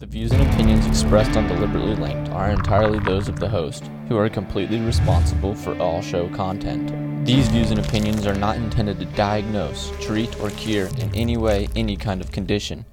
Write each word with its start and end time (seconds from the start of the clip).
The 0.00 0.06
views 0.06 0.32
and 0.32 0.40
opinions 0.50 0.86
expressed 0.86 1.36
on 1.36 1.46
Deliberately 1.46 1.94
Linked 1.94 2.30
are 2.30 2.48
entirely 2.48 3.00
those 3.00 3.28
of 3.28 3.38
the 3.38 3.50
host, 3.50 3.90
who 4.08 4.16
are 4.16 4.30
completely 4.30 4.80
responsible 4.80 5.54
for 5.54 5.78
all 5.78 6.00
show 6.00 6.26
content. 6.30 7.26
These 7.26 7.48
views 7.48 7.70
and 7.70 7.78
opinions 7.78 8.26
are 8.26 8.34
not 8.34 8.56
intended 8.56 8.98
to 9.00 9.04
diagnose, 9.04 9.92
treat, 10.00 10.40
or 10.40 10.48
cure 10.52 10.86
in 11.00 11.14
any 11.14 11.36
way 11.36 11.68
any 11.76 11.98
kind 11.98 12.22
of 12.22 12.32
condition, 12.32 12.86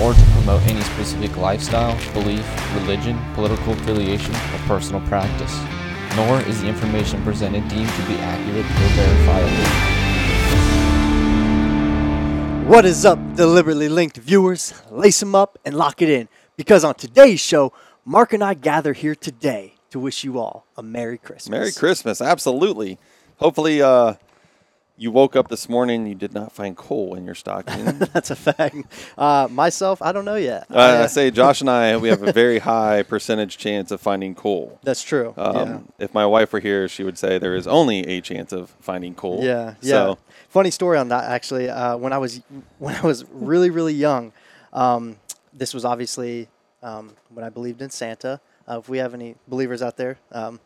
or 0.00 0.14
to 0.14 0.22
promote 0.32 0.62
any 0.62 0.80
specific 0.80 1.36
lifestyle, 1.36 1.94
belief, 2.14 2.74
religion, 2.76 3.20
political 3.34 3.74
affiliation, 3.74 4.34
or 4.34 4.58
personal 4.66 5.06
practice. 5.08 5.54
Nor 6.16 6.40
is 6.48 6.62
the 6.62 6.68
information 6.68 7.22
presented 7.22 7.68
deemed 7.68 7.90
to 7.90 8.06
be 8.06 8.14
accurate 8.14 8.64
or 8.64 8.88
verifiable. 8.96 9.95
What 12.66 12.84
is 12.84 13.06
up, 13.06 13.20
deliberately 13.36 13.88
linked 13.88 14.16
viewers? 14.16 14.74
Lace 14.90 15.20
them 15.20 15.36
up 15.36 15.56
and 15.64 15.76
lock 15.76 16.02
it 16.02 16.08
in 16.08 16.28
because 16.56 16.82
on 16.82 16.96
today's 16.96 17.38
show, 17.38 17.72
Mark 18.04 18.32
and 18.32 18.42
I 18.42 18.54
gather 18.54 18.92
here 18.92 19.14
today 19.14 19.74
to 19.90 20.00
wish 20.00 20.24
you 20.24 20.40
all 20.40 20.66
a 20.76 20.82
Merry 20.82 21.16
Christmas. 21.16 21.48
Merry 21.48 21.70
Christmas, 21.70 22.20
absolutely. 22.20 22.98
Hopefully, 23.36 23.80
uh, 23.80 24.14
you 24.98 25.10
woke 25.10 25.36
up 25.36 25.48
this 25.48 25.68
morning 25.68 26.06
you 26.06 26.14
did 26.14 26.32
not 26.32 26.52
find 26.52 26.76
coal 26.76 27.14
in 27.14 27.24
your 27.26 27.34
stocking. 27.34 27.84
That's 28.14 28.30
a 28.30 28.36
fact. 28.36 28.76
Uh, 29.18 29.46
myself, 29.50 30.00
I 30.00 30.12
don't 30.12 30.24
know 30.24 30.36
yet. 30.36 30.66
uh, 30.70 31.02
I 31.04 31.06
say 31.06 31.30
Josh 31.30 31.60
and 31.60 31.68
I, 31.68 31.96
we 31.98 32.08
have 32.08 32.22
a 32.22 32.32
very 32.32 32.58
high 32.72 33.02
percentage 33.02 33.58
chance 33.58 33.90
of 33.90 34.00
finding 34.00 34.34
coal. 34.34 34.78
That's 34.82 35.02
true. 35.02 35.34
Um, 35.36 35.88
If 35.98 36.14
my 36.14 36.24
wife 36.24 36.52
were 36.52 36.60
here, 36.60 36.88
she 36.88 37.04
would 37.04 37.18
say 37.18 37.38
there 37.38 37.54
is 37.56 37.66
only 37.66 38.06
a 38.06 38.20
chance 38.22 38.52
of 38.52 38.70
finding 38.80 39.14
coal. 39.14 39.40
yeah, 39.44 39.74
yeah, 39.82 39.90
So 39.90 40.08
yeah. 40.08 40.14
Funny 40.48 40.70
story 40.70 40.96
on 40.96 41.08
that 41.08 41.24
actually. 41.24 41.68
Uh, 41.68 41.96
when 41.98 42.12
I 42.14 42.18
was 42.18 42.40
when 42.78 42.94
I 42.94 43.02
was 43.02 43.24
really 43.32 43.68
really 43.68 43.92
young, 43.92 44.32
um, 44.72 45.16
this 45.52 45.74
was 45.74 45.84
obviously 45.84 46.48
um, 46.82 47.12
when 47.34 47.44
I 47.44 47.50
believed 47.50 47.82
in 47.82 47.90
Santa. 47.90 48.40
Uh, 48.68 48.78
if 48.78 48.88
we 48.88 48.98
have 48.98 49.12
any 49.14 49.34
believers 49.46 49.82
out 49.82 49.96
there, 49.98 50.18
um, 50.32 50.58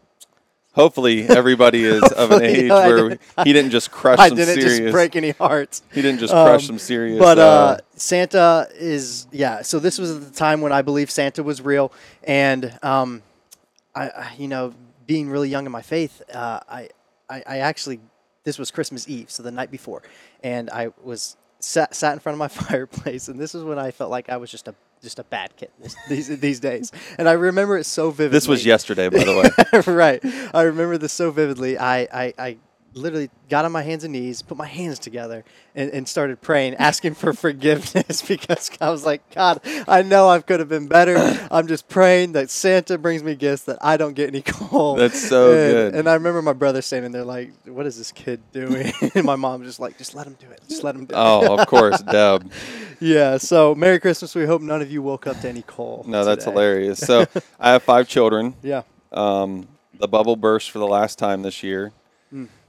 hopefully 0.72 1.26
everybody 1.28 1.84
is 1.84 2.02
of 2.12 2.30
an 2.30 2.42
age 2.42 2.70
where 2.70 2.96
didn't- 3.10 3.20
he 3.44 3.52
didn't 3.52 3.70
just 3.70 3.90
crush 3.90 4.18
I 4.18 4.28
some 4.28 4.36
didn't 4.36 4.54
serious. 4.54 4.78
just 4.78 4.92
break 4.92 5.16
any 5.16 5.30
hearts. 5.30 5.82
He 5.92 6.02
didn't 6.02 6.20
just 6.20 6.32
crush 6.32 6.62
Um, 6.62 6.66
some 6.66 6.78
serious. 6.78 7.18
But 7.18 7.38
uh, 7.38 7.42
uh, 7.42 7.78
Santa 7.96 8.68
is 8.74 9.26
yeah. 9.32 9.62
So 9.62 9.78
this 9.78 9.98
was 9.98 10.10
at 10.16 10.22
the 10.24 10.30
time 10.36 10.60
when 10.60 10.72
I 10.72 10.82
believe 10.82 11.10
Santa 11.10 11.42
was 11.42 11.60
real, 11.62 11.92
and 12.24 12.76
um, 12.82 13.22
I, 13.94 14.08
I 14.10 14.32
you 14.38 14.48
know 14.48 14.74
being 15.06 15.28
really 15.28 15.48
young 15.48 15.66
in 15.66 15.72
my 15.72 15.82
faith, 15.82 16.22
uh, 16.32 16.60
I, 16.68 16.88
I 17.28 17.42
I 17.46 17.58
actually 17.58 18.00
this 18.44 18.58
was 18.58 18.70
Christmas 18.70 19.08
Eve, 19.08 19.30
so 19.30 19.42
the 19.42 19.50
night 19.50 19.70
before, 19.70 20.02
and 20.42 20.70
I 20.70 20.92
was 21.02 21.36
sat 21.58 21.94
sat 21.94 22.12
in 22.14 22.20
front 22.20 22.34
of 22.34 22.38
my 22.38 22.48
fireplace, 22.66 23.28
and 23.28 23.38
this 23.38 23.54
is 23.54 23.62
when 23.64 23.78
I 23.78 23.90
felt 23.90 24.10
like 24.10 24.28
I 24.30 24.36
was 24.38 24.50
just 24.50 24.68
a 24.68 24.74
just 25.02 25.18
a 25.18 25.24
bad 25.24 25.56
kid 25.56 25.70
these 26.08 26.28
these 26.40 26.60
days, 26.60 26.92
and 27.18 27.28
I 27.28 27.32
remember 27.32 27.78
it 27.78 27.84
so 27.84 28.10
vividly. 28.10 28.36
this 28.36 28.48
was 28.48 28.64
yesterday, 28.64 29.08
by 29.08 29.24
the 29.24 29.82
way. 29.86 29.92
right. 29.92 30.20
I 30.54 30.62
remember 30.62 30.98
this 30.98 31.12
so 31.12 31.30
vividly. 31.30 31.78
I, 31.78 32.00
I, 32.00 32.34
I 32.38 32.56
literally 32.94 33.30
got 33.48 33.64
on 33.64 33.72
my 33.72 33.82
hands 33.82 34.04
and 34.04 34.12
knees, 34.12 34.42
put 34.42 34.56
my 34.56 34.66
hands 34.66 34.98
together, 34.98 35.44
and, 35.74 35.90
and 35.90 36.08
started 36.08 36.40
praying, 36.40 36.74
asking 36.74 37.14
for 37.14 37.32
forgiveness 37.32 38.22
because 38.28 38.70
I 38.80 38.90
was 38.90 39.04
like, 39.04 39.28
God, 39.34 39.60
I 39.86 40.02
know 40.02 40.28
I 40.28 40.40
could 40.40 40.60
have 40.60 40.68
been 40.68 40.88
better. 40.88 41.16
I'm 41.50 41.66
just 41.66 41.88
praying 41.88 42.32
that 42.32 42.50
Santa 42.50 42.98
brings 42.98 43.22
me 43.22 43.34
gifts 43.34 43.64
that 43.64 43.78
I 43.80 43.96
don't 43.96 44.14
get 44.14 44.28
any 44.28 44.42
coal. 44.42 44.96
That's 44.96 45.28
so 45.28 45.50
and, 45.52 45.72
good. 45.72 45.94
And 45.94 46.08
I 46.08 46.14
remember 46.14 46.42
my 46.42 46.52
brother 46.52 46.82
standing 46.82 47.12
there 47.12 47.24
like, 47.24 47.52
what 47.66 47.86
is 47.86 47.96
this 47.96 48.12
kid 48.12 48.40
doing? 48.52 48.92
and 49.14 49.24
my 49.24 49.36
mom 49.36 49.62
just 49.64 49.80
like, 49.80 49.98
just 49.98 50.14
let 50.14 50.26
him 50.26 50.36
do 50.40 50.50
it. 50.50 50.60
Just 50.68 50.84
let 50.84 50.94
him 50.94 51.06
do 51.06 51.14
it. 51.14 51.18
Oh, 51.18 51.56
of 51.58 51.66
course, 51.66 52.00
Deb. 52.02 52.50
Yeah. 52.98 53.38
So 53.38 53.74
Merry 53.74 54.00
Christmas. 54.00 54.34
We 54.34 54.46
hope 54.46 54.62
none 54.62 54.82
of 54.82 54.90
you 54.90 55.02
woke 55.02 55.26
up 55.26 55.40
to 55.40 55.48
any 55.48 55.62
coal. 55.62 56.04
No, 56.06 56.24
that's 56.24 56.44
today. 56.44 56.52
hilarious. 56.52 56.98
So 56.98 57.26
I 57.58 57.72
have 57.72 57.82
five 57.82 58.08
children. 58.08 58.54
Yeah. 58.62 58.82
Um, 59.12 59.68
the 59.98 60.08
bubble 60.08 60.36
burst 60.36 60.70
for 60.70 60.78
the 60.78 60.86
last 60.86 61.18
time 61.18 61.42
this 61.42 61.62
year 61.62 61.92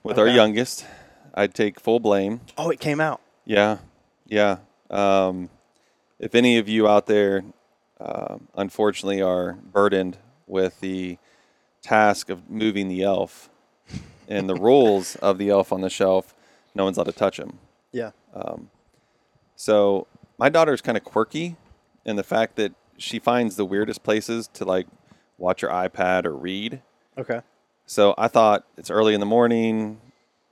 with 0.04 0.17
our 0.20 0.28
youngest. 0.28 0.86
I 1.34 1.48
take 1.48 1.80
full 1.80 2.00
blame. 2.00 2.42
Oh, 2.58 2.70
it 2.70 2.80
came 2.80 3.00
out. 3.00 3.22
Yeah, 3.45 3.78
yeah. 4.26 4.58
Um, 4.89 5.50
if 6.20 6.36
any 6.36 6.58
of 6.58 6.67
you 6.67 6.88
out 6.88 7.06
there, 7.06 7.44
uh, 8.00 8.38
unfortunately, 8.56 9.22
are 9.22 9.54
burdened 9.54 10.17
with 10.48 10.80
the 10.82 11.17
task 11.82 12.30
of 12.30 12.50
moving 12.50 12.88
the 12.88 13.04
elf 13.04 13.50
and 14.28 14.50
the 14.50 14.56
rules 14.56 15.16
of 15.17 15.38
the 15.38 15.50
elf 15.50 15.72
on 15.72 15.82
the 15.82 15.90
shelf, 15.90 16.36
no 16.76 16.84
one's 16.84 16.98
allowed 16.98 17.06
to 17.06 17.11
touch 17.14 17.40
him. 17.40 17.60
Yeah. 17.92 18.11
So 19.61 20.08
my 20.40 20.50
daughter's 20.50 20.82
kind 20.82 20.98
of 20.98 21.04
quirky 21.04 21.56
in 22.04 22.16
the 22.16 22.23
fact 22.23 22.56
that 22.56 22.73
she 22.98 23.20
finds 23.20 23.58
the 23.58 23.66
weirdest 23.66 24.02
places 24.02 24.48
to 24.56 24.66
like 24.66 24.88
watch 25.38 25.61
her 25.61 25.67
iPad 25.67 26.26
or 26.26 26.36
read. 26.36 26.82
Okay. 27.16 27.42
So 27.92 28.16
I 28.18 28.30
thought 28.30 28.66
it's 28.78 28.90
early 28.90 29.14
in 29.14 29.20
the 29.20 29.26
morning. 29.26 30.00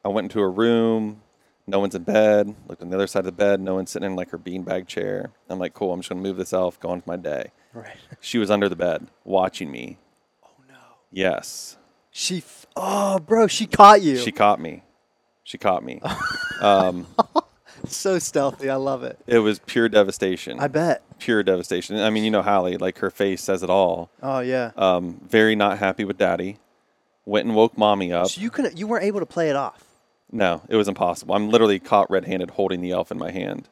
I 0.03 0.09
went 0.09 0.25
into 0.25 0.41
a 0.41 0.49
room. 0.49 1.21
No 1.67 1.79
one's 1.79 1.95
in 1.95 2.03
bed. 2.03 2.53
Looked 2.67 2.81
on 2.81 2.89
the 2.89 2.97
other 2.97 3.07
side 3.07 3.19
of 3.19 3.27
the 3.27 3.31
bed. 3.31 3.61
No 3.61 3.75
one's 3.75 3.91
sitting 3.91 4.07
in 4.07 4.17
like 4.17 4.31
her 4.31 4.37
beanbag 4.37 4.87
chair. 4.87 5.31
I'm 5.47 5.57
like, 5.57 5.73
cool. 5.73 5.93
I'm 5.93 6.01
just 6.01 6.09
gonna 6.09 6.19
move 6.19 6.35
this 6.35 6.51
elf. 6.51 6.77
Go 6.81 6.89
on 6.89 6.97
with 6.97 7.07
my 7.07 7.15
day. 7.15 7.51
Right. 7.73 7.95
She 8.19 8.39
was 8.39 8.51
under 8.51 8.67
the 8.67 8.75
bed 8.75 9.07
watching 9.23 9.71
me. 9.71 9.99
Oh 10.43 10.49
no. 10.67 10.75
Yes, 11.13 11.77
She, 12.11 12.39
f- 12.39 12.65
oh, 12.75 13.19
bro, 13.19 13.47
she 13.47 13.67
caught 13.67 14.01
you. 14.01 14.17
she 14.17 14.33
caught 14.33 14.59
me. 14.59 14.83
She 15.45 15.57
caught 15.57 15.81
me. 15.81 16.01
so 17.87 18.19
stealthy. 18.19 18.69
I 18.69 18.75
love 18.75 19.03
it. 19.03 19.17
it 19.27 19.39
was 19.39 19.59
pure 19.59 19.87
devastation. 19.87 20.59
I 20.59 20.67
bet. 20.67 21.03
Pure 21.19 21.43
devastation. 21.43 21.97
I 21.99 22.09
mean, 22.09 22.25
you 22.25 22.31
know 22.31 22.41
Hallie. 22.41 22.75
Like 22.75 22.97
her 22.97 23.09
face 23.09 23.41
says 23.41 23.63
it 23.63 23.69
all. 23.69 24.11
Oh 24.21 24.41
yeah. 24.41 24.71
Um, 24.75 25.21
very 25.25 25.55
not 25.55 25.77
happy 25.77 26.03
with 26.03 26.17
daddy. 26.17 26.57
Went 27.29 27.45
and 27.45 27.55
woke 27.55 27.77
mommy 27.77 28.11
up. 28.11 28.27
so 28.27 28.41
you 28.41 28.49
couldn't. 28.49 28.77
You 28.77 28.87
weren't 28.87 29.05
able 29.05 29.19
to 29.19 29.25
play 29.25 29.49
it 29.49 29.55
off. 29.55 29.83
No, 30.31 30.61
it 30.69 30.75
was 30.75 30.87
impossible. 30.87 31.35
I'm 31.35 31.49
literally 31.49 31.79
caught 31.79 32.09
red-handed 32.11 32.51
holding 32.51 32.81
the 32.81 32.91
elf 32.91 33.11
in 33.11 33.17
my 33.17 33.31
hand. 33.31 33.67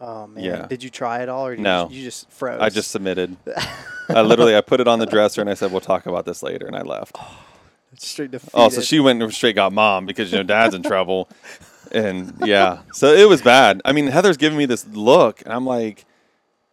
Oh 0.00 0.26
man. 0.26 0.44
Yeah. 0.44 0.66
Did 0.66 0.82
you 0.82 0.90
try 0.90 1.22
it 1.22 1.28
all, 1.28 1.46
or 1.46 1.56
did 1.56 1.62
No. 1.62 1.88
you, 1.90 1.98
you 1.98 2.04
just 2.04 2.30
froze? 2.30 2.60
I 2.60 2.68
just 2.68 2.90
submitted. 2.90 3.36
I 4.08 4.20
literally 4.22 4.56
I 4.56 4.60
put 4.60 4.80
it 4.80 4.88
on 4.88 4.98
the 4.98 5.06
dresser 5.06 5.40
and 5.40 5.48
I 5.48 5.54
said 5.54 5.70
we'll 5.72 5.80
talk 5.80 6.06
about 6.06 6.24
this 6.26 6.42
later 6.42 6.66
and 6.66 6.76
I 6.76 6.82
left. 6.82 7.16
Oh, 7.18 7.36
straight 7.96 8.30
defeated. 8.32 8.50
Oh, 8.54 8.68
so 8.68 8.80
she 8.80 9.00
went 9.00 9.22
and 9.22 9.32
straight 9.32 9.54
got 9.54 9.72
mom 9.72 10.04
because 10.04 10.30
you 10.32 10.38
know 10.38 10.42
dad's 10.44 10.74
in 10.74 10.82
trouble, 10.82 11.28
and 11.92 12.34
yeah, 12.44 12.80
so 12.92 13.12
it 13.14 13.28
was 13.28 13.40
bad. 13.40 13.80
I 13.84 13.92
mean, 13.92 14.08
Heather's 14.08 14.36
giving 14.36 14.58
me 14.58 14.66
this 14.66 14.86
look, 14.88 15.42
and 15.42 15.52
I'm 15.52 15.64
like, 15.64 16.04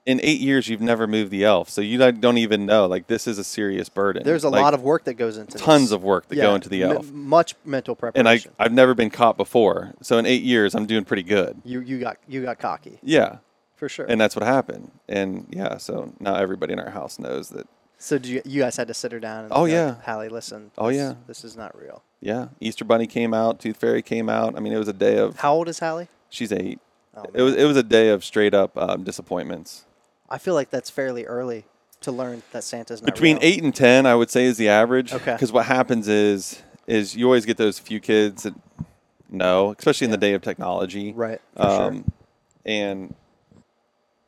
in 0.06 0.20
eight 0.24 0.40
years 0.42 0.68
you've 0.68 0.82
never 0.82 1.06
moved 1.06 1.30
the 1.32 1.44
elf, 1.46 1.70
so 1.70 1.80
you 1.82 1.98
don't 2.12 2.38
even 2.40 2.66
know. 2.66 2.88
Like 2.88 3.08
this 3.08 3.28
is 3.28 3.38
a 3.38 3.44
serious 3.44 3.88
burden. 3.90 4.24
There's 4.26 4.44
a 4.44 4.50
Like, 4.50 4.64
lot 4.64 4.74
of 4.74 4.82
work 4.82 5.04
that 5.06 5.14
goes 5.14 5.38
into 5.38 5.58
tons 5.58 5.84
this. 5.86 5.92
of 5.92 6.04
work 6.04 6.28
that 6.30 6.36
Yeah, 6.38 6.44
go 6.44 6.56
into 6.56 6.70
the 6.70 6.84
m- 6.84 6.92
elf, 6.92 7.12
much 7.12 7.56
mental 7.66 7.96
preparation. 7.96 8.28
and 8.28 8.54
I. 8.60 8.64
I've 8.66 8.74
never 8.74 8.94
been 8.96 9.10
caught 9.12 9.38
before. 9.38 9.94
So 10.02 10.18
in 10.18 10.26
eight 10.26 10.44
years 10.44 10.74
I'm 10.76 10.86
doing 10.88 11.06
pretty 11.06 11.24
good. 11.24 11.62
you 11.64 11.82
you 11.82 12.00
got 12.00 12.18
you 12.28 12.42
got 12.44 12.58
cocky 12.60 12.98
Yeah, 13.04 13.38
for 13.76 13.88
sure. 13.88 14.06
and 14.10 14.20
that's 14.20 14.36
what 14.36 14.44
happened. 14.44 14.92
And 15.08 15.46
yeah, 15.52 15.78
so 15.78 16.14
now 16.20 16.36
everybody 16.36 16.74
in 16.74 16.80
our 16.80 16.90
house 16.92 17.20
knows 17.20 17.50
that. 17.50 17.68
so 18.00 18.18
do 18.18 18.32
you, 18.32 18.42
you 18.44 18.62
guys 18.62 18.78
had 18.78 18.88
to 18.88 18.96
sit 18.96 19.12
her 19.12 19.20
down? 19.20 19.44
And 19.46 19.54
Oh, 19.54 19.66
be 19.66 19.72
like, 19.72 19.72
yeah. 19.72 19.96
Hallie, 20.12 20.30
listen. 20.30 20.72
Oh, 20.80 20.88
this- 20.88 20.98
yeah. 20.98 21.14
This 21.28 21.44
is 21.44 21.56
not 21.56 21.78
real. 21.80 22.02
Yeah, 22.20 22.48
Easter 22.60 22.86
Bunny 22.86 23.06
came 23.08 23.34
out, 23.36 23.60
Tooth 23.60 23.78
Fairy 23.78 24.02
came 24.02 24.30
out. 24.30 24.56
I 24.56 24.60
mean, 24.62 24.74
it 24.74 24.78
was 24.78 24.88
a 24.88 24.94
day 24.94 25.18
of. 25.18 25.38
How 25.40 25.54
old 25.54 25.68
is 25.70 25.78
Hallie? 25.80 26.08
She's 26.30 26.52
eight. 26.52 26.80
Oh, 27.16 27.26
It 27.34 27.42
was 27.42 27.56
it 27.56 27.66
was 27.66 27.76
a 27.78 27.84
day 27.84 28.10
of 28.10 28.24
straight 28.24 28.54
up 28.54 28.78
um, 28.78 29.04
disappointments. 29.04 29.86
I 30.31 30.38
feel 30.38 30.53
like 30.56 30.69
that's 30.72 30.90
fairly 30.90 31.25
early 31.25 31.66
to 32.02 32.12
learn 32.12 32.42
that 32.52 32.64
Santa's 32.64 33.02
not 33.02 33.14
Between 33.14 33.36
real. 33.38 33.46
eight 33.46 33.64
and 33.64 33.75
ten, 33.75 34.06
I 34.08 34.16
would 34.16 34.31
say 34.31 34.46
is 34.46 34.58
the 34.58 34.69
average. 34.69 35.14
Okay. 35.14 35.34
Because 35.34 35.52
what 35.52 35.66
happens 35.68 36.08
is 36.08 36.64
is 36.88 37.16
you 37.16 37.25
always 37.25 37.46
get 37.46 37.58
those 37.58 37.78
few 37.78 38.00
kids 38.00 38.44
that 38.44 38.53
know, 39.30 39.75
especially 39.78 40.06
in 40.06 40.12
the 40.12 40.18
day 40.18 40.34
of 40.34 40.41
technology. 40.41 41.14
Right. 41.14 41.40
For 41.56 41.62
sure. 41.64 41.81
Um, 41.84 42.12
and 42.66 43.14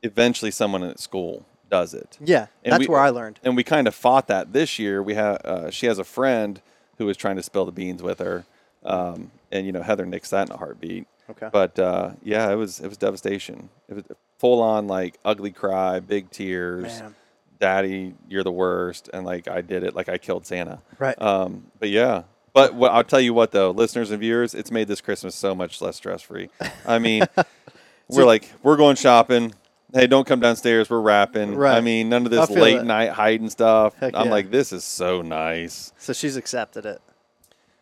eventually, 0.01 0.51
someone 0.51 0.83
at 0.83 0.99
school 0.99 1.45
does 1.69 1.93
it. 1.93 2.17
Yeah, 2.23 2.47
and 2.63 2.73
that's 2.73 2.81
we- 2.81 2.87
where 2.87 2.99
I 2.99 3.09
learned. 3.09 3.39
And 3.43 3.55
we 3.55 3.63
kind 3.63 3.87
of 3.87 3.95
fought 3.95 4.27
that 4.27 4.53
this 4.53 4.77
year. 4.79 5.01
We 5.01 5.15
have 5.15 5.37
uh, 5.43 5.71
she 5.71 5.85
has 5.87 5.99
a 5.99 6.03
friend 6.03 6.61
who 6.97 7.05
was 7.05 7.17
trying 7.17 7.35
to 7.37 7.43
spill 7.43 7.65
the 7.65 7.71
beans 7.71 8.03
with 8.03 8.19
her, 8.19 8.45
um, 8.83 9.31
and 9.51 9.65
you 9.65 9.71
know 9.71 9.81
Heather 9.81 10.05
nixed 10.05 10.29
that 10.29 10.47
in 10.47 10.53
a 10.53 10.57
heartbeat. 10.57 11.07
Okay. 11.29 11.49
But 11.51 11.79
uh, 11.79 12.11
yeah, 12.23 12.51
it 12.51 12.55
was 12.55 12.79
it 12.79 12.87
was 12.87 12.97
devastation. 12.97 13.69
It 13.89 13.95
was 13.95 14.03
full 14.43 14.61
on 14.61 14.87
like 14.87 15.17
ugly 15.23 15.51
cry, 15.51 16.01
big 16.01 16.29
tears. 16.29 16.99
Man. 16.99 17.15
Daddy, 17.59 18.13
you're 18.27 18.43
the 18.43 18.51
worst, 18.51 19.09
and 19.13 19.25
like 19.25 19.47
I 19.47 19.61
did 19.61 19.83
it, 19.83 19.95
like 19.95 20.09
I 20.09 20.17
killed 20.17 20.45
Santa. 20.45 20.81
Right. 20.99 21.19
Um, 21.21 21.67
but 21.79 21.87
yeah, 21.87 22.23
but 22.51 22.73
what, 22.75 22.91
I'll 22.91 23.05
tell 23.05 23.21
you 23.21 23.33
what 23.33 23.51
though, 23.53 23.71
listeners 23.71 24.11
and 24.11 24.19
viewers, 24.19 24.53
it's 24.53 24.69
made 24.69 24.89
this 24.89 24.99
Christmas 24.99 25.33
so 25.33 25.55
much 25.55 25.81
less 25.81 25.95
stress 25.95 26.21
free. 26.21 26.49
I 26.85 26.99
mean, 26.99 27.23
we're 28.09 28.25
like 28.25 28.51
we're 28.63 28.75
going 28.75 28.97
shopping. 28.97 29.53
Hey, 29.93 30.07
don't 30.07 30.27
come 30.27 30.41
downstairs. 30.41 30.89
We're 30.89 30.99
wrapping. 30.99 31.55
Right. 31.55 31.77
I 31.77 31.79
mean, 31.79 32.09
none 32.09 32.25
of 32.25 32.31
this 32.31 32.49
late 32.49 32.79
that. 32.79 32.85
night 32.85 33.11
hiding 33.11 33.49
stuff. 33.49 33.95
Heck 33.95 34.13
I'm 34.13 34.25
yeah. 34.25 34.31
like, 34.31 34.51
this 34.51 34.73
is 34.73 34.83
so 34.83 35.21
nice. 35.21 35.93
so 35.97 36.11
she's 36.11 36.35
accepted 36.35 36.85
it. 36.85 36.99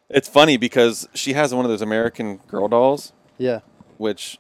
It's 0.10 0.28
funny 0.28 0.58
because 0.58 1.08
she 1.16 1.34
has 1.34 1.56
one 1.56 1.66
of 1.66 1.72
those 1.72 1.82
American 1.82 2.38
Girl 2.48 2.68
dolls, 2.68 3.14
Yeah. 3.40 3.62
which 3.98 4.38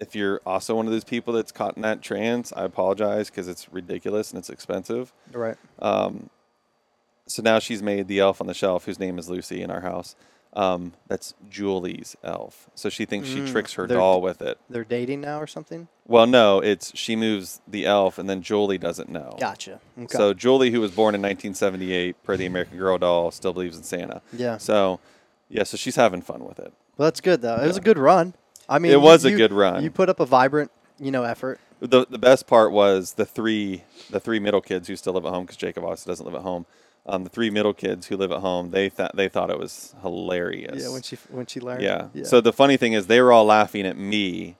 if 0.00 0.14
you're 0.14 0.40
also 0.46 0.74
one 0.74 0.86
of 0.86 0.92
those 0.92 1.04
people 1.04 1.32
that's 1.34 1.52
caught 1.52 1.76
in 1.76 1.82
that 1.82 2.02
trance, 2.02 2.52
I 2.56 2.64
apologize 2.64 3.30
because 3.30 3.46
it's 3.48 3.72
ridiculous 3.72 4.30
and 4.30 4.38
it's 4.38 4.50
expensive. 4.50 5.12
Right. 5.32 5.56
So 7.26 7.42
now 7.42 7.58
she's 7.60 7.82
made 7.82 8.08
the 8.08 8.18
elf 8.18 8.40
on 8.40 8.46
the 8.48 8.54
shelf, 8.54 8.86
whose 8.86 8.98
name 8.98 9.18
is 9.18 9.28
Lucy 9.30 9.62
in 9.62 9.70
our 9.70 9.82
house. 9.82 10.16
Um, 10.52 10.94
that's 11.06 11.34
Julie's 11.48 12.16
elf. 12.24 12.68
So 12.74 12.88
she 12.88 13.04
thinks 13.04 13.28
she 13.28 13.46
tricks 13.46 13.74
her 13.74 13.86
they're- 13.86 13.98
doll 13.98 14.20
with 14.20 14.42
it. 14.42 14.58
They're 14.68 14.82
dating 14.82 15.20
now 15.20 15.40
or 15.40 15.46
something. 15.46 15.86
Well, 16.08 16.26
no, 16.26 16.58
it's 16.58 16.90
she 16.98 17.14
moves 17.14 17.60
the 17.68 17.86
elf, 17.86 18.18
and 18.18 18.28
then 18.28 18.42
Julie 18.42 18.78
doesn't 18.78 19.08
know. 19.08 19.36
Gotcha. 19.38 19.78
Okay. 19.96 20.08
So 20.18 20.34
Julie, 20.34 20.72
who 20.72 20.80
was 20.80 20.90
born 20.90 21.14
in 21.14 21.22
1978 21.22 22.20
per 22.24 22.36
the 22.36 22.46
American 22.46 22.78
Girl 22.78 22.98
doll, 22.98 23.30
still 23.30 23.52
believes 23.52 23.76
in 23.76 23.84
Santa. 23.84 24.22
Yeah. 24.32 24.56
So, 24.58 24.98
yeah, 25.48 25.62
so 25.62 25.76
she's 25.76 25.94
having 25.94 26.20
fun 26.20 26.44
with 26.44 26.58
it. 26.58 26.72
well, 26.96 27.06
that's 27.06 27.20
good 27.20 27.42
though. 27.42 27.54
It 27.62 27.66
was 27.68 27.76
a 27.76 27.80
good 27.80 27.98
run. 27.98 28.34
I 28.70 28.78
mean, 28.78 28.92
It 28.92 28.94
you- 28.94 29.00
was 29.00 29.24
a 29.24 29.32
good 29.32 29.52
run. 29.52 29.82
You 29.82 29.90
put 29.90 30.08
up 30.08 30.20
a 30.20 30.26
vibrant, 30.26 30.70
you 30.98 31.10
know, 31.10 31.24
effort. 31.24 31.58
The 31.80 32.06
the 32.08 32.18
best 32.18 32.46
part 32.46 32.72
was 32.72 33.14
the 33.14 33.24
three 33.26 33.84
the 34.10 34.20
three 34.20 34.38
middle 34.38 34.60
kids 34.60 34.86
who 34.88 34.96
still 34.96 35.12
live 35.14 35.24
at 35.26 35.30
home 35.30 35.44
because 35.44 35.56
Jacob 35.56 35.84
obviously 35.84 36.10
doesn't 36.10 36.24
live 36.26 36.34
at 36.34 36.42
home. 36.42 36.66
Um, 37.06 37.24
the 37.24 37.30
three 37.30 37.48
middle 37.50 37.72
kids 37.72 38.06
who 38.08 38.16
live 38.16 38.30
at 38.30 38.40
home, 38.40 38.70
they 38.70 38.88
thought 38.90 39.16
they 39.16 39.28
thought 39.28 39.50
it 39.50 39.58
was 39.58 39.94
hilarious. 40.02 40.82
Yeah, 40.82 40.90
when 40.92 41.02
she 41.02 41.16
when 41.30 41.46
she 41.46 41.58
learned. 41.58 41.82
Yeah. 41.82 42.08
So 42.24 42.40
the 42.40 42.52
funny 42.52 42.76
thing 42.76 42.92
is, 42.92 43.06
they 43.06 43.20
were 43.20 43.32
all 43.32 43.46
laughing 43.46 43.86
at 43.86 43.96
me, 43.96 44.56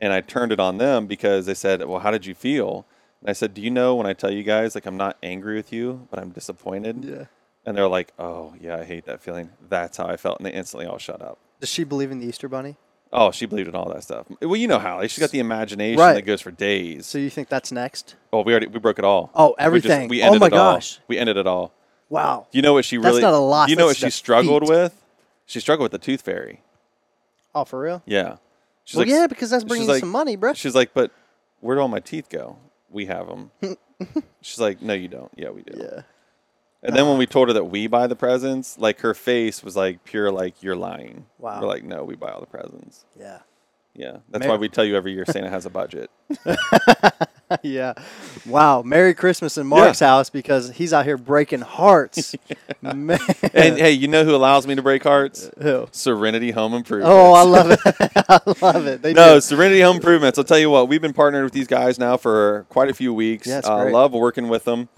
and 0.00 0.12
I 0.12 0.22
turned 0.22 0.50
it 0.52 0.58
on 0.58 0.78
them 0.78 1.06
because 1.06 1.46
they 1.46 1.54
said, 1.54 1.84
"Well, 1.86 2.00
how 2.00 2.10
did 2.10 2.24
you 2.26 2.34
feel?" 2.34 2.86
And 3.20 3.28
I 3.28 3.34
said, 3.34 3.52
"Do 3.52 3.60
you 3.60 3.70
know 3.70 3.94
when 3.94 4.06
I 4.06 4.14
tell 4.14 4.32
you 4.32 4.42
guys 4.42 4.74
like 4.74 4.86
I'm 4.86 4.96
not 4.96 5.18
angry 5.22 5.54
with 5.54 5.72
you, 5.72 6.08
but 6.10 6.18
I'm 6.18 6.30
disappointed?" 6.30 7.04
yeah. 7.04 7.24
And 7.66 7.76
they're 7.76 7.86
like, 7.86 8.12
"Oh 8.18 8.54
yeah, 8.58 8.78
I 8.78 8.84
hate 8.84 9.04
that 9.04 9.20
feeling." 9.20 9.50
That's 9.68 9.98
how 9.98 10.06
I 10.06 10.16
felt, 10.16 10.38
and 10.38 10.46
they 10.46 10.52
instantly 10.52 10.86
all 10.86 10.98
shut 10.98 11.20
up. 11.20 11.38
Does 11.60 11.68
she 11.68 11.84
believe 11.84 12.10
in 12.10 12.18
the 12.18 12.26
Easter 12.26 12.48
Bunny? 12.48 12.76
Oh, 13.14 13.30
she 13.30 13.44
believed 13.46 13.68
in 13.68 13.74
all 13.74 13.88
that 13.92 14.02
stuff. 14.02 14.26
Well, 14.40 14.56
you 14.56 14.66
know 14.66 14.78
how 14.78 15.02
she's 15.02 15.18
got 15.18 15.30
the 15.30 15.38
imagination 15.40 15.98
Right. 16.00 16.14
that 16.14 16.22
goes 16.22 16.40
for 16.40 16.50
days. 16.50 17.04
So 17.06 17.18
you 17.18 17.28
think 17.30 17.48
that's 17.48 17.70
next? 17.70 18.16
oh, 18.32 18.40
we 18.42 18.52
already 18.52 18.68
we 18.68 18.78
broke 18.78 18.98
it 18.98 19.04
all. 19.04 19.30
Oh, 19.34 19.48
We 19.48 19.50
just- 19.50 19.60
everything. 19.60 20.08
We 20.08 20.22
Oh 20.22 20.26
ended 20.26 20.40
my 20.40 20.46
it 20.46 20.52
all. 20.54 20.74
gosh. 20.74 20.98
We 21.08 21.18
ended 21.18 21.36
it 21.36 21.46
all. 21.46 21.72
Wow. 22.08 22.46
You 22.52 22.62
know 22.62 22.72
what 22.72 22.84
she 22.84 22.96
That's 22.96 23.06
really? 23.06 23.22
not 23.22 23.34
a 23.34 23.38
loss, 23.38 23.68
You 23.68 23.76
know 23.76 23.84
what 23.86 23.96
that's 23.98 24.14
she 24.14 24.18
struggled 24.18 24.68
with? 24.68 24.94
She 25.46 25.60
struggled 25.60 25.84
with 25.90 25.92
the 26.00 26.04
tooth 26.04 26.22
fairy. 26.22 26.62
Oh, 27.54 27.64
for 27.64 27.80
real? 27.80 28.02
Yeah. 28.06 28.36
She's 28.84 28.96
well, 28.96 29.06
like, 29.06 29.12
yeah, 29.14 29.26
because 29.26 29.50
that's 29.50 29.62
she's 29.62 29.68
bringing 29.68 29.86
you 29.86 29.92
like- 29.92 30.00
some 30.00 30.08
money, 30.10 30.36
bro. 30.36 30.54
She's 30.54 30.74
like, 30.74 30.94
but 30.94 31.10
where 31.60 31.76
do 31.76 31.82
all 31.82 31.88
my 31.88 32.00
teeth 32.00 32.28
go? 32.30 32.56
We 32.90 33.06
have 33.06 33.26
them. 33.28 33.50
She's 34.42 34.58
like, 34.60 34.82
no, 34.82 34.92
you 34.94 35.08
don't. 35.08 35.30
Yeah, 35.36 35.50
we 35.50 35.62
do. 35.62 35.78
Yeah. 35.78 36.02
And 36.82 36.96
then 36.96 37.06
when 37.06 37.16
we 37.16 37.26
told 37.26 37.48
her 37.48 37.54
that 37.54 37.64
we 37.64 37.86
buy 37.86 38.06
the 38.08 38.16
presents, 38.16 38.76
like 38.76 39.00
her 39.00 39.14
face 39.14 39.62
was 39.62 39.76
like 39.76 40.02
pure, 40.04 40.32
like 40.32 40.62
you're 40.62 40.76
lying. 40.76 41.26
Wow. 41.38 41.60
We're 41.60 41.68
like, 41.68 41.84
no, 41.84 42.02
we 42.04 42.16
buy 42.16 42.30
all 42.30 42.40
the 42.40 42.46
presents. 42.46 43.04
Yeah. 43.18 43.38
Yeah, 43.94 44.18
that's 44.30 44.46
why 44.46 44.56
we 44.56 44.70
tell 44.70 44.86
you 44.86 44.96
every 44.96 45.12
year 45.12 45.26
Santa 45.26 45.50
has 45.50 45.66
a 45.66 45.70
budget. 45.70 46.10
yeah. 47.62 47.92
Wow. 48.46 48.80
Merry 48.80 49.12
Christmas 49.12 49.58
in 49.58 49.66
Mark's 49.66 50.00
house 50.00 50.30
because 50.30 50.70
he's 50.70 50.94
out 50.94 51.04
here 51.04 51.18
breaking 51.18 51.60
hearts. 51.60 52.34
Man. 52.80 53.18
and 53.52 53.76
hey, 53.76 53.90
you 53.90 54.08
know 54.08 54.24
who 54.24 54.34
allows 54.34 54.66
me 54.66 54.74
to 54.76 54.82
break 54.82 55.02
hearts? 55.02 55.50
Who? 55.60 55.88
Serenity 55.92 56.52
Home 56.52 56.72
Improvements. 56.72 57.12
Oh, 57.12 57.34
I 57.34 57.42
love 57.42 57.70
it. 57.70 57.80
I 57.84 58.40
love 58.62 58.86
it. 58.86 59.02
They 59.02 59.12
No, 59.12 59.34
do. 59.34 59.40
Serenity 59.42 59.82
Home 59.82 59.96
Improvements. 59.96 60.38
I'll 60.38 60.44
tell 60.44 60.58
you 60.58 60.70
what, 60.70 60.88
we've 60.88 61.02
been 61.02 61.12
partnered 61.12 61.44
with 61.44 61.52
these 61.52 61.66
guys 61.68 61.98
now 61.98 62.16
for 62.16 62.64
quite 62.70 62.88
a 62.88 62.94
few 62.94 63.12
weeks. 63.12 63.46
Yeah, 63.46 63.58
it's 63.58 63.68
uh, 63.68 63.90
love 63.90 64.12
working 64.12 64.48
with 64.48 64.64
them. 64.64 64.88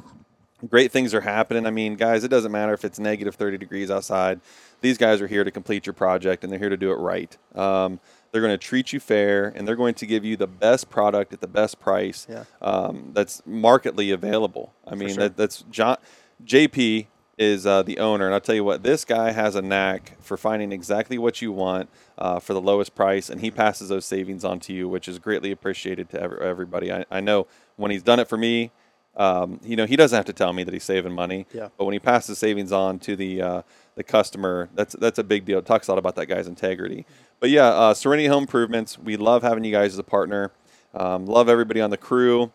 Great 0.69 0.93
things 0.93 1.13
are 1.13 1.21
happening. 1.21 1.67
I 1.67 1.71
mean, 1.71 1.97
guys, 1.97 2.25
it 2.25 2.29
doesn't 2.29 2.53
matter 2.53 2.73
if 2.73 2.85
it's 2.85 2.99
negative 2.99 3.35
30 3.35 3.59
degrees 3.59 3.91
outside. 3.91 4.41
These 4.81 4.99
guys 4.99 5.21
are 5.21 5.27
here 5.27 5.45
to 5.45 5.51
complete 5.51 5.85
your 5.85 5.93
project 5.93 6.43
and 6.43 6.53
they're 6.53 6.61
here 6.61 6.69
to 6.71 6.77
do 6.77 6.91
it 6.91 6.97
right. 6.97 7.37
Um, 7.55 8.01
they're 8.33 8.41
going 8.41 8.55
to 8.55 8.59
treat 8.59 8.93
you 8.93 9.01
fair 9.01 9.53
and 9.55 9.67
they're 9.69 9.77
going 9.77 9.95
to 9.95 10.07
give 10.07 10.25
you 10.25 10.37
the 10.37 10.47
best 10.47 10.89
product 10.89 11.33
at 11.33 11.41
the 11.41 11.49
best 11.49 11.81
price 11.81 12.27
Yeah. 12.31 12.45
um, 12.63 13.11
that's 13.13 13.43
marketly 13.45 14.11
available. 14.11 14.73
I 14.87 14.95
mean, 14.95 15.09
sure. 15.11 15.19
that, 15.25 15.37
that's 15.37 15.63
John 15.71 15.99
JP 16.45 17.07
is 17.37 17.67
uh, 17.67 17.83
the 17.83 17.99
owner, 17.99 18.27
and 18.27 18.35
I'll 18.35 18.41
tell 18.41 18.55
you 18.55 18.63
what, 18.63 18.85
this 18.85 19.05
guy 19.05 19.33
has 19.33 19.57
a 19.57 19.63
knack 19.63 20.17
for 20.21 20.37
finding 20.37 20.71
exactly 20.71 21.19
what 21.19 21.43
you 21.43 21.51
want 21.51 21.89
uh, 22.17 22.39
for 22.39 22.55
the 22.55 22.61
lowest 22.61 22.95
price, 22.95 23.29
and 23.29 23.41
he 23.41 23.51
passes 23.51 23.89
those 23.89 24.07
savings 24.07 24.45
on 24.45 24.61
to 24.61 24.73
you, 24.73 24.89
which 24.89 25.09
is 25.09 25.19
greatly 25.19 25.51
appreciated 25.51 26.09
to 26.11 26.21
every, 26.21 26.39
everybody. 26.47 26.93
I, 26.93 27.05
I 27.11 27.19
know 27.21 27.49
when 27.75 27.91
he's 27.91 28.05
done 28.05 28.21
it 28.21 28.29
for 28.29 28.37
me, 28.37 28.71
um, 29.17 29.61
you 29.65 29.77
know, 29.77 29.87
he 29.87 29.97
doesn't 29.97 30.17
have 30.17 30.25
to 30.27 30.33
tell 30.33 30.53
me 30.53 30.65
that 30.65 30.73
he's 30.75 30.85
saving 30.85 31.13
money, 31.13 31.47
Yeah. 31.53 31.69
but 31.79 31.85
when 31.85 31.93
he 31.93 31.99
passes 32.01 32.39
savings 32.39 32.73
on 32.73 32.99
to 33.01 33.15
the 33.17 33.41
uh, 33.43 33.63
the 33.97 34.03
customer, 34.03 34.69
that's 34.75 34.95
that's 34.99 35.19
a 35.19 35.25
big 35.25 35.45
deal. 35.45 35.59
It 35.61 35.67
talks 35.67 35.87
a 35.89 35.93
lot 35.93 35.99
about 35.99 36.17
that 36.17 36.27
guy's 36.27 36.49
integrity. 36.49 37.07
But 37.41 37.51
yeah, 37.51 37.67
uh, 37.69 37.95
Serenity 37.95 38.27
Home 38.29 38.43
Improvements, 38.45 38.99
we 38.99 39.17
love 39.17 39.43
having 39.43 39.65
you 39.65 39.71
guys 39.73 39.93
as 39.93 39.99
a 39.99 40.03
partner. 40.05 40.51
Um, 40.95 41.27
love 41.27 41.49
everybody 41.49 41.81
on 41.81 41.91
the 41.91 41.97
crew. 41.97 42.53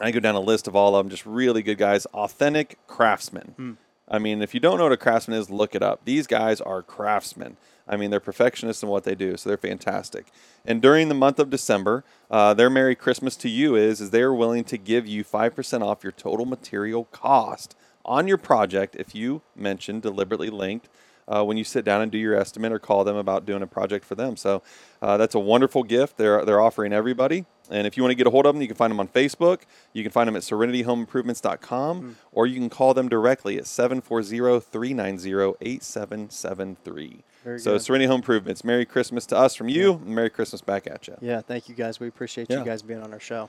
I 0.00 0.10
go 0.10 0.20
down 0.20 0.34
a 0.34 0.40
list 0.40 0.66
of 0.68 0.76
all 0.76 0.94
of 0.94 1.04
them, 1.04 1.10
just 1.10 1.24
really 1.24 1.62
good 1.62 1.78
guys, 1.78 2.04
authentic 2.06 2.78
craftsmen. 2.86 3.78
I 4.08 4.18
mean, 4.18 4.42
if 4.42 4.54
you 4.54 4.60
don't 4.60 4.76
know 4.78 4.84
what 4.84 4.92
a 4.92 4.96
craftsman 4.96 5.38
is, 5.38 5.50
look 5.50 5.74
it 5.74 5.82
up. 5.82 6.04
These 6.04 6.26
guys 6.26 6.60
are 6.60 6.82
craftsmen. 6.82 7.56
I 7.88 7.96
mean, 7.96 8.10
they're 8.10 8.20
perfectionists 8.20 8.82
in 8.82 8.88
what 8.88 9.04
they 9.04 9.14
do, 9.14 9.36
so 9.36 9.48
they're 9.48 9.56
fantastic. 9.56 10.26
And 10.64 10.82
during 10.82 11.08
the 11.08 11.14
month 11.14 11.38
of 11.38 11.50
December, 11.50 12.04
uh, 12.30 12.54
their 12.54 12.70
Merry 12.70 12.94
Christmas 12.94 13.36
to 13.36 13.48
you 13.48 13.76
is 13.76 14.00
is 14.00 14.10
they 14.10 14.22
are 14.22 14.34
willing 14.34 14.64
to 14.64 14.76
give 14.76 15.06
you 15.06 15.22
five 15.24 15.54
percent 15.54 15.82
off 15.82 16.02
your 16.02 16.12
total 16.12 16.46
material 16.46 17.04
cost 17.04 17.76
on 18.04 18.28
your 18.28 18.38
project 18.38 18.96
if 18.96 19.14
you 19.14 19.42
mention 19.56 20.00
deliberately 20.00 20.50
linked 20.50 20.88
uh, 21.28 21.44
when 21.44 21.56
you 21.56 21.64
sit 21.64 21.84
down 21.84 22.00
and 22.00 22.12
do 22.12 22.18
your 22.18 22.34
estimate 22.34 22.72
or 22.72 22.78
call 22.78 23.04
them 23.04 23.16
about 23.16 23.44
doing 23.44 23.62
a 23.62 23.66
project 23.66 24.04
for 24.04 24.14
them. 24.14 24.36
So 24.36 24.62
uh, 25.02 25.16
that's 25.16 25.34
a 25.34 25.38
wonderful 25.38 25.82
gift 25.82 26.16
they're, 26.16 26.44
they're 26.44 26.60
offering 26.60 26.92
everybody. 26.92 27.46
And 27.70 27.86
if 27.86 27.96
you 27.96 28.02
want 28.02 28.12
to 28.12 28.14
get 28.14 28.26
a 28.26 28.30
hold 28.30 28.46
of 28.46 28.54
them, 28.54 28.62
you 28.62 28.68
can 28.68 28.76
find 28.76 28.92
them 28.92 29.00
on 29.00 29.08
Facebook. 29.08 29.62
You 29.92 30.02
can 30.02 30.12
find 30.12 30.28
them 30.28 30.36
at 30.36 30.42
serenityhomeimprovements.com 30.42 32.16
or 32.32 32.46
you 32.46 32.54
can 32.54 32.70
call 32.70 32.94
them 32.94 33.08
directly 33.08 33.58
at 33.58 33.66
740 33.66 34.60
390 34.60 35.56
8773. 35.60 37.24
Very 37.46 37.60
So 37.60 37.74
good. 37.74 37.82
Serenity 37.82 38.08
Home 38.08 38.16
Improvements, 38.16 38.64
Merry 38.64 38.84
Christmas 38.84 39.24
to 39.26 39.36
us 39.36 39.54
from 39.54 39.68
you, 39.68 39.92
and 39.92 40.06
Merry 40.08 40.30
Christmas 40.30 40.60
back 40.60 40.88
at 40.88 41.06
you. 41.06 41.16
Yeah, 41.20 41.42
thank 41.42 41.68
you 41.68 41.76
guys. 41.76 42.00
We 42.00 42.08
appreciate 42.08 42.50
Yeah. 42.50 42.58
you 42.58 42.64
guys 42.64 42.82
being 42.82 43.00
on 43.00 43.12
our 43.12 43.20
show. 43.20 43.48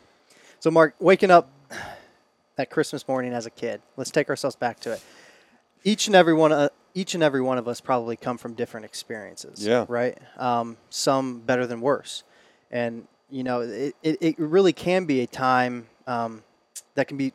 So, 0.59 0.69
Mark, 0.69 0.93
waking 0.99 1.31
up 1.31 1.49
that 2.57 2.69
Christmas 2.69 3.07
morning 3.07 3.33
as 3.33 3.47
a 3.47 3.49
kid, 3.49 3.81
let's 3.95 4.11
take 4.11 4.29
ourselves 4.29 4.55
back 4.55 4.79
to 4.81 4.91
it. 4.91 5.01
Each 5.83 6.05
and 6.05 6.15
every 6.15 6.35
one, 6.35 6.51
uh, 6.51 6.69
each 6.93 7.15
and 7.15 7.23
every 7.23 7.41
one 7.41 7.57
of 7.57 7.67
us 7.67 7.81
probably 7.81 8.15
come 8.15 8.37
from 8.37 8.53
different 8.53 8.85
experiences. 8.85 9.65
Yeah. 9.65 9.85
Right. 9.89 10.15
Um, 10.37 10.77
some 10.91 11.39
better 11.39 11.65
than 11.65 11.81
worse, 11.81 12.23
and 12.69 13.07
you 13.31 13.43
know, 13.43 13.61
it, 13.61 13.95
it, 14.03 14.17
it 14.21 14.37
really 14.37 14.73
can 14.73 15.05
be 15.05 15.21
a 15.21 15.27
time 15.27 15.87
um, 16.05 16.43
that 16.93 17.07
can 17.07 17.17
be 17.17 17.33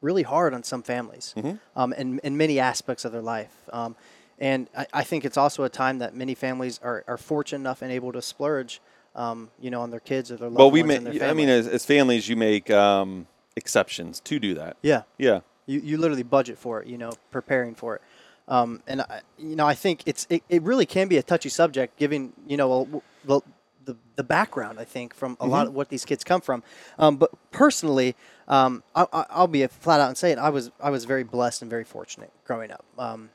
really 0.00 0.22
hard 0.22 0.54
on 0.54 0.62
some 0.62 0.82
families 0.82 1.34
um, 1.76 1.92
in, 1.92 2.18
in 2.24 2.38
many 2.38 2.58
aspects 2.58 3.04
of 3.04 3.12
their 3.12 3.20
life. 3.20 3.54
Um, 3.70 3.96
and 4.40 4.68
I, 4.76 4.86
I 4.92 5.04
think 5.04 5.24
it's 5.24 5.36
also 5.36 5.64
a 5.64 5.68
time 5.68 5.98
that 5.98 6.14
many 6.14 6.34
families 6.34 6.80
are, 6.82 7.04
are 7.06 7.18
fortunate 7.18 7.60
enough 7.60 7.82
and 7.82 7.92
able 7.92 8.12
to 8.12 8.22
splurge, 8.22 8.80
um, 9.14 9.50
you 9.60 9.70
know, 9.70 9.82
on 9.82 9.90
their 9.90 10.00
kids 10.00 10.30
or 10.32 10.36
their 10.36 10.48
loved 10.48 10.58
Well, 10.58 10.70
we 10.70 10.82
ones 10.82 11.04
make—I 11.04 11.32
mean, 11.34 11.48
as, 11.48 11.66
as 11.68 11.84
families, 11.84 12.28
you 12.28 12.36
make 12.36 12.70
um, 12.70 13.26
exceptions 13.56 14.20
to 14.20 14.38
do 14.38 14.54
that. 14.54 14.76
yeah, 14.82 15.02
Yeah. 15.18 15.40
you, 15.66 15.80
you 15.80 15.98
literally 15.98 16.22
budget 16.22 16.58
for 16.58 16.80
it, 16.80 16.86
you 16.88 16.96
know, 16.98 17.12
preparing 17.30 17.74
for 17.74 17.96
it. 17.96 18.02
Um, 18.48 18.82
and 18.88 19.02
I, 19.02 19.20
you 19.38 19.54
know, 19.54 19.66
I 19.66 19.74
think 19.74 20.02
it's 20.06 20.26
it, 20.28 20.42
it 20.48 20.62
really 20.62 20.86
can 20.86 21.06
be 21.06 21.18
a 21.18 21.22
touchy 21.22 21.48
subject, 21.48 21.96
given 21.98 22.32
you 22.48 22.56
know 22.56 22.72
a- 22.72 23.26
the 23.26 23.40
the, 23.84 23.96
the 24.16 24.24
background. 24.24 24.80
I 24.80 24.84
think 24.84 25.14
from 25.14 25.36
a 25.38 25.46
lot 25.46 25.66
of 25.68 25.74
what 25.74 25.88
these 25.88 26.04
kids 26.04 26.24
come 26.24 26.40
from. 26.40 26.62
Um, 26.98 27.16
but 27.16 27.30
personally, 27.52 28.16
um, 28.48 28.82
I, 28.96 29.06
I- 29.12 29.26
I'll 29.30 29.46
be 29.46 29.64
flat 29.68 30.00
out 30.00 30.08
and 30.08 30.16
say 30.18 30.32
it. 30.32 30.38
I 30.38 30.48
was 30.50 30.70
I 30.80 30.90
was 30.90 31.04
very 31.04 31.22
blessed 31.22 31.62
and 31.62 31.70
very 31.70 31.84
fortunate 31.84 32.32
growing 32.44 32.72
up. 32.72 32.84
Um, 32.98 33.30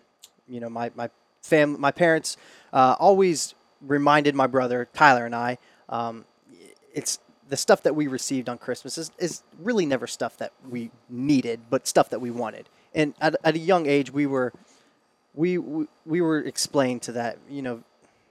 you 0.48 0.60
know, 0.60 0.70
my 0.70 0.92
my 0.96 1.10
fam, 1.42 1.80
my 1.80 1.92
parents 1.92 2.38
uh, 2.74 2.96
always 3.00 3.54
reminded 3.82 4.36
my 4.36 4.48
brother 4.48 4.88
Tyler 4.94 5.26
and 5.26 5.36
I. 5.36 5.58
Um, 5.90 6.26
it's 6.94 7.20
the 7.48 7.58
stuff 7.58 7.84
that 7.84 7.96
we 7.96 8.08
received 8.08 8.50
on 8.50 8.58
Christmas 8.58 8.98
is, 8.98 9.12
is 9.20 9.44
really 9.60 9.86
never 9.86 10.08
stuff 10.08 10.38
that 10.38 10.52
we 10.70 10.90
needed, 11.10 11.60
but 11.70 11.88
stuff 11.88 12.10
that 12.10 12.20
we 12.20 12.32
wanted. 12.32 12.68
And 12.96 13.14
at, 13.22 13.36
at 13.44 13.56
a 13.56 13.60
young 13.60 13.86
age, 13.86 14.12
we 14.12 14.26
were 14.26 14.52
we, 15.36 15.58
we 15.58 15.86
we 16.06 16.22
were 16.22 16.40
explained 16.40 17.02
to 17.04 17.12
that, 17.14 17.38
you 17.50 17.62
know, 17.62 17.84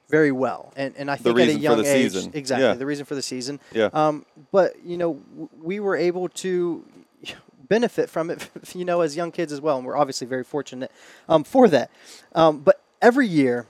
very 0.09 0.33
well. 0.33 0.73
And 0.77 0.95
and 0.97 1.11
I 1.11 1.17
think 1.17 1.39
at 1.39 1.49
a 1.49 1.53
young 1.55 1.83
the 1.83 1.85
age, 1.95 2.13
season. 2.13 2.31
exactly 2.35 2.67
Yeah. 2.67 2.75
the 2.75 2.87
reason 2.87 3.05
for 3.05 3.15
the 3.15 3.23
season. 3.23 3.61
Yeah. 3.73 3.91
Um, 3.93 4.25
but 4.51 4.83
you 4.85 4.97
know, 4.97 5.15
w- 5.15 5.49
we 5.63 5.81
were 5.81 5.97
able 5.97 6.29
to 6.31 6.85
benefit 7.69 8.11
from 8.11 8.31
it, 8.31 8.49
you 8.75 8.85
know, 8.85 9.01
as 9.01 9.17
young 9.17 9.33
kids 9.33 9.53
as 9.53 9.61
well, 9.61 9.77
and 9.77 9.87
we're 9.87 9.97
obviously 9.97 10.27
very 10.27 10.45
fortunate 10.45 10.91
um, 11.29 11.45
for 11.45 11.69
that. 11.69 11.91
Um, 12.35 12.61
but 12.61 12.81
every 13.01 13.27
year, 13.27 13.67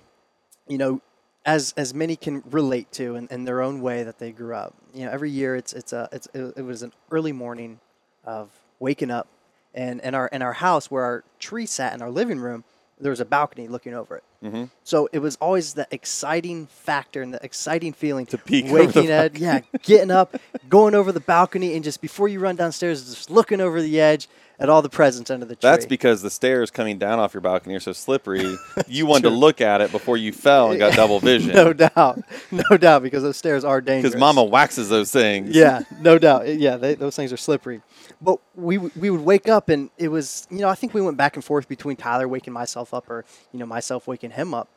you 0.69 0.79
know, 0.79 1.01
as 1.47 1.75
as 1.77 1.93
many 1.93 2.17
can 2.17 2.43
relate 2.51 2.91
to 2.93 3.17
in, 3.17 3.29
in 3.31 3.45
their 3.45 3.61
own 3.61 3.81
way 3.81 4.03
that 4.03 4.19
they 4.19 4.33
grew 4.33 4.55
up. 4.55 4.75
You 4.95 5.05
know, 5.07 5.11
every 5.11 5.31
year 5.31 5.57
it's 5.57 5.73
it's 5.73 5.93
a 5.93 6.09
it's 6.13 6.27
it, 6.33 6.65
was 6.65 6.83
an 6.83 6.93
early 7.11 7.33
morning 7.33 7.81
of 8.25 8.49
waking 8.79 9.11
up, 9.11 9.29
and 9.75 10.01
in 10.01 10.15
our 10.15 10.29
in 10.29 10.43
our 10.43 10.55
house 10.55 10.91
where 10.91 11.05
our 11.05 11.25
tree 11.39 11.67
sat 11.67 11.93
in 11.93 12.01
our 12.01 12.11
living 12.11 12.41
room, 12.41 12.65
there 13.01 13.11
was 13.11 13.21
a 13.21 13.25
balcony 13.25 13.69
looking 13.69 13.95
over 13.95 14.17
it, 14.17 14.25
Mm-hmm. 14.45 14.65
So 14.83 15.09
it 15.11 15.21
was 15.21 15.37
always 15.37 15.73
the 15.73 15.89
exciting 15.91 16.67
factor 16.67 17.23
and 17.23 17.33
the 17.33 17.43
exciting 17.43 17.95
feeling. 17.95 18.27
To 18.27 18.39
peek 18.39 18.67
waking 18.69 19.11
up, 19.11 19.39
yeah, 19.39 19.61
getting 19.83 20.11
up, 20.11 20.37
going 20.69 20.95
over 20.95 21.13
the 21.13 21.21
balcony, 21.21 21.75
and 21.75 21.83
just 21.83 22.03
before 22.03 22.29
you 22.29 22.41
run 22.41 22.57
downstairs, 22.57 23.09
just 23.09 23.31
looking 23.31 23.61
over 23.63 23.81
the 23.81 24.01
edge 24.01 24.29
at 24.59 24.69
all 24.69 24.83
the 24.83 24.89
presents 24.89 25.31
under 25.31 25.45
the 25.45 25.57
tree. 25.57 25.61
That's 25.69 25.87
because 25.87 26.23
the 26.23 26.31
stairs 26.31 26.71
coming 26.71 26.99
down 26.99 27.19
off 27.19 27.35
your 27.35 27.41
balcony 27.41 27.75
are 27.75 27.81
so 27.81 27.93
slippery. 27.93 28.57
you 28.89 29.05
wanted 29.07 29.25
to 29.25 29.31
look 29.31 29.61
at 29.61 29.81
it 29.81 29.91
before 29.91 30.17
you 30.17 30.33
fell 30.33 30.71
and 30.71 30.79
got 30.79 30.93
double 30.97 31.19
vision. 31.21 31.55
no 31.55 31.73
doubt, 31.73 32.21
no 32.51 32.77
doubt, 32.77 33.03
because 33.03 33.23
those 33.23 33.37
stairs 33.37 33.65
are 33.65 33.81
dangerous. 33.81 34.13
Because 34.13 34.21
Mama 34.21 34.45
waxes 34.45 34.89
those 34.89 35.11
things. 35.11 35.55
yeah, 35.57 35.83
no 36.01 36.19
doubt. 36.19 36.47
Yeah, 36.49 36.77
they, 36.77 36.95
those 36.95 37.17
things 37.17 37.33
are 37.33 37.37
slippery. 37.37 37.81
But 38.21 38.39
we 38.55 38.79
we 38.79 39.11
would 39.11 39.21
wake 39.23 39.49
up 39.49 39.69
and 39.69 39.91
it 39.99 40.09
was 40.09 40.47
you 40.51 40.59
know 40.59 40.69
I 40.69 40.75
think 40.75 40.95
we 40.95 41.01
went 41.03 41.17
back 41.17 41.35
and 41.37 41.45
forth 41.45 41.69
between 41.69 41.97
Tyler 41.97 42.29
waking 42.29 42.53
myself 42.53 42.95
up 42.95 43.11
or 43.11 43.25
you 43.53 43.59
know 43.59 43.67
myself 43.67 44.07
waking 44.07 44.31
him 44.31 44.55
up, 44.55 44.69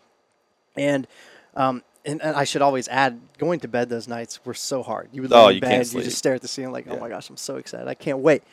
and 0.75 1.07
um 1.55 1.83
and, 2.05 2.21
and 2.21 2.35
I 2.37 2.45
should 2.45 2.61
always 2.61 2.87
add 2.87 3.19
going 3.37 3.59
to 3.59 3.67
bed 3.67 3.89
those 3.89 4.07
nights 4.07 4.39
were 4.45 4.53
so 4.53 4.81
hard. 4.81 5.09
You 5.11 5.21
would 5.23 5.31
lay 5.31 5.37
Oh, 5.37 5.47
in 5.49 5.59
bed, 5.59 5.85
you 5.93 6.01
just 6.01 6.17
stare 6.17 6.35
at 6.35 6.41
the 6.41 6.47
ceiling 6.47 6.71
like 6.71 6.87
oh 6.89 6.93
Yeah. 6.95 6.99
my 7.01 7.09
gosh 7.09 7.29
I'm 7.29 7.37
so 7.37 7.57
excited 7.57 7.87
I 7.87 7.93
can't 7.95 8.19
wait, 8.19 8.43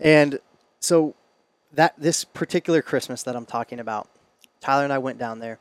and 0.00 0.40
so 0.82 1.14
that 1.72 1.94
this 1.96 2.24
particular 2.24 2.82
Christmas 2.82 3.22
that 3.22 3.36
I'm 3.36 3.46
talking 3.46 3.78
about, 3.78 4.08
Tyler 4.60 4.84
and 4.84 4.92
I 4.92 4.98
went 4.98 5.18
down 5.18 5.38
there, 5.38 5.58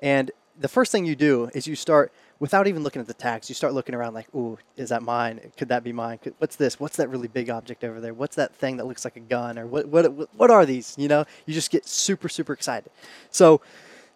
and 0.00 0.30
the 0.58 0.68
first 0.68 0.92
thing 0.92 1.04
you 1.04 1.16
do 1.16 1.50
is 1.54 1.66
you 1.66 1.74
start 1.74 2.12
without 2.38 2.66
even 2.66 2.82
looking 2.82 3.00
at 3.00 3.08
the 3.08 3.14
tags. 3.14 3.48
You 3.48 3.54
start 3.54 3.72
looking 3.74 3.94
around 3.94 4.14
like, 4.14 4.32
"Ooh, 4.34 4.58
is 4.76 4.90
that 4.90 5.02
mine? 5.02 5.40
Could 5.56 5.68
that 5.68 5.82
be 5.82 5.92
mine? 5.92 6.18
Could, 6.18 6.34
what's 6.38 6.56
this? 6.56 6.78
What's 6.78 6.96
that 6.96 7.08
really 7.08 7.28
big 7.28 7.50
object 7.50 7.84
over 7.84 8.00
there? 8.00 8.14
What's 8.14 8.36
that 8.36 8.54
thing 8.54 8.76
that 8.76 8.86
looks 8.86 9.04
like 9.04 9.16
a 9.16 9.20
gun? 9.20 9.58
Or 9.58 9.66
what? 9.66 9.88
What? 9.88 10.28
What 10.36 10.50
are 10.50 10.64
these? 10.64 10.94
You 10.96 11.08
know, 11.08 11.24
you 11.46 11.54
just 11.54 11.70
get 11.70 11.86
super, 11.86 12.28
super 12.28 12.52
excited. 12.52 12.90
So, 13.30 13.60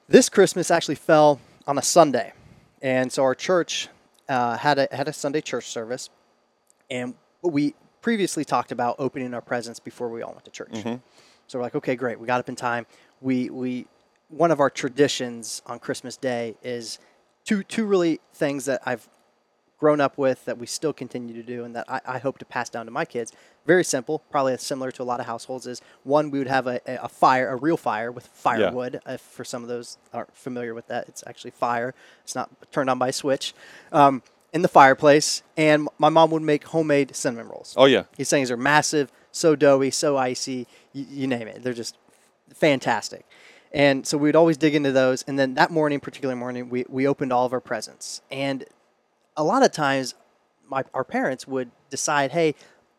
this 0.09 0.29
Christmas 0.29 0.71
actually 0.71 0.95
fell 0.95 1.41
on 1.67 1.79
a 1.79 1.83
Sunday, 1.83 2.33
and 2.83 3.13
so 3.13 3.23
our 3.25 3.35
church 3.35 3.89
uh, 4.29 4.57
had 4.57 4.79
a 4.79 4.89
had 4.93 5.09
a 5.09 5.13
Sunday 5.13 5.41
church 5.41 5.67
service, 5.67 6.11
and 6.91 7.15
we 7.43 7.75
previously 8.07 8.45
talked 8.45 8.71
about 8.71 8.95
opening 9.01 9.35
our 9.35 9.41
presents 9.41 9.81
before 9.81 10.09
we 10.09 10.23
all 10.23 10.31
went 10.31 10.45
to 10.45 10.51
church. 10.53 10.71
So 11.49 11.59
we're 11.59 11.65
like, 11.65 11.75
okay, 11.75 11.97
great, 11.97 12.21
we 12.21 12.27
got 12.29 12.39
up 12.39 12.49
in 12.49 12.55
time. 12.55 12.87
We 13.21 13.51
we 13.51 13.89
one 14.29 14.53
of 14.53 14.61
our 14.61 14.71
traditions 14.71 15.61
on 15.67 15.81
Christmas 15.81 16.17
Day 16.17 16.55
is 16.63 17.01
two 17.45 17.65
two 17.65 17.85
really 17.85 18.21
things 18.33 18.67
that 18.67 18.81
I've 18.87 19.09
grown 19.81 20.01
up 20.01 20.17
with 20.19 20.45
that 20.45 20.57
we 20.57 20.67
still 20.67 20.93
continue 20.93 21.35
to 21.35 21.43
do 21.43 21.65
and 21.65 21.75
that 21.75 21.85
I, 21.91 22.01
I 22.07 22.19
hope 22.19 22.39
to 22.39 22.45
pass 22.45 22.71
down 22.71 22.87
to 22.87 22.93
my 22.93 23.05
kids. 23.05 23.33
Very 23.67 23.83
simple, 23.83 24.21
probably 24.31 24.57
similar 24.59 24.93
to 24.93 25.03
a 25.03 25.09
lot 25.13 25.19
of 25.19 25.27
households. 25.27 25.67
Is 25.67 25.83
one 26.05 26.31
we 26.31 26.39
would 26.39 26.47
have 26.47 26.69
a, 26.69 26.81
a 26.87 27.09
fire, 27.09 27.49
a 27.49 27.57
real 27.57 27.77
fire 27.77 28.13
with 28.13 28.29
firewood. 28.29 29.01
If 29.09 29.21
for 29.21 29.45
some 29.45 29.65
of 29.65 29.69
those 29.69 29.99
aren't 30.13 30.33
familiar 30.37 30.75
with 30.75 30.87
that, 30.87 31.09
it's 31.09 31.25
actually 31.27 31.51
fire. 31.51 31.93
It's 32.23 32.37
not 32.37 32.51
turned 32.71 32.89
on 32.89 33.01
by 33.01 33.09
a 33.09 33.13
switch. 33.13 33.53
Um, 33.91 34.23
in 34.57 34.63
the 34.63 34.69
fireplace, 34.69 35.43
and 35.59 35.87
my 35.99 36.09
mom 36.09 36.31
would 36.31 36.41
make 36.41 36.65
homemade 36.65 37.15
cinnamon 37.15 37.47
rolls. 37.47 37.75
Oh 37.77 37.85
yeah. 37.85 38.05
These 38.17 38.31
things 38.31 38.51
are 38.51 38.57
massive, 38.57 39.13
so 39.31 39.55
doughy, 39.55 39.91
so 39.91 40.17
icy, 40.17 40.67
you, 40.95 41.05
you 41.11 41.27
name 41.27 41.47
it. 41.47 41.63
They're 41.63 41.75
just 41.75 41.99
fantastic. 42.55 43.27
And 43.71 44.07
so 44.07 44.17
we'd 44.17 44.35
always 44.35 44.57
dig 44.57 44.75
into 44.75 44.93
those. 44.93 45.23
And 45.29 45.39
then 45.39 45.53
that 45.55 45.71
morning, 45.71 46.01
particular 46.01 46.35
morning, 46.35 46.71
we, 46.71 46.87
we 46.89 47.07
opened 47.07 47.35
all 47.35 47.45
of 47.45 47.53
our 47.53 47.61
presents. 47.61 48.23
And 48.31 48.65
a 49.37 49.45
lot 49.45 49.63
of 49.63 49.73
times, 49.73 50.15
my, 50.71 50.85
our 50.95 51.05
parents 51.05 51.47
would 51.47 51.71
decide, 51.91 52.33
hey, 52.33 52.55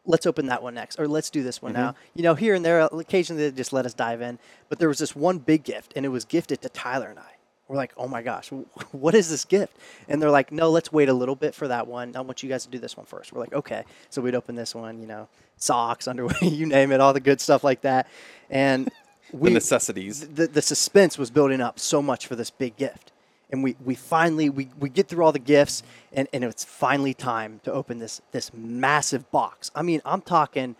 let's 0.06 0.28
open 0.28 0.46
that 0.46 0.62
one 0.62 0.76
next, 0.76 1.00
or 1.00 1.08
let's 1.08 1.32
do 1.32 1.42
this 1.42 1.60
one 1.60 1.74
mm-hmm. 1.74 1.82
now. 1.82 1.96
You 2.14 2.22
know, 2.22 2.36
here 2.36 2.54
and 2.54 2.64
there, 2.64 2.82
occasionally 2.82 3.50
they 3.50 3.58
just 3.58 3.74
let 3.74 3.88
us 3.88 3.96
dive 3.96 4.22
in. 4.22 4.38
But 4.70 4.78
there 4.78 4.90
was 4.90 5.00
this 5.00 5.16
one 5.16 5.40
big 5.40 5.64
gift, 5.64 5.94
and 5.96 6.06
it 6.06 6.10
was 6.10 6.24
gifted 6.24 6.62
to 6.62 6.70
Tyler 6.70 7.08
and 7.08 7.18
I. 7.18 7.37
We're 7.68 7.76
like, 7.76 7.94
oh 7.98 8.08
my 8.08 8.22
gosh, 8.22 8.50
what 8.92 9.16
is 9.16 9.30
this 9.30 9.46
gift? 9.46 9.76
And 10.08 10.22
they're 10.22 10.32
like, 10.32 10.52
no, 10.52 10.70
let's 10.70 10.92
wait 10.92 11.10
a 11.10 11.14
little 11.14 11.36
bit 11.36 11.54
for 11.54 11.68
that 11.68 11.88
one. 11.88 12.16
I 12.16 12.22
want 12.22 12.44
you 12.44 12.50
guys 12.50 12.64
to 12.66 12.70
do 12.70 12.80
this 12.80 12.96
one 12.96 13.06
first. 13.06 13.34
We're 13.34 13.42
like, 13.42 13.54
okay. 13.54 13.84
So 14.10 14.22
we'd 14.22 14.36
open 14.36 14.56
this 14.56 14.74
one, 14.74 15.00
you 15.00 15.08
know, 15.08 15.28
socks, 15.58 16.08
underwear, 16.08 16.36
you 16.42 16.66
name 16.66 16.92
it, 16.92 17.02
all 17.02 17.14
the 17.14 17.20
good 17.20 17.42
stuff 17.42 17.64
like 17.64 17.82
that. 17.82 18.08
And 18.50 18.90
we, 19.32 19.50
the 19.50 19.56
necessities. 19.56 20.28
the, 20.28 20.48
the 20.48 20.62
suspense 20.62 21.18
was 21.18 21.30
building 21.30 21.62
up 21.62 21.80
so 21.80 22.02
much 22.02 22.28
for 22.28 22.36
this 22.36 22.50
big 22.50 22.78
gift. 22.78 23.12
And 23.50 23.64
we, 23.64 23.78
we 23.84 23.96
finally, 23.96 24.50
we, 24.50 24.70
we 24.78 24.90
get 24.90 25.08
through 25.08 25.24
all 25.24 25.32
the 25.32 25.40
gifts 25.40 25.82
and, 26.12 26.28
and 26.34 26.44
it's 26.44 26.66
finally 26.66 27.14
time 27.14 27.62
to 27.64 27.72
open 27.72 28.00
this, 28.00 28.22
this 28.32 28.54
massive 28.54 29.30
box. 29.32 29.72
I 29.74 29.84
mean, 29.84 30.02
I'm 30.04 30.22
talking, 30.22 30.76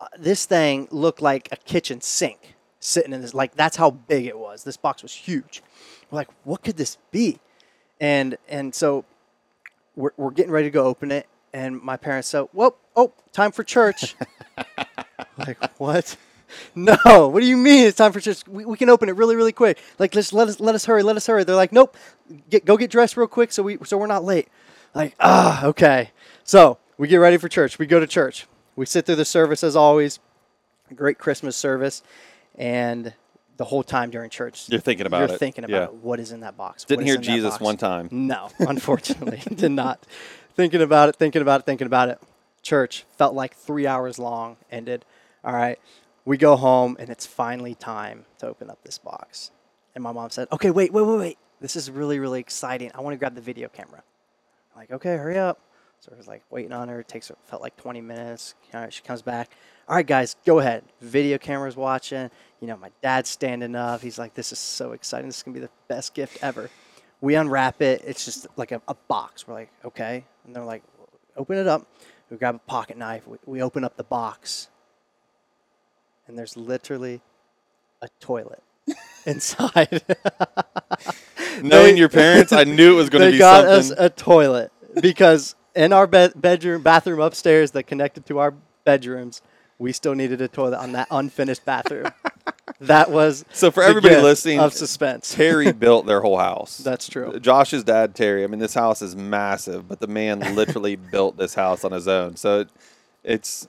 uh, 0.00 0.06
this 0.18 0.44
thing 0.44 0.88
looked 0.90 1.22
like 1.22 1.48
a 1.52 1.56
kitchen 1.56 2.00
sink 2.00 2.56
sitting 2.80 3.12
in 3.12 3.20
this, 3.20 3.34
like 3.34 3.54
that's 3.54 3.76
how 3.76 3.90
big 3.90 4.26
it 4.26 4.38
was. 4.38 4.64
This 4.64 4.76
box 4.76 5.02
was 5.02 5.12
huge. 5.12 5.62
We're 6.10 6.16
like, 6.16 6.28
what 6.44 6.62
could 6.62 6.76
this 6.76 6.98
be? 7.10 7.38
And, 8.00 8.38
and 8.48 8.74
so 8.74 9.04
we're, 9.96 10.12
we're 10.16 10.30
getting 10.30 10.52
ready 10.52 10.66
to 10.66 10.70
go 10.70 10.84
open 10.84 11.10
it. 11.10 11.26
And 11.52 11.82
my 11.82 11.96
parents 11.96 12.28
said, 12.28 12.46
well, 12.52 12.76
oh, 12.94 13.12
time 13.32 13.52
for 13.52 13.64
church. 13.64 14.14
like, 15.38 15.62
what? 15.78 16.16
No, 16.74 17.28
what 17.28 17.40
do 17.40 17.46
you 17.46 17.56
mean 17.56 17.86
it's 17.86 17.96
time 17.96 18.12
for 18.12 18.20
church? 18.20 18.46
We, 18.46 18.64
we 18.64 18.76
can 18.76 18.88
open 18.88 19.08
it 19.08 19.16
really, 19.16 19.36
really 19.36 19.52
quick. 19.52 19.78
Like, 19.98 20.14
let's 20.14 20.32
let 20.32 20.48
us 20.48 20.60
let 20.60 20.74
us 20.74 20.86
hurry, 20.86 21.02
let 21.02 21.16
us 21.16 21.26
hurry. 21.26 21.44
They're 21.44 21.56
like, 21.56 21.72
nope, 21.72 21.96
get 22.48 22.64
go 22.64 22.76
get 22.76 22.90
dressed 22.90 23.16
real 23.16 23.26
quick 23.26 23.52
so 23.52 23.62
we 23.62 23.78
so 23.84 23.98
we're 23.98 24.06
not 24.06 24.24
late. 24.24 24.48
Like, 24.94 25.14
ah, 25.20 25.64
okay. 25.66 26.10
So 26.44 26.78
we 26.96 27.08
get 27.08 27.16
ready 27.16 27.36
for 27.36 27.48
church. 27.48 27.78
We 27.78 27.86
go 27.86 28.00
to 28.00 28.06
church. 28.06 28.46
We 28.76 28.86
sit 28.86 29.06
through 29.06 29.16
the 29.16 29.24
service 29.24 29.62
as 29.62 29.76
always. 29.76 30.20
Great 30.94 31.18
Christmas 31.18 31.54
service, 31.54 32.02
and 32.58 33.14
the 33.56 33.64
whole 33.64 33.82
time 33.82 34.10
during 34.10 34.30
church, 34.30 34.68
You're 34.68 34.80
thinking 34.80 35.06
about 35.06 35.20
you're 35.20 35.34
it. 35.34 35.38
thinking 35.38 35.64
about 35.64 35.72
Yeah. 35.76 35.84
it. 35.84 35.94
what 35.94 36.20
is 36.20 36.30
in 36.32 36.40
that 36.40 36.56
box. 36.56 36.84
Didn't 36.84 37.06
hear 37.06 37.16
Jesus 37.16 37.58
one 37.58 37.76
time. 37.76 38.08
No, 38.12 38.50
unfortunately, 38.58 39.42
did 39.54 39.72
not. 39.72 40.04
Thinking 40.54 40.82
about 40.82 41.08
it, 41.08 41.16
thinking 41.16 41.40
about 41.42 41.60
it, 41.60 41.64
thinking 41.66 41.86
about 41.86 42.08
it. 42.08 42.20
Church 42.62 43.04
felt 43.16 43.34
like 43.34 43.54
three 43.54 43.86
hours 43.86 44.18
long. 44.18 44.56
Ended. 44.70 45.04
All 45.44 45.54
right, 45.54 45.78
we 46.24 46.36
go 46.36 46.56
home, 46.56 46.96
and 47.00 47.08
it's 47.08 47.24
finally 47.26 47.74
time 47.74 48.26
to 48.38 48.46
open 48.48 48.68
up 48.68 48.82
this 48.84 48.98
box. 48.98 49.50
And 49.94 50.02
my 50.04 50.12
mom 50.12 50.30
said, 50.30 50.48
"Okay, 50.52 50.70
wait, 50.70 50.92
wait, 50.92 51.02
wait, 51.06 51.18
wait. 51.18 51.38
This 51.60 51.74
is 51.76 51.90
really, 51.90 52.18
really 52.18 52.40
exciting. 52.40 52.90
I 52.94 53.00
want 53.00 53.14
to 53.14 53.18
grab 53.18 53.34
the 53.34 53.40
video 53.40 53.68
camera." 53.68 54.02
I'm 54.74 54.80
like, 54.82 54.90
okay, 54.92 55.16
hurry 55.16 55.38
up. 55.38 55.58
So 56.00 56.12
I 56.14 56.16
was 56.16 56.28
like 56.28 56.42
waiting 56.50 56.72
on 56.72 56.88
her. 56.88 57.00
It 57.00 57.08
takes 57.08 57.28
her 57.28 57.36
felt 57.46 57.62
like 57.62 57.76
20 57.76 58.00
minutes. 58.00 58.54
All 58.74 58.80
right, 58.80 58.92
she 58.92 59.02
comes 59.02 59.22
back. 59.22 59.50
All 59.88 59.96
right, 59.96 60.06
guys, 60.06 60.36
go 60.44 60.58
ahead. 60.58 60.84
Video 61.00 61.38
camera's 61.38 61.76
watching. 61.76 62.30
You 62.60 62.66
know, 62.68 62.76
my 62.76 62.90
dad's 63.02 63.30
standing 63.30 63.74
up. 63.74 64.02
He's 64.02 64.18
like, 64.18 64.34
this 64.34 64.52
is 64.52 64.58
so 64.58 64.92
exciting. 64.92 65.28
This 65.28 65.38
is 65.38 65.42
gonna 65.42 65.54
be 65.54 65.60
the 65.60 65.70
best 65.88 66.12
gift 66.14 66.38
ever. 66.42 66.68
We 67.20 67.34
unwrap 67.36 67.80
it. 67.80 68.02
It's 68.06 68.24
just 68.24 68.46
like 68.56 68.70
a, 68.70 68.82
a 68.86 68.94
box. 68.94 69.48
We're 69.48 69.54
like, 69.54 69.70
okay. 69.84 70.24
And 70.44 70.54
they're 70.54 70.64
like, 70.64 70.82
open 71.36 71.56
it 71.56 71.66
up. 71.66 71.86
We 72.30 72.36
grab 72.36 72.56
a 72.56 72.58
pocket 72.58 72.98
knife. 72.98 73.26
We, 73.26 73.38
we 73.46 73.62
open 73.62 73.82
up 73.82 73.96
the 73.96 74.04
box. 74.04 74.68
And 76.26 76.38
there's 76.38 76.56
literally 76.56 77.22
a 78.02 78.08
toilet 78.20 78.62
inside. 79.26 80.02
Knowing 81.62 81.94
They- 81.94 81.98
your 81.98 82.10
parents, 82.10 82.52
I 82.52 82.64
knew 82.64 82.92
it 82.92 82.96
was 82.96 83.08
going 83.10 83.22
to 83.22 83.26
they 83.28 83.32
be 83.32 83.38
got 83.38 83.64
something. 83.64 83.92
us 83.98 83.98
a 83.98 84.10
toilet 84.10 84.70
because 85.00 85.54
in 85.74 85.92
our 85.94 86.06
bed, 86.06 86.32
bedroom 86.36 86.82
bathroom 86.82 87.20
upstairs 87.20 87.70
that 87.72 87.84
connected 87.84 88.26
to 88.26 88.38
our 88.38 88.52
bedrooms, 88.84 89.42
we 89.78 89.92
still 89.92 90.14
needed 90.14 90.40
a 90.40 90.48
toilet 90.48 90.78
on 90.78 90.92
that 90.92 91.08
unfinished 91.10 91.64
bathroom. 91.64 92.10
that 92.80 93.10
was 93.10 93.44
So 93.52 93.70
for 93.70 93.82
the 93.82 93.88
everybody 93.88 94.14
gift 94.14 94.24
listening, 94.24 94.60
of 94.60 94.72
suspense. 94.72 95.34
Terry 95.34 95.72
built 95.86 96.06
their 96.06 96.20
whole 96.20 96.38
house. 96.38 96.78
That's 96.78 97.08
true. 97.08 97.38
Josh's 97.40 97.84
dad, 97.84 98.14
Terry. 98.14 98.44
I 98.44 98.46
mean, 98.46 98.60
this 98.60 98.74
house 98.74 99.02
is 99.02 99.14
massive, 99.16 99.88
but 99.88 100.00
the 100.00 100.06
man 100.06 100.40
literally 100.54 100.96
built 101.12 101.36
this 101.36 101.54
house 101.54 101.84
on 101.84 101.92
his 101.92 102.08
own. 102.08 102.36
So 102.36 102.60
it, 102.60 102.68
it's 103.24 103.68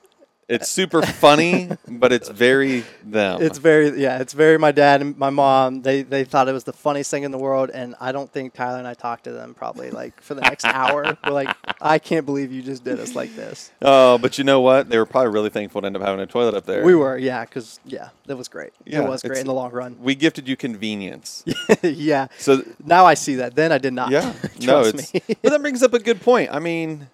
it's 0.50 0.64
uh, 0.64 0.66
super 0.66 1.02
funny, 1.02 1.70
but 1.88 2.12
it's 2.12 2.28
very 2.28 2.84
them. 3.04 3.40
It's 3.40 3.58
very 3.58 4.00
yeah, 4.00 4.18
it's 4.18 4.32
very 4.32 4.58
my 4.58 4.72
dad 4.72 5.00
and 5.00 5.16
my 5.16 5.30
mom. 5.30 5.82
They 5.82 6.02
they 6.02 6.24
thought 6.24 6.48
it 6.48 6.52
was 6.52 6.64
the 6.64 6.72
funniest 6.72 7.10
thing 7.10 7.22
in 7.22 7.30
the 7.30 7.38
world, 7.38 7.70
and 7.70 7.94
I 8.00 8.12
don't 8.12 8.30
think 8.30 8.52
Tyler 8.52 8.78
and 8.78 8.86
I 8.86 8.94
talked 8.94 9.24
to 9.24 9.32
them 9.32 9.54
probably 9.54 9.90
like 9.90 10.20
for 10.20 10.34
the 10.34 10.40
next 10.40 10.64
hour. 10.64 11.16
We're 11.24 11.32
like, 11.32 11.56
I 11.80 11.98
can't 11.98 12.26
believe 12.26 12.52
you 12.52 12.62
just 12.62 12.82
did 12.82 12.98
us 12.98 13.14
like 13.14 13.34
this. 13.36 13.70
Oh, 13.80 14.18
but 14.18 14.38
you 14.38 14.44
know 14.44 14.60
what? 14.60 14.90
They 14.90 14.98
were 14.98 15.06
probably 15.06 15.32
really 15.32 15.50
thankful 15.50 15.80
to 15.82 15.86
end 15.86 15.96
up 15.96 16.02
having 16.02 16.20
a 16.20 16.26
toilet 16.26 16.54
up 16.54 16.66
there. 16.66 16.84
We 16.84 16.96
were 16.96 17.16
yeah, 17.16 17.44
because 17.44 17.78
yeah, 17.86 18.08
that 18.26 18.36
was 18.36 18.48
great. 18.48 18.72
Yeah, 18.84 19.04
it 19.04 19.08
was 19.08 19.22
great 19.22 19.38
in 19.38 19.46
the 19.46 19.54
long 19.54 19.70
run. 19.70 19.96
We 20.00 20.16
gifted 20.16 20.48
you 20.48 20.56
convenience. 20.56 21.44
yeah. 21.82 22.26
So 22.38 22.62
Now 22.84 23.06
I 23.06 23.14
see 23.14 23.36
that. 23.36 23.54
Then 23.54 23.70
I 23.70 23.78
did 23.78 23.92
not. 23.92 24.10
yeah, 24.10 24.34
no, 24.60 24.80
it's. 24.80 25.14
me. 25.14 25.22
but 25.42 25.52
that 25.52 25.60
brings 25.60 25.82
up 25.82 25.94
a 25.94 26.00
good 26.00 26.20
point. 26.20 26.50
I 26.52 26.58
mean, 26.58 27.08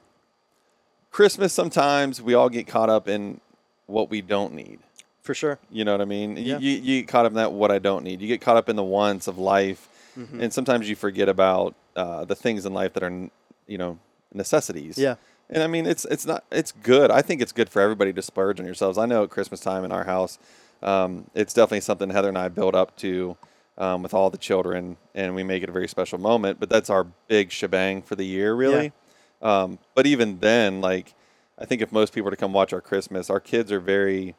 Christmas 1.16 1.54
sometimes 1.54 2.20
we 2.20 2.34
all 2.34 2.50
get 2.50 2.66
caught 2.66 2.90
up 2.90 3.08
in 3.08 3.40
what 3.86 4.10
we 4.10 4.20
don't 4.20 4.52
need. 4.52 4.80
For 5.22 5.32
sure. 5.32 5.58
You 5.70 5.82
know 5.82 5.92
what 5.92 6.02
I 6.02 6.04
mean? 6.04 6.36
Yeah. 6.36 6.58
You, 6.58 6.72
you, 6.72 7.00
get 7.00 7.08
caught 7.08 7.24
up 7.24 7.32
in 7.32 7.36
that 7.36 7.52
what 7.52 7.70
I 7.70 7.78
don't 7.78 8.04
need. 8.04 8.20
You 8.20 8.28
get 8.28 8.42
caught 8.42 8.58
up 8.58 8.68
in 8.68 8.76
the 8.76 8.84
wants 8.84 9.26
of 9.26 9.38
life, 9.38 9.88
Mm-hmm. 10.18 10.40
and 10.40 10.52
sometimes 10.52 10.88
you 10.88 10.96
forget 10.96 11.28
about 11.28 11.74
uh, 11.94 12.24
the 12.24 12.34
things 12.34 12.64
in 12.64 12.72
life 12.72 12.94
that 12.94 13.02
are, 13.02 13.28
you 13.66 13.76
know, 13.76 13.98
necessities. 14.32 14.96
Yeah. 14.96 15.16
And 15.50 15.62
I 15.62 15.66
mean, 15.66 15.84
it's 15.86 16.06
it's 16.06 16.24
not 16.26 16.44
it's 16.50 16.72
good. 16.72 17.10
I 17.10 17.20
think 17.20 17.42
it's 17.42 17.52
good 17.52 17.68
for 17.68 17.80
everybody 17.82 18.14
to 18.14 18.22
splurge 18.22 18.58
on 18.58 18.64
yourselves. 18.64 18.96
I 18.96 19.04
know 19.04 19.24
at 19.24 19.30
Christmas 19.30 19.60
time 19.60 19.84
in 19.84 19.92
our 19.92 20.04
house, 20.04 20.38
um, 20.82 21.30
it's 21.34 21.52
definitely 21.52 21.80
something 21.82 22.08
Heather 22.10 22.30
and 22.30 22.38
I 22.38 22.48
build 22.48 22.74
up 22.74 22.96
to 22.96 23.36
um, 23.76 24.02
with 24.02 24.14
all 24.14 24.30
the 24.30 24.38
children, 24.38 24.96
and 25.14 25.34
we 25.34 25.42
make 25.42 25.62
it 25.62 25.68
a 25.68 25.72
very 25.72 25.88
special 25.88 26.18
moment. 26.18 26.60
But 26.60 26.70
that's 26.70 26.88
our 26.88 27.04
big 27.28 27.52
shebang 27.52 28.00
for 28.00 28.16
the 28.16 28.24
year, 28.24 28.54
really. 28.54 28.92
Um, 29.42 29.78
but 29.94 30.06
even 30.06 30.38
then, 30.40 30.80
like 30.80 31.14
I 31.58 31.64
think 31.64 31.82
if 31.82 31.92
most 31.92 32.12
people 32.12 32.26
were 32.26 32.30
to 32.30 32.36
come 32.36 32.52
watch 32.52 32.72
our 32.72 32.80
Christmas, 32.80 33.30
our 33.30 33.40
kids 33.40 33.70
are 33.72 33.80
very, 33.80 34.34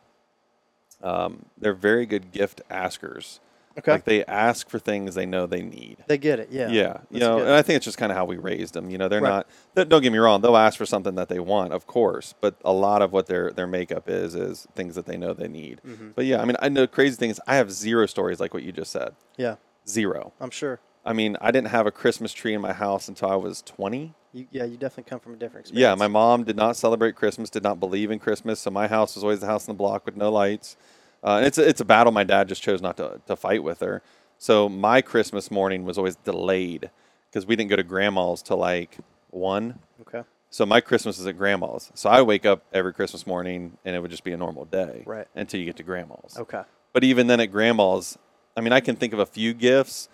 um, 1.02 1.46
they're 1.58 1.74
very 1.74 2.06
good 2.06 2.32
gift 2.32 2.62
askers. 2.70 3.40
Okay. 3.78 3.92
Like 3.92 4.06
they 4.06 4.26
ask 4.26 4.68
for 4.70 4.80
things 4.80 5.14
they 5.14 5.28
know 5.28 5.46
they 5.46 5.62
need. 5.62 5.98
they 6.08 6.18
get 6.18 6.40
it. 6.40 6.50
Yeah. 6.50 6.68
Yeah, 6.70 6.72
you 7.12 7.20
That's 7.20 7.20
know, 7.20 7.38
good. 7.38 7.46
and 7.46 7.56
I 7.56 7.62
think 7.62 7.78
it's 7.78 7.86
just 7.86 8.00
kind 8.00 8.12
of 8.12 8.18
how 8.18 8.26
we 8.26 8.38
raised 8.38 8.74
them. 8.74 8.90
You 8.90 8.98
know, 8.98 9.08
they're 9.08 9.22
Right. 9.22 9.46
not. 9.76 9.88
Don't 9.90 10.02
get 10.02 10.12
me 10.12 10.18
wrong; 10.18 10.42
they'll 10.42 10.58
ask 10.58 10.80
for 10.80 10.86
something 10.88 11.14
that 11.14 11.30
they 11.30 11.40
want, 11.40 11.74
of 11.74 11.86
course. 11.86 12.34
But 12.42 12.56
a 12.66 12.74
lot 12.74 13.04
of 13.04 13.12
what 13.12 13.28
their 13.28 13.52
their 13.52 13.68
makeup 13.68 14.10
is 14.10 14.34
is 14.34 14.68
things 14.74 14.96
that 14.96 15.06
they 15.06 15.16
know 15.16 15.32
they 15.34 15.48
need. 15.48 15.80
Mm-hmm. 15.88 16.10
But 16.16 16.26
yeah, 16.26 16.42
I 16.42 16.46
mean, 16.46 16.56
I 16.60 16.70
know 16.70 16.88
crazy 16.88 17.18
things. 17.18 17.40
I 17.46 17.58
have 17.58 17.72
zero 17.72 18.08
stories 18.08 18.40
like 18.40 18.52
what 18.52 18.64
you 18.64 18.72
just 18.72 18.92
said. 18.92 19.14
yeah. 19.38 19.56
Zero. 19.88 20.34
I'm 20.42 20.50
sure. 20.50 20.80
I 21.06 21.14
mean, 21.14 21.38
I 21.40 21.52
didn't 21.52 21.68
have 21.70 21.86
a 21.86 21.92
Christmas 21.92 22.34
tree 22.34 22.54
in 22.56 22.60
my 22.62 22.74
house 22.74 23.08
until 23.08 23.30
I 23.30 23.36
was 23.36 23.62
twenty. 23.62 24.16
You, 24.38 24.48
yeah, 24.52 24.66
you 24.66 24.78
definitely 24.78 25.10
come 25.10 25.20
from 25.20 25.34
a 25.34 25.38
different 25.38 25.66
experience. 25.66 25.82
Yeah, 25.82 25.96
my 25.96 26.08
mom 26.08 26.44
did 26.44 26.56
not 26.56 26.76
celebrate 26.76 27.16
Christmas, 27.16 27.50
did 27.50 27.64
not 27.64 27.80
believe 27.80 28.12
in 28.12 28.20
Christmas, 28.20 28.60
so 28.60 28.70
my 28.70 28.88
house 28.88 29.16
was 29.16 29.24
always 29.24 29.40
the 29.40 29.48
house 29.48 29.68
on 29.68 29.74
the 29.74 29.78
block 29.78 30.06
with 30.06 30.16
no 30.16 30.30
lights. 30.32 30.78
Uh, 31.24 31.38
and 31.38 31.46
it's 31.48 31.58
a, 31.58 31.68
it's 31.68 31.82
a 31.82 31.86
battle 31.86 32.12
my 32.12 32.24
dad 32.24 32.48
just 32.48 32.62
chose 32.62 32.80
not 32.80 32.98
to, 32.98 33.20
to 33.26 33.36
fight 33.36 33.64
with 33.64 33.80
her. 33.80 34.04
So 34.38 34.70
my 34.70 35.02
Christmas 35.02 35.50
morning 35.50 35.86
was 35.86 35.98
always 35.98 36.16
delayed 36.18 36.92
because 37.30 37.48
we 37.48 37.56
didn't 37.56 37.72
go 37.72 37.76
to 37.78 37.84
grandma's 37.84 38.44
till 38.44 38.58
like 38.58 39.00
one. 39.32 39.80
Okay. 40.02 40.22
So 40.52 40.68
my 40.68 40.82
Christmas 40.82 41.18
is 41.18 41.26
at 41.26 41.36
grandma's. 41.36 41.92
So 41.96 42.08
I 42.08 42.22
wake 42.22 42.46
up 42.46 42.64
every 42.72 42.94
Christmas 42.94 43.26
morning 43.26 43.78
and 43.84 43.96
it 43.96 44.00
would 44.00 44.12
just 44.12 44.24
be 44.24 44.34
a 44.34 44.38
normal 44.38 44.66
day 44.66 45.02
Right. 45.08 45.28
until 45.34 45.60
you 45.60 45.66
get 45.66 45.78
to 45.78 45.84
grandma's. 45.84 46.38
Okay. 46.38 46.62
But 46.94 47.04
even 47.04 47.26
then 47.26 47.40
at 47.40 47.48
grandma's, 47.48 48.20
I 48.56 48.62
mean, 48.62 48.72
I 48.72 48.82
can 48.82 48.96
think 48.96 49.14
of 49.14 49.20
a 49.20 49.26
few 49.26 49.56
gifts, 49.56 50.08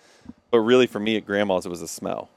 but 0.50 0.60
really 0.60 0.86
for 0.86 0.98
me 0.98 1.16
at 1.18 1.26
grandma's, 1.26 1.66
it 1.66 1.68
was 1.68 1.80
the 1.80 1.88
smell 1.88 2.30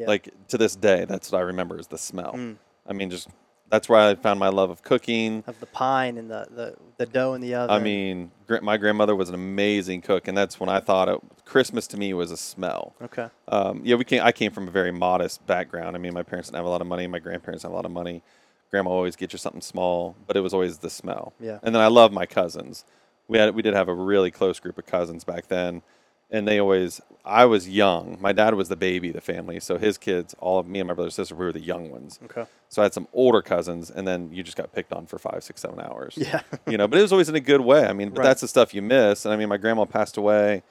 Yeah. 0.00 0.06
like 0.06 0.30
to 0.48 0.56
this 0.58 0.74
day 0.76 1.04
that's 1.04 1.30
what 1.30 1.38
i 1.38 1.42
remember 1.42 1.78
is 1.78 1.86
the 1.88 1.98
smell 1.98 2.32
Mm. 2.34 2.56
i 2.86 2.92
mean 2.92 3.10
just 3.10 3.28
that's 3.68 3.88
where 3.88 4.00
i 4.00 4.14
found 4.14 4.40
my 4.40 4.48
love 4.48 4.70
of 4.70 4.82
cooking 4.82 5.44
of 5.46 5.58
the 5.60 5.66
pine 5.66 6.16
and 6.18 6.30
the, 6.30 6.46
the, 6.50 6.74
the 6.96 7.06
dough 7.06 7.34
in 7.34 7.40
the 7.40 7.54
oven. 7.54 7.70
i 7.76 7.78
mean 7.78 8.30
gr- 8.46 8.60
my 8.62 8.76
grandmother 8.76 9.14
was 9.14 9.28
an 9.28 9.34
amazing 9.34 10.00
cook 10.00 10.26
and 10.28 10.36
that's 10.36 10.58
when 10.58 10.68
i 10.68 10.80
thought 10.80 11.08
it, 11.08 11.20
christmas 11.44 11.86
to 11.86 11.96
me 11.96 12.14
was 12.14 12.30
a 12.30 12.36
smell 12.36 12.94
Okay. 13.02 13.28
um, 13.48 13.82
yeah 13.84 13.96
we 13.96 14.04
came 14.04 14.22
i 14.22 14.32
came 14.32 14.50
from 14.52 14.66
a 14.68 14.70
very 14.70 14.92
modest 14.92 15.44
background 15.46 15.94
i 15.96 15.98
mean 15.98 16.14
my 16.14 16.22
parents 16.22 16.48
didn't 16.48 16.56
have 16.56 16.66
a 16.66 16.70
lot 16.70 16.80
of 16.80 16.86
money 16.86 17.06
my 17.06 17.18
grandparents 17.18 17.62
have 17.64 17.72
a 17.72 17.74
lot 17.74 17.84
of 17.84 17.90
money 17.92 18.22
grandma 18.70 18.90
always 18.90 19.16
get 19.16 19.32
you 19.32 19.38
something 19.38 19.60
small 19.60 20.16
but 20.26 20.36
it 20.36 20.40
was 20.40 20.54
always 20.54 20.78
the 20.78 20.90
smell 20.90 21.32
Yeah. 21.40 21.58
and 21.62 21.74
then 21.74 21.82
i 21.82 21.88
love 21.88 22.12
my 22.12 22.26
cousins 22.26 22.84
we 23.28 23.38
had 23.38 23.54
we 23.54 23.62
did 23.62 23.74
have 23.74 23.88
a 23.88 23.94
really 23.94 24.30
close 24.30 24.58
group 24.60 24.78
of 24.78 24.86
cousins 24.86 25.24
back 25.24 25.46
then 25.48 25.82
and 26.30 26.46
they 26.46 26.58
always 26.60 27.00
i 27.24 27.44
was 27.44 27.68
young 27.68 28.16
my 28.20 28.32
dad 28.32 28.54
was 28.54 28.68
the 28.68 28.76
baby 28.76 29.08
of 29.08 29.14
the 29.14 29.20
family 29.20 29.60
so 29.60 29.76
his 29.78 29.98
kids 29.98 30.34
all 30.40 30.58
of 30.58 30.66
me 30.66 30.78
and 30.80 30.86
my 30.88 30.94
brother 30.94 31.06
and 31.08 31.12
sister 31.14 31.34
we 31.34 31.44
were 31.44 31.52
the 31.52 31.60
young 31.60 31.90
ones 31.90 32.18
Okay. 32.24 32.44
so 32.68 32.80
i 32.82 32.84
had 32.84 32.94
some 32.94 33.06
older 33.12 33.42
cousins 33.42 33.90
and 33.90 34.06
then 34.08 34.30
you 34.32 34.42
just 34.42 34.56
got 34.56 34.72
picked 34.72 34.92
on 34.92 35.06
for 35.06 35.18
five 35.18 35.42
six 35.44 35.60
seven 35.60 35.80
hours 35.80 36.14
Yeah. 36.16 36.40
you 36.66 36.78
know 36.78 36.88
but 36.88 36.98
it 36.98 37.02
was 37.02 37.12
always 37.12 37.28
in 37.28 37.34
a 37.34 37.40
good 37.40 37.60
way 37.60 37.84
i 37.86 37.92
mean 37.92 38.10
but 38.10 38.18
Right. 38.20 38.24
that's 38.26 38.40
the 38.40 38.48
stuff 38.48 38.72
you 38.74 38.82
miss 38.82 39.24
and 39.24 39.34
i 39.34 39.36
mean 39.36 39.48
my 39.48 39.56
grandma 39.58 39.84
passed 39.84 40.16
away 40.16 40.62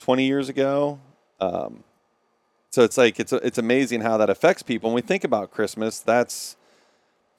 20 0.00 0.24
years 0.26 0.48
ago 0.48 0.98
um, 1.40 1.82
so 2.70 2.82
it's 2.82 2.96
like 2.96 3.20
it's 3.20 3.32
it's 3.32 3.58
amazing 3.58 4.00
how 4.00 4.16
that 4.16 4.30
affects 4.30 4.62
people 4.62 4.90
when 4.90 4.94
we 4.94 5.02
think 5.02 5.24
about 5.24 5.50
christmas 5.50 6.00
that's 6.00 6.56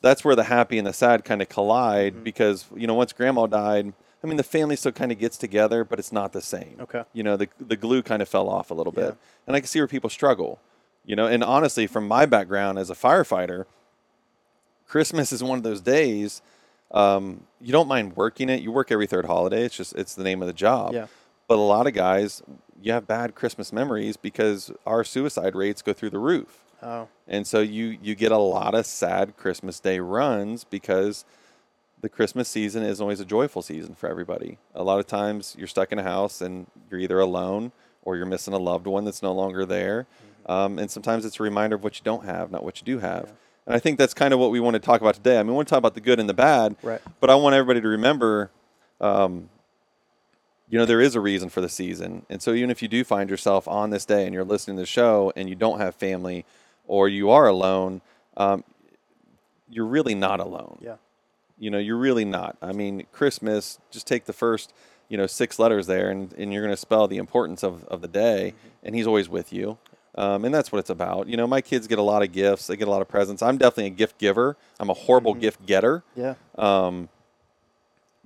that's 0.02 0.24
where 0.24 0.36
the 0.36 0.44
happy 0.44 0.78
and 0.78 0.86
the 0.86 0.94
sad 0.94 1.26
kind 1.26 1.42
of 1.42 1.50
collide 1.50 2.14
Mm-hmm. 2.14 2.24
because 2.24 2.66
you 2.76 2.86
know 2.88 2.94
once 2.94 3.12
grandma 3.14 3.48
died 3.48 3.94
i 4.26 4.28
mean 4.28 4.38
the 4.38 4.44
family 4.44 4.76
still 4.76 4.92
kind 4.92 5.12
of 5.12 5.20
gets 5.20 5.38
together 5.38 5.84
but 5.84 6.00
it's 6.00 6.12
not 6.12 6.34
the 6.34 6.42
same 6.42 6.76
Okay. 6.82 7.04
you 7.14 7.24
know 7.24 7.38
the 7.38 7.48
the 7.60 7.76
glue 7.76 8.02
kind 8.02 8.22
of 8.22 8.28
fell 8.28 8.50
off 8.50 8.72
a 8.72 8.74
little 8.74 8.94
Yeah. 8.98 9.06
bit 9.06 9.18
and 9.48 9.56
i 9.56 9.60
can 9.60 9.68
see 9.68 9.80
where 9.80 9.88
people 9.88 10.10
struggle 10.10 10.60
you 11.06 11.16
know 11.16 11.28
and 11.28 11.44
honestly 11.44 11.86
from 11.88 12.08
my 12.08 12.26
background 12.26 12.80
as 12.80 12.90
a 12.90 12.96
firefighter 12.96 13.66
christmas 14.88 15.32
is 15.32 15.44
one 15.44 15.58
of 15.58 15.64
those 15.64 15.82
days 15.82 16.42
um, 16.92 17.42
you 17.60 17.72
don't 17.72 17.88
mind 17.88 18.16
working 18.16 18.48
it 18.50 18.62
you 18.62 18.72
work 18.72 18.92
every 18.92 19.08
third 19.08 19.26
holiday 19.26 19.64
it's 19.64 19.76
just 19.76 19.94
it's 19.96 20.16
the 20.16 20.24
name 20.24 20.42
of 20.42 20.48
the 20.48 20.54
job 20.54 20.94
Yeah. 20.94 21.08
but 21.48 21.56
a 21.56 21.62
lot 21.62 21.88
of 21.88 21.94
guys 21.94 22.42
you 22.82 22.92
have 22.94 23.08
bad 23.08 23.36
christmas 23.36 23.74
memories 23.74 24.18
because 24.18 24.72
our 24.86 25.04
suicide 25.04 25.56
rates 25.56 25.82
go 25.82 25.94
through 25.94 26.12
the 26.12 26.20
roof 26.20 26.62
Oh. 26.84 27.08
and 27.28 27.48
so 27.48 27.62
you 27.62 27.98
you 28.02 28.14
get 28.16 28.32
a 28.32 28.38
lot 28.38 28.76
of 28.76 28.86
sad 28.86 29.38
Christmas 29.38 29.80
Day 29.80 30.00
runs 30.00 30.66
because 30.66 31.26
the 32.06 32.10
Christmas 32.10 32.48
season 32.48 32.84
isn't 32.84 33.02
always 33.02 33.20
a 33.20 33.26
joyful 33.26 33.64
season 33.64 33.96
for 33.96 34.08
everybody. 34.08 34.60
A 34.76 34.84
lot 34.84 35.00
of 35.00 35.08
times 35.08 35.56
you're 35.58 35.66
stuck 35.66 35.92
in 35.92 35.98
a 35.98 36.04
house 36.04 36.40
and 36.40 36.68
you're 36.88 37.00
either 37.00 37.20
alone 37.20 37.72
or 38.04 38.16
you're 38.16 38.28
missing 38.28 38.54
a 38.54 38.60
loved 38.60 38.86
one 38.86 39.06
that's 39.06 39.24
no 39.24 39.34
longer 39.34 39.66
there. 39.66 40.06
Mm-hmm. 40.46 40.52
Um, 40.52 40.78
and 40.78 40.92
sometimes 40.92 41.26
it's 41.26 41.40
a 41.40 41.44
reminder 41.44 41.78
of 41.78 41.84
what 41.84 41.98
you 41.98 42.04
don't 42.04 42.24
have, 42.24 42.52
not 42.52 42.64
what 42.64 42.80
you 42.80 42.86
do 42.86 43.00
have. 43.00 43.34
And 43.66 43.76
I 43.76 43.80
think 43.80 43.98
that's 43.98 44.14
kind 44.14 44.36
of 44.36 44.40
what 44.40 44.52
we 44.52 44.60
want 44.60 44.76
to 44.76 44.80
talk 44.80 45.02
about 45.02 45.16
today. 45.16 45.40
I 45.40 45.42
mean, 45.42 45.48
we 45.48 45.54
want 45.56 45.68
to 45.68 45.72
talk 45.72 45.80
about 45.80 45.96
the 45.96 46.00
good 46.00 46.20
and 46.20 46.30
the 46.30 46.36
bad, 46.36 46.76
Right. 46.84 47.02
but 47.20 47.32
I 47.32 47.36
want 47.36 47.56
everybody 47.56 47.82
to 47.82 47.88
remember 47.88 48.52
um, 49.02 49.50
you 50.70 50.78
know, 50.78 50.86
there 50.86 51.02
is 51.02 51.16
a 51.16 51.20
reason 51.20 51.50
for 51.50 51.62
the 51.62 51.70
season. 51.70 52.24
And 52.30 52.40
so 52.40 52.54
even 52.54 52.70
if 52.70 52.84
you 52.84 52.88
do 52.88 53.04
find 53.04 53.32
yourself 53.32 53.68
on 53.68 53.90
this 53.90 54.06
day 54.06 54.26
and 54.26 54.34
you're 54.34 54.44
listening 54.44 54.78
to 54.78 54.84
the 54.84 54.88
show 54.88 55.34
and 55.36 55.50
you 55.50 55.56
don't 55.56 55.80
have 55.80 55.96
family 55.96 56.46
or 56.86 57.10
you 57.10 57.32
are 57.32 57.48
alone, 57.48 58.02
um, 58.38 58.64
you're 59.72 59.88
really 59.88 60.14
not 60.14 60.40
alone. 60.40 60.78
Yeah. 60.82 60.98
You 61.58 61.70
know, 61.72 61.78
you're 61.78 61.98
really 61.98 62.26
not. 62.26 62.58
I 62.62 62.72
mean, 62.74 63.06
Christmas, 63.12 63.80
just 63.92 64.06
take 64.08 64.26
the 64.26 64.34
first, 64.34 64.74
you 65.10 65.18
know, 65.18 65.28
six 65.28 65.58
letters 65.60 65.88
there 65.88 66.10
and, 66.10 66.34
and 66.34 66.52
you're 66.54 66.64
going 66.64 66.74
to 66.74 66.78
spell 66.80 67.08
the 67.08 67.18
importance 67.18 67.64
of, 67.64 67.86
of 67.86 68.02
the 68.02 68.08
day. 68.08 68.54
And 68.84 68.94
he's 68.96 69.08
always 69.08 69.30
with 69.30 69.54
you. 69.54 69.78
Um, 70.18 70.46
and 70.46 70.54
that's 70.54 70.72
what 70.72 70.80
it's 70.80 70.90
about. 70.90 71.28
You 71.28 71.36
know, 71.38 71.48
my 71.48 71.62
kids 71.62 71.88
get 71.88 72.00
a 72.00 72.02
lot 72.02 72.24
of 72.24 72.32
gifts, 72.32 72.68
they 72.68 72.78
get 72.78 72.88
a 72.88 72.92
lot 72.92 73.02
of 73.02 73.08
presents. 73.08 73.42
I'm 73.42 73.58
definitely 73.58 73.88
a 73.88 73.90
gift 73.96 74.18
giver, 74.18 74.56
I'm 74.80 74.90
a 74.90 74.94
horrible 74.94 75.34
gift 75.34 75.66
getter 75.66 76.04
Yeah. 76.16 76.36
um, 76.58 77.10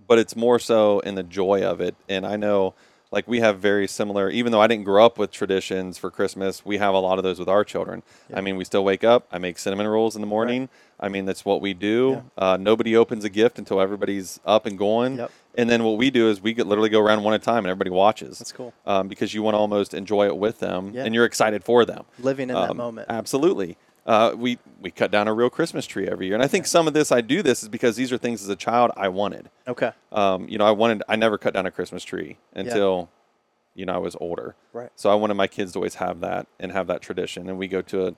but 0.08 0.18
it's 0.20 0.36
more 0.36 0.60
so 0.60 1.00
in 1.00 1.16
the 1.16 1.24
joy 1.24 1.64
of 1.64 1.82
it. 1.82 1.96
And 2.08 2.26
I 2.28 2.36
know, 2.36 2.74
like, 3.12 3.28
we 3.28 3.40
have 3.40 3.60
very 3.60 3.88
similar, 3.88 4.30
even 4.30 4.52
though 4.52 4.62
I 4.62 4.68
didn't 4.68 4.86
grow 4.86 5.04
up 5.06 5.18
with 5.18 5.32
traditions 5.32 5.98
for 5.98 6.12
Christmas, 6.12 6.64
we 6.66 6.78
have 6.78 6.94
a 6.94 7.00
lot 7.00 7.18
of 7.18 7.24
those 7.24 7.40
with 7.40 7.50
our 7.50 7.64
children. 7.64 8.04
I 8.34 8.42
mean, 8.42 8.56
we 8.56 8.66
still 8.66 8.84
wake 8.84 9.04
up, 9.04 9.28
I 9.32 9.40
make 9.40 9.58
cinnamon 9.58 9.88
rolls 9.88 10.16
in 10.16 10.22
the 10.22 10.28
morning. 10.28 10.70
I 11.00 11.08
mean, 11.10 11.26
that's 11.26 11.46
what 11.46 11.62
we 11.62 11.74
do. 11.74 12.24
Uh, 12.38 12.58
nobody 12.60 12.96
opens 12.96 13.24
a 13.24 13.30
gift 13.30 13.58
until 13.58 13.80
everybody's 13.80 14.40
up 14.46 14.66
and 14.66 14.78
going. 14.78 15.18
Yep. 15.18 15.32
And 15.56 15.70
then 15.70 15.84
what 15.84 15.98
we 15.98 16.10
do 16.12 16.30
is 16.30 16.42
we 16.42 16.54
get, 16.54 16.68
literally 16.68 16.90
go 16.90 17.00
around 17.00 17.24
one 17.24 17.34
at 17.34 17.42
a 17.42 17.44
time 17.44 17.60
and 17.60 17.68
everybody 17.68 17.90
watches. 17.90 18.40
That's 18.40 18.52
cool. 18.52 18.74
Um, 18.86 19.08
because 19.08 19.34
you 19.34 19.42
want 19.42 19.56
to 19.56 19.60
almost 19.60 19.94
enjoy 19.94 20.28
it 20.28 20.38
with 20.38 20.60
them 20.60 20.92
Yeah. 20.94 21.06
and 21.06 21.16
you're 21.16 21.26
excited 21.26 21.64
for 21.64 21.86
them. 21.86 22.04
Living 22.20 22.50
in 22.50 22.56
that 22.56 22.72
Um, 22.72 22.78
moment. 22.78 23.08
Absolutely. 23.10 23.78
Uh, 24.06 24.34
we 24.36 24.58
we 24.82 24.90
cut 24.90 25.12
down 25.12 25.28
a 25.28 25.34
real 25.34 25.50
Christmas 25.50 25.86
tree 25.86 26.08
every 26.08 26.26
year, 26.26 26.34
and 26.34 26.44
I 26.44 26.48
think 26.48 26.66
some 26.66 26.88
of 26.88 26.94
this 26.94 27.12
I 27.12 27.22
do 27.22 27.44
this 27.44 27.62
is 27.62 27.70
because 27.70 27.96
these 27.96 28.12
are 28.12 28.18
things 28.18 28.42
as 28.42 28.50
a 28.50 28.56
child 28.56 28.92
I 28.98 29.08
wanted. 29.10 29.50
Okay. 29.68 29.92
Um, 30.12 30.48
you 30.50 30.58
know, 30.58 30.66
I 30.66 30.72
wanted 30.72 31.04
I 31.08 31.16
never 31.16 31.38
cut 31.38 31.54
down 31.54 31.66
a 31.68 31.72
Christmas 31.72 32.04
tree 32.04 32.38
until 32.56 33.10
you 33.76 33.86
know 33.86 33.94
I 33.94 33.98
was 34.00 34.16
older. 34.20 34.56
Right. 34.74 34.90
So 34.96 35.12
I 35.12 35.16
wanted 35.16 35.36
my 35.36 35.46
kids 35.48 35.74
to 35.74 35.80
always 35.80 35.96
have 35.96 36.22
that 36.22 36.48
and 36.60 36.72
have 36.72 36.88
that 36.88 37.02
tradition. 37.02 37.50
And 37.50 37.60
we 37.60 37.68
go 37.68 37.82
to 37.84 38.08
a, 38.08 38.16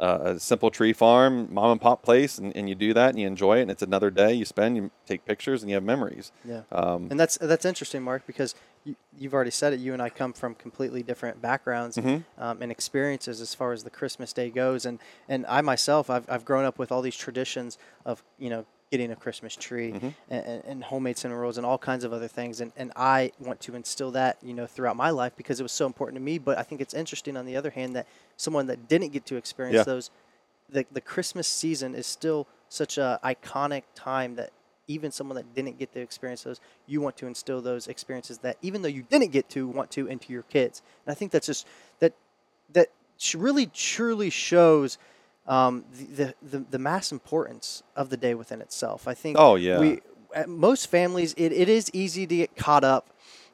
a 0.00 0.38
simple 0.40 0.70
tree 0.70 0.92
farm, 0.92 1.52
mom 1.52 1.72
and 1.72 1.80
pop 1.80 2.02
place, 2.02 2.36
and, 2.38 2.54
and 2.56 2.68
you 2.68 2.74
do 2.74 2.92
that 2.94 3.10
and 3.10 3.18
you 3.18 3.26
enjoy 3.26 3.58
it. 3.58 3.62
And 3.62 3.70
it's 3.70 3.82
another 3.82 4.10
day 4.10 4.32
you 4.34 4.44
spend, 4.44 4.76
you 4.76 4.90
take 5.06 5.24
pictures, 5.24 5.62
and 5.62 5.70
you 5.70 5.76
have 5.76 5.84
memories. 5.84 6.32
Yeah. 6.44 6.62
Um, 6.72 7.08
And 7.10 7.18
that's 7.18 7.38
that's 7.38 7.64
interesting, 7.64 8.02
Mark, 8.02 8.26
because 8.26 8.54
you, 8.84 8.96
you've 9.16 9.32
already 9.34 9.52
said 9.52 9.72
it. 9.72 9.80
You 9.80 9.92
and 9.92 10.02
I 10.02 10.10
come 10.10 10.32
from 10.32 10.54
completely 10.56 11.02
different 11.02 11.40
backgrounds 11.40 11.96
Mm-hmm. 11.96 12.42
um, 12.42 12.60
and 12.60 12.70
experiences 12.72 13.40
as 13.40 13.54
far 13.54 13.72
as 13.72 13.84
the 13.84 13.90
Christmas 13.90 14.32
day 14.32 14.50
goes. 14.50 14.84
And 14.84 14.98
and 15.28 15.46
I 15.46 15.60
myself, 15.60 16.10
I've, 16.10 16.28
I've 16.28 16.44
grown 16.44 16.64
up 16.64 16.78
with 16.78 16.90
all 16.92 17.00
these 17.00 17.16
traditions 17.16 17.78
of 18.04 18.22
you 18.38 18.50
know 18.50 18.66
getting 18.94 19.10
a 19.10 19.16
Christmas 19.24 19.54
tree 19.56 19.90
Mm-hmm. 19.92 20.08
and, 20.30 20.62
and, 20.70 20.84
homemade 20.84 21.16
cinnamon 21.18 21.40
rolls 21.42 21.58
and 21.58 21.66
all 21.66 21.78
kinds 21.78 22.04
of 22.04 22.12
other 22.12 22.28
things. 22.28 22.60
And 22.62 22.70
and 22.76 22.92
I 22.94 23.32
want 23.40 23.58
to 23.66 23.74
instill 23.80 24.10
that 24.12 24.32
you 24.48 24.54
know 24.58 24.66
throughout 24.74 24.96
my 24.96 25.10
life 25.10 25.32
because 25.36 25.58
it 25.60 25.64
was 25.68 25.72
so 25.72 25.86
important 25.86 26.16
to 26.20 26.24
me. 26.30 26.38
But 26.38 26.58
I 26.58 26.62
think 26.62 26.80
it's 26.80 26.94
interesting 26.94 27.36
on 27.36 27.44
the 27.50 27.56
other 27.56 27.70
hand 27.70 27.96
that 27.96 28.06
someone 28.36 28.66
that 28.68 28.78
didn't 28.92 29.10
get 29.16 29.24
to 29.26 29.36
experience 29.36 29.74
Yeah. 29.80 29.92
those, 29.92 30.10
the 30.74 30.82
the 30.92 31.00
Christmas 31.00 31.48
season 31.48 31.94
is 31.94 32.06
still 32.06 32.46
such 32.68 32.98
a 32.98 33.18
iconic 33.24 33.82
time 33.94 34.36
that 34.36 34.50
even 34.86 35.10
someone 35.10 35.36
that 35.36 35.54
didn't 35.54 35.78
get 35.78 35.92
to 35.94 36.00
experience 36.00 36.42
those, 36.42 36.60
you 36.86 37.00
want 37.00 37.16
to 37.16 37.26
instill 37.26 37.60
those 37.62 37.88
experiences 37.88 38.38
that 38.38 38.56
even 38.60 38.82
though 38.82 38.94
you 38.98 39.02
didn't 39.02 39.32
get 39.32 39.48
to, 39.48 39.66
want 39.66 39.90
to 39.90 40.06
into 40.14 40.32
your 40.32 40.42
kids. 40.56 40.82
And 41.06 41.10
I 41.12 41.14
think 41.18 41.32
that's 41.32 41.46
just 41.52 41.66
that 42.00 42.12
that 42.76 42.88
really 43.34 43.66
truly 43.66 44.30
shows 44.30 44.98
um, 45.46 45.84
the, 45.92 46.34
the, 46.42 46.60
the 46.70 46.78
mass 46.78 47.12
importance 47.12 47.82
of 47.94 48.10
the 48.10 48.16
day 48.16 48.34
within 48.34 48.60
itself. 48.60 49.06
I 49.06 49.14
think. 49.14 49.36
Oh, 49.38 49.56
yeah. 49.56 49.78
We 49.78 50.00
at 50.34 50.48
most 50.48 50.88
families, 50.88 51.32
it, 51.36 51.52
it 51.52 51.68
is 51.68 51.90
easy 51.92 52.26
to 52.26 52.36
get 52.36 52.56
caught 52.56 52.84
up 52.84 53.10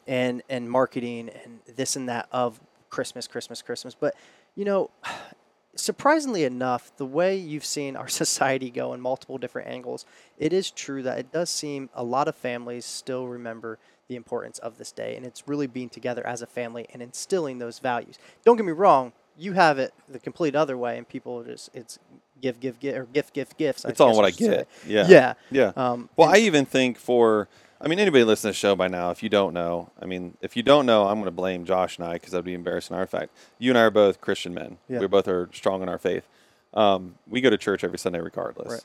in 0.06 0.42
in 0.48 0.68
marketing 0.68 1.30
and 1.44 1.60
this 1.76 1.96
and 1.96 2.08
that 2.08 2.28
of 2.32 2.60
Christmas, 2.88 3.28
Christmas, 3.28 3.62
Christmas. 3.62 3.94
But 3.94 4.14
you 4.54 4.64
know, 4.64 4.90
surprisingly 5.76 6.44
enough, 6.44 6.94
the 6.96 7.06
way 7.06 7.36
you've 7.36 7.64
seen 7.64 7.96
our 7.96 8.08
society 8.22 8.70
go 8.70 8.92
in 8.92 9.00
multiple 9.00 9.38
different 9.38 9.68
angles, 9.68 10.04
it 10.38 10.52
is 10.52 10.70
true 10.70 11.02
that 11.02 11.18
it 11.18 11.32
does 11.32 11.50
seem 11.50 11.90
a 11.94 12.02
lot 12.02 12.28
of 12.28 12.34
families 12.34 12.84
still 12.84 13.26
remember 13.26 13.78
the 14.08 14.16
importance 14.16 14.58
of 14.58 14.76
this 14.76 14.90
day, 14.90 15.14
and 15.16 15.24
it's 15.24 15.46
really 15.46 15.68
being 15.68 15.88
together 15.88 16.26
as 16.26 16.42
a 16.42 16.46
family 16.46 16.84
and 16.92 17.00
instilling 17.00 17.58
those 17.58 17.78
values. 17.78 18.18
Don't 18.44 18.56
get 18.56 18.66
me 18.66 18.72
wrong, 18.72 19.12
you 19.40 19.54
have 19.54 19.78
it 19.78 19.92
the 20.08 20.18
complete 20.18 20.54
other 20.54 20.76
way, 20.76 20.98
and 20.98 21.08
people 21.08 21.42
just 21.42 21.70
it's 21.74 21.98
give, 22.40 22.60
give, 22.60 22.78
give, 22.78 22.96
or 22.96 23.04
gift, 23.06 23.32
gift, 23.32 23.56
gifts. 23.56 23.84
It's 23.84 24.00
all 24.00 24.14
what 24.14 24.24
I 24.24 24.28
I 24.28 24.30
should 24.30 24.38
say. 24.38 24.46
get. 24.46 24.68
Yeah. 24.86 25.06
Yeah. 25.08 25.34
Yeah. 25.50 25.72
Um, 25.76 26.08
well, 26.16 26.28
I 26.28 26.38
even 26.38 26.64
think 26.64 26.98
for, 26.98 27.48
I 27.80 27.88
mean, 27.88 27.98
anybody 27.98 28.24
listening 28.24 28.52
to 28.52 28.56
the 28.56 28.58
show 28.58 28.76
by 28.76 28.88
now, 28.88 29.10
if 29.10 29.22
you 29.22 29.28
don't 29.28 29.52
know, 29.52 29.90
I 30.00 30.06
mean, 30.06 30.36
if 30.40 30.56
you 30.56 30.62
don't 30.62 30.86
know, 30.86 31.06
I'm 31.06 31.14
going 31.14 31.24
to 31.24 31.30
blame 31.30 31.64
Josh 31.64 31.98
and 31.98 32.06
I 32.06 32.14
because 32.14 32.32
that'd 32.32 32.44
be 32.44 32.54
embarrassing. 32.54 32.96
Our 32.96 33.06
fact, 33.06 33.30
you 33.58 33.70
and 33.70 33.78
I 33.78 33.82
are 33.82 33.90
both 33.90 34.20
Christian 34.20 34.54
men. 34.54 34.78
Yeah. 34.88 35.00
We 35.00 35.06
both 35.06 35.28
are 35.28 35.48
strong 35.52 35.82
in 35.82 35.88
our 35.88 35.98
faith. 35.98 36.26
Um, 36.72 37.16
we 37.28 37.40
go 37.40 37.50
to 37.50 37.58
church 37.58 37.82
every 37.82 37.98
Sunday 37.98 38.20
regardless. 38.20 38.72
Right. 38.72 38.84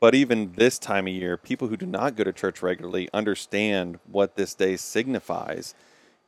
But 0.00 0.16
even 0.16 0.52
this 0.56 0.80
time 0.80 1.06
of 1.06 1.12
year, 1.12 1.36
people 1.36 1.68
who 1.68 1.76
do 1.76 1.86
not 1.86 2.16
go 2.16 2.24
to 2.24 2.32
church 2.32 2.60
regularly 2.60 3.08
understand 3.14 4.00
what 4.10 4.34
this 4.34 4.52
day 4.52 4.76
signifies. 4.76 5.74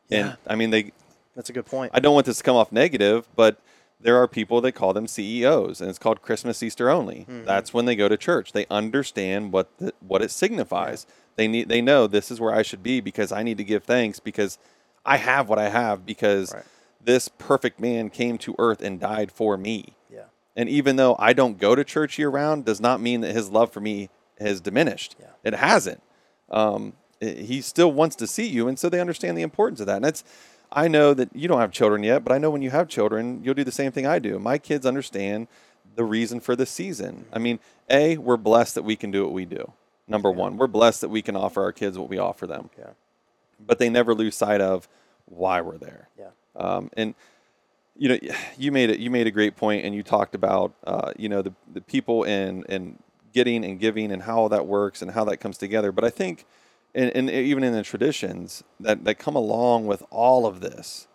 Yeah. 0.08 0.18
And 0.18 0.36
I 0.46 0.54
mean, 0.54 0.70
they, 0.70 0.92
That's 1.34 1.50
a 1.50 1.52
good 1.52 1.66
point. 1.66 1.92
I 1.94 2.00
don't 2.00 2.14
want 2.14 2.26
this 2.26 2.38
to 2.38 2.42
come 2.44 2.56
off 2.56 2.70
negative, 2.72 3.28
but 3.34 3.58
there 4.00 4.16
are 4.16 4.28
people 4.28 4.60
that 4.60 4.72
call 4.72 4.92
them 4.92 5.06
CEOs, 5.06 5.80
and 5.80 5.88
it's 5.90 5.98
called 5.98 6.22
Christmas 6.22 6.62
Easter 6.62 6.90
only. 6.90 7.26
That's 7.28 7.72
when 7.72 7.84
they 7.86 7.96
go 7.96 8.08
to 8.08 8.16
church. 8.16 8.52
They 8.52 8.66
understand 8.70 9.52
what 9.52 9.76
the, 9.78 9.92
what 10.00 10.22
it 10.22 10.30
signifies. 10.30 11.06
They 11.36 11.48
need 11.48 11.68
they 11.68 11.80
know 11.80 12.06
this 12.06 12.30
is 12.30 12.40
where 12.40 12.54
I 12.54 12.62
should 12.62 12.82
be 12.82 13.00
because 13.00 13.32
I 13.32 13.42
need 13.42 13.56
to 13.58 13.64
give 13.64 13.82
thanks 13.84 14.20
because 14.20 14.58
I 15.04 15.16
have 15.16 15.48
what 15.48 15.58
I 15.58 15.68
have 15.68 16.06
because 16.06 16.54
Right. 16.54 16.64
this 17.02 17.28
perfect 17.28 17.80
man 17.80 18.10
came 18.10 18.38
to 18.38 18.54
earth 18.58 18.80
and 18.82 19.00
died 19.00 19.32
for 19.32 19.56
me. 19.56 19.96
yeah. 20.10 20.24
And 20.56 20.68
even 20.68 20.94
though 20.96 21.16
I 21.18 21.32
don't 21.32 21.58
go 21.58 21.74
to 21.74 21.82
church 21.82 22.16
year 22.18 22.28
round, 22.28 22.64
does 22.64 22.80
not 22.80 23.00
mean 23.00 23.22
that 23.22 23.34
his 23.34 23.50
love 23.50 23.72
for 23.72 23.80
me 23.80 24.08
has 24.38 24.60
diminished. 24.60 25.16
Yeah. 25.18 25.26
It 25.42 25.54
hasn't. 25.54 26.00
Um, 26.50 26.92
i- 27.20 27.24
he 27.26 27.60
still 27.60 27.90
wants 27.90 28.14
to 28.16 28.26
see 28.28 28.46
you, 28.46 28.68
and 28.68 28.78
so 28.78 28.88
they 28.88 29.00
understand 29.00 29.36
the 29.36 29.42
importance 29.42 29.80
of 29.80 29.86
that. 29.86 29.96
And 29.96 30.04
that's, 30.04 30.22
I 30.74 30.88
know 30.88 31.14
that 31.14 31.34
you 31.34 31.46
don't 31.48 31.60
have 31.60 31.70
children 31.72 32.02
yet, 32.02 32.24
but 32.24 32.32
I 32.32 32.38
know 32.38 32.50
when 32.50 32.62
you 32.62 32.70
have 32.70 32.88
children, 32.88 33.40
you'll 33.44 33.54
do 33.54 33.64
the 33.64 33.72
same 33.72 33.92
thing 33.92 34.06
I 34.06 34.18
do. 34.18 34.38
My 34.38 34.58
kids 34.58 34.84
understand 34.84 35.46
the 35.94 36.04
reason 36.04 36.40
for 36.40 36.56
the 36.56 36.66
season. 36.66 37.26
I 37.32 37.38
mean, 37.38 37.60
a 37.88 38.16
we're 38.16 38.36
blessed 38.36 38.74
that 38.74 38.82
we 38.82 38.96
can 38.96 39.10
do 39.10 39.22
what 39.24 39.32
we 39.32 39.44
do. 39.44 39.72
Number 40.08 40.30
one, 40.30 40.56
we're 40.56 40.66
blessed 40.66 41.00
that 41.02 41.08
we 41.08 41.22
can 41.22 41.36
offer 41.36 41.62
our 41.62 41.72
kids 41.72 41.98
what 41.98 42.08
we 42.08 42.18
offer 42.18 42.46
them, 42.46 42.70
Yeah. 42.78 42.90
but 43.64 43.78
they 43.78 43.88
never 43.88 44.14
lose 44.14 44.36
sight 44.36 44.60
of 44.60 44.88
why 45.26 45.60
we're 45.60 45.78
there. 45.78 46.08
Yeah. 46.18 46.30
Um, 46.56 46.90
and 46.96 47.14
you 47.96 48.08
know, 48.08 48.18
you 48.58 48.72
made 48.72 48.90
it. 48.90 48.98
You 48.98 49.10
made 49.10 49.26
a 49.26 49.30
great 49.30 49.56
point, 49.56 49.84
and 49.84 49.94
you 49.94 50.02
talked 50.02 50.34
about 50.34 50.72
uh, 50.84 51.12
you 51.16 51.28
know 51.28 51.42
the 51.42 51.52
the 51.72 51.80
people 51.80 52.24
and 52.24 52.64
and 52.68 52.98
getting 53.32 53.64
and 53.64 53.78
giving 53.80 54.12
and 54.12 54.22
how 54.22 54.48
that 54.48 54.66
works 54.66 55.00
and 55.02 55.12
how 55.12 55.24
that 55.24 55.38
comes 55.38 55.56
together. 55.58 55.90
But 55.92 56.04
I 56.04 56.10
think, 56.10 56.44
and, 56.94 57.10
and 57.14 57.30
even 57.30 57.64
in 57.64 57.72
the 57.72 57.82
traditions 57.82 58.62
that 58.80 59.04
that 59.04 59.16
come 59.16 59.36
along 59.36 59.86
with 59.86 60.02
all 60.10 60.46
of 60.46 60.60
this. 60.60 61.06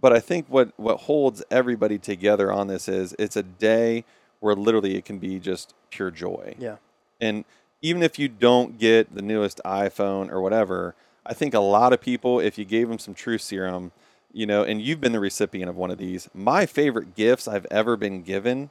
But 0.00 0.12
I 0.12 0.20
think 0.20 0.46
what 0.48 0.72
what 0.78 1.00
holds 1.00 1.42
everybody 1.50 1.98
together 1.98 2.52
on 2.52 2.68
this 2.68 2.88
is 2.88 3.14
it's 3.18 3.36
a 3.36 3.42
day 3.42 4.04
where 4.40 4.54
literally 4.54 4.96
it 4.96 5.04
can 5.04 5.18
be 5.18 5.38
just 5.38 5.74
pure 5.90 6.10
joy. 6.10 6.54
Yeah. 6.58 6.76
And 7.20 7.44
even 7.80 8.02
if 8.02 8.18
you 8.18 8.28
don't 8.28 8.78
get 8.78 9.14
the 9.14 9.22
newest 9.22 9.60
iPhone 9.64 10.30
or 10.30 10.40
whatever, 10.40 10.94
I 11.24 11.32
think 11.32 11.54
a 11.54 11.60
lot 11.60 11.92
of 11.92 12.00
people, 12.00 12.40
if 12.40 12.58
you 12.58 12.64
gave 12.64 12.88
them 12.88 12.98
some 12.98 13.14
true 13.14 13.38
serum, 13.38 13.92
you 14.32 14.46
know, 14.46 14.62
and 14.62 14.82
you've 14.82 15.00
been 15.00 15.12
the 15.12 15.20
recipient 15.20 15.70
of 15.70 15.76
one 15.76 15.90
of 15.90 15.98
these, 15.98 16.28
my 16.34 16.66
favorite 16.66 17.14
gifts 17.14 17.48
I've 17.48 17.66
ever 17.70 17.96
been 17.96 18.22
given 18.22 18.70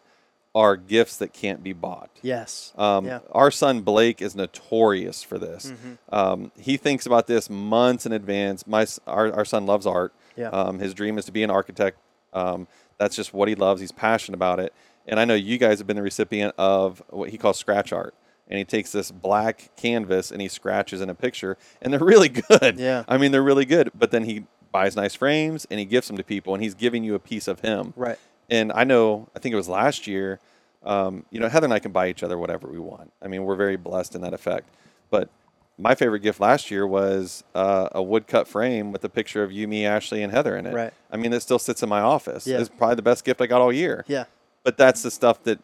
are 0.56 0.76
gifts 0.78 1.18
that 1.18 1.34
can't 1.34 1.64
be 1.64 1.74
bought. 1.74 2.10
Yes. 2.22 2.74
Um, 2.78 3.06
yeah. 3.06 3.20
Our 3.32 3.50
son 3.50 3.82
Blake 3.82 4.22
is 4.22 4.36
notorious 4.36 5.24
for 5.24 5.40
this. 5.40 5.72
Mm-hmm. 5.72 6.16
Um, 6.16 6.52
he 6.58 6.78
thinks 6.78 7.06
about 7.06 7.28
this 7.28 7.50
months 7.50 8.06
in 8.06 8.12
advance. 8.12 8.68
My 8.68 8.86
our, 9.08 9.32
our 9.34 9.46
son 9.46 9.66
loves 9.66 9.88
art. 9.88 10.14
Yeah. 10.36 10.50
Um, 10.50 10.80
his 10.80 10.94
dream 10.94 11.18
is 11.18 11.26
to 11.26 11.32
be 11.32 11.44
an 11.44 11.50
architect. 11.50 11.98
Um, 12.34 12.68
that's 12.98 13.16
just 13.16 13.34
what 13.34 13.48
he 13.48 13.56
loves. 13.56 13.82
He's 13.82 13.92
passionate 13.92 14.36
about 14.36 14.60
it. 14.60 14.74
And 15.08 15.20
I 15.20 15.26
know 15.26 15.34
you 15.34 15.58
guys 15.58 15.80
have 15.80 15.88
been 15.88 15.96
the 15.98 16.04
recipient 16.04 16.54
of 16.58 17.02
what 17.10 17.30
he 17.30 17.38
calls 17.38 17.58
scratch 17.58 17.92
art. 17.92 18.14
And 18.48 18.58
he 18.58 18.66
takes 18.66 18.92
this 18.92 19.10
black 19.10 19.72
canvas 19.76 20.30
and 20.30 20.42
he 20.42 20.48
scratches 20.48 21.02
in 21.02 21.10
a 21.10 21.16
picture, 21.16 21.58
and 21.82 21.94
they're 21.94 22.04
really 22.04 22.30
good. 22.50 22.78
Yeah. 22.78 23.04
I 23.08 23.18
mean, 23.18 23.32
they're 23.32 23.42
really 23.42 23.66
good. 23.66 23.90
But 23.96 24.12
then 24.12 24.26
he 24.26 24.46
buys 24.72 24.96
nice 24.96 25.16
frames 25.16 25.66
and 25.72 25.80
he 25.80 25.86
gives 25.86 26.08
them 26.08 26.18
to 26.18 26.24
people, 26.24 26.54
and 26.54 26.62
he's 26.62 26.76
giving 26.76 27.04
you 27.04 27.16
a 27.16 27.20
piece 27.20 27.48
of 27.48 27.62
him. 27.62 27.94
Right. 27.96 28.20
And 28.50 28.72
I 28.74 28.84
know, 28.84 29.30
I 29.36 29.40
think 29.40 29.54
it 29.54 29.56
was 29.56 29.70
last 29.70 30.08
year, 30.08 30.40
um, 30.84 31.26
you 31.32 31.40
know, 31.40 31.48
Heather 31.48 31.66
and 31.66 31.74
I 31.74 31.80
can 31.80 31.92
buy 31.92 32.10
each 32.10 32.24
other 32.24 32.38
whatever 32.38 32.68
we 32.68 32.80
want. 32.80 33.12
I 33.22 33.28
mean, 33.28 33.44
we're 33.44 33.56
very 33.56 33.78
blessed 33.78 34.16
in 34.16 34.22
that 34.22 34.34
effect. 34.34 34.70
But 35.10 35.30
my 35.78 35.96
favorite 35.96 36.20
gift 36.20 36.40
last 36.40 36.70
year 36.70 36.86
was 36.86 37.44
uh, 37.56 37.90
a 37.94 38.04
woodcut 38.04 38.48
frame 38.48 38.92
with 38.92 39.04
a 39.04 39.10
picture 39.10 39.44
of 39.44 39.52
you, 39.52 39.68
me, 39.68 39.86
Ashley, 39.86 40.22
and 40.22 40.32
Heather 40.32 40.56
in 40.58 40.66
it. 40.66 40.74
Right. 40.74 40.94
I 41.12 41.18
mean, 41.18 41.34
it 41.34 41.40
still 41.40 41.60
sits 41.60 41.82
in 41.82 41.90
my 41.90 42.02
office. 42.02 42.46
Yeah. 42.46 42.60
It's 42.60 42.70
probably 42.70 42.96
the 42.96 43.02
best 43.02 43.24
gift 43.26 43.42
I 43.42 43.48
got 43.48 43.62
all 43.62 43.72
year. 43.72 44.04
Yeah. 44.08 44.26
But 44.64 44.78
that's 44.78 45.02
the 45.02 45.12
stuff 45.12 45.44
that 45.44 45.60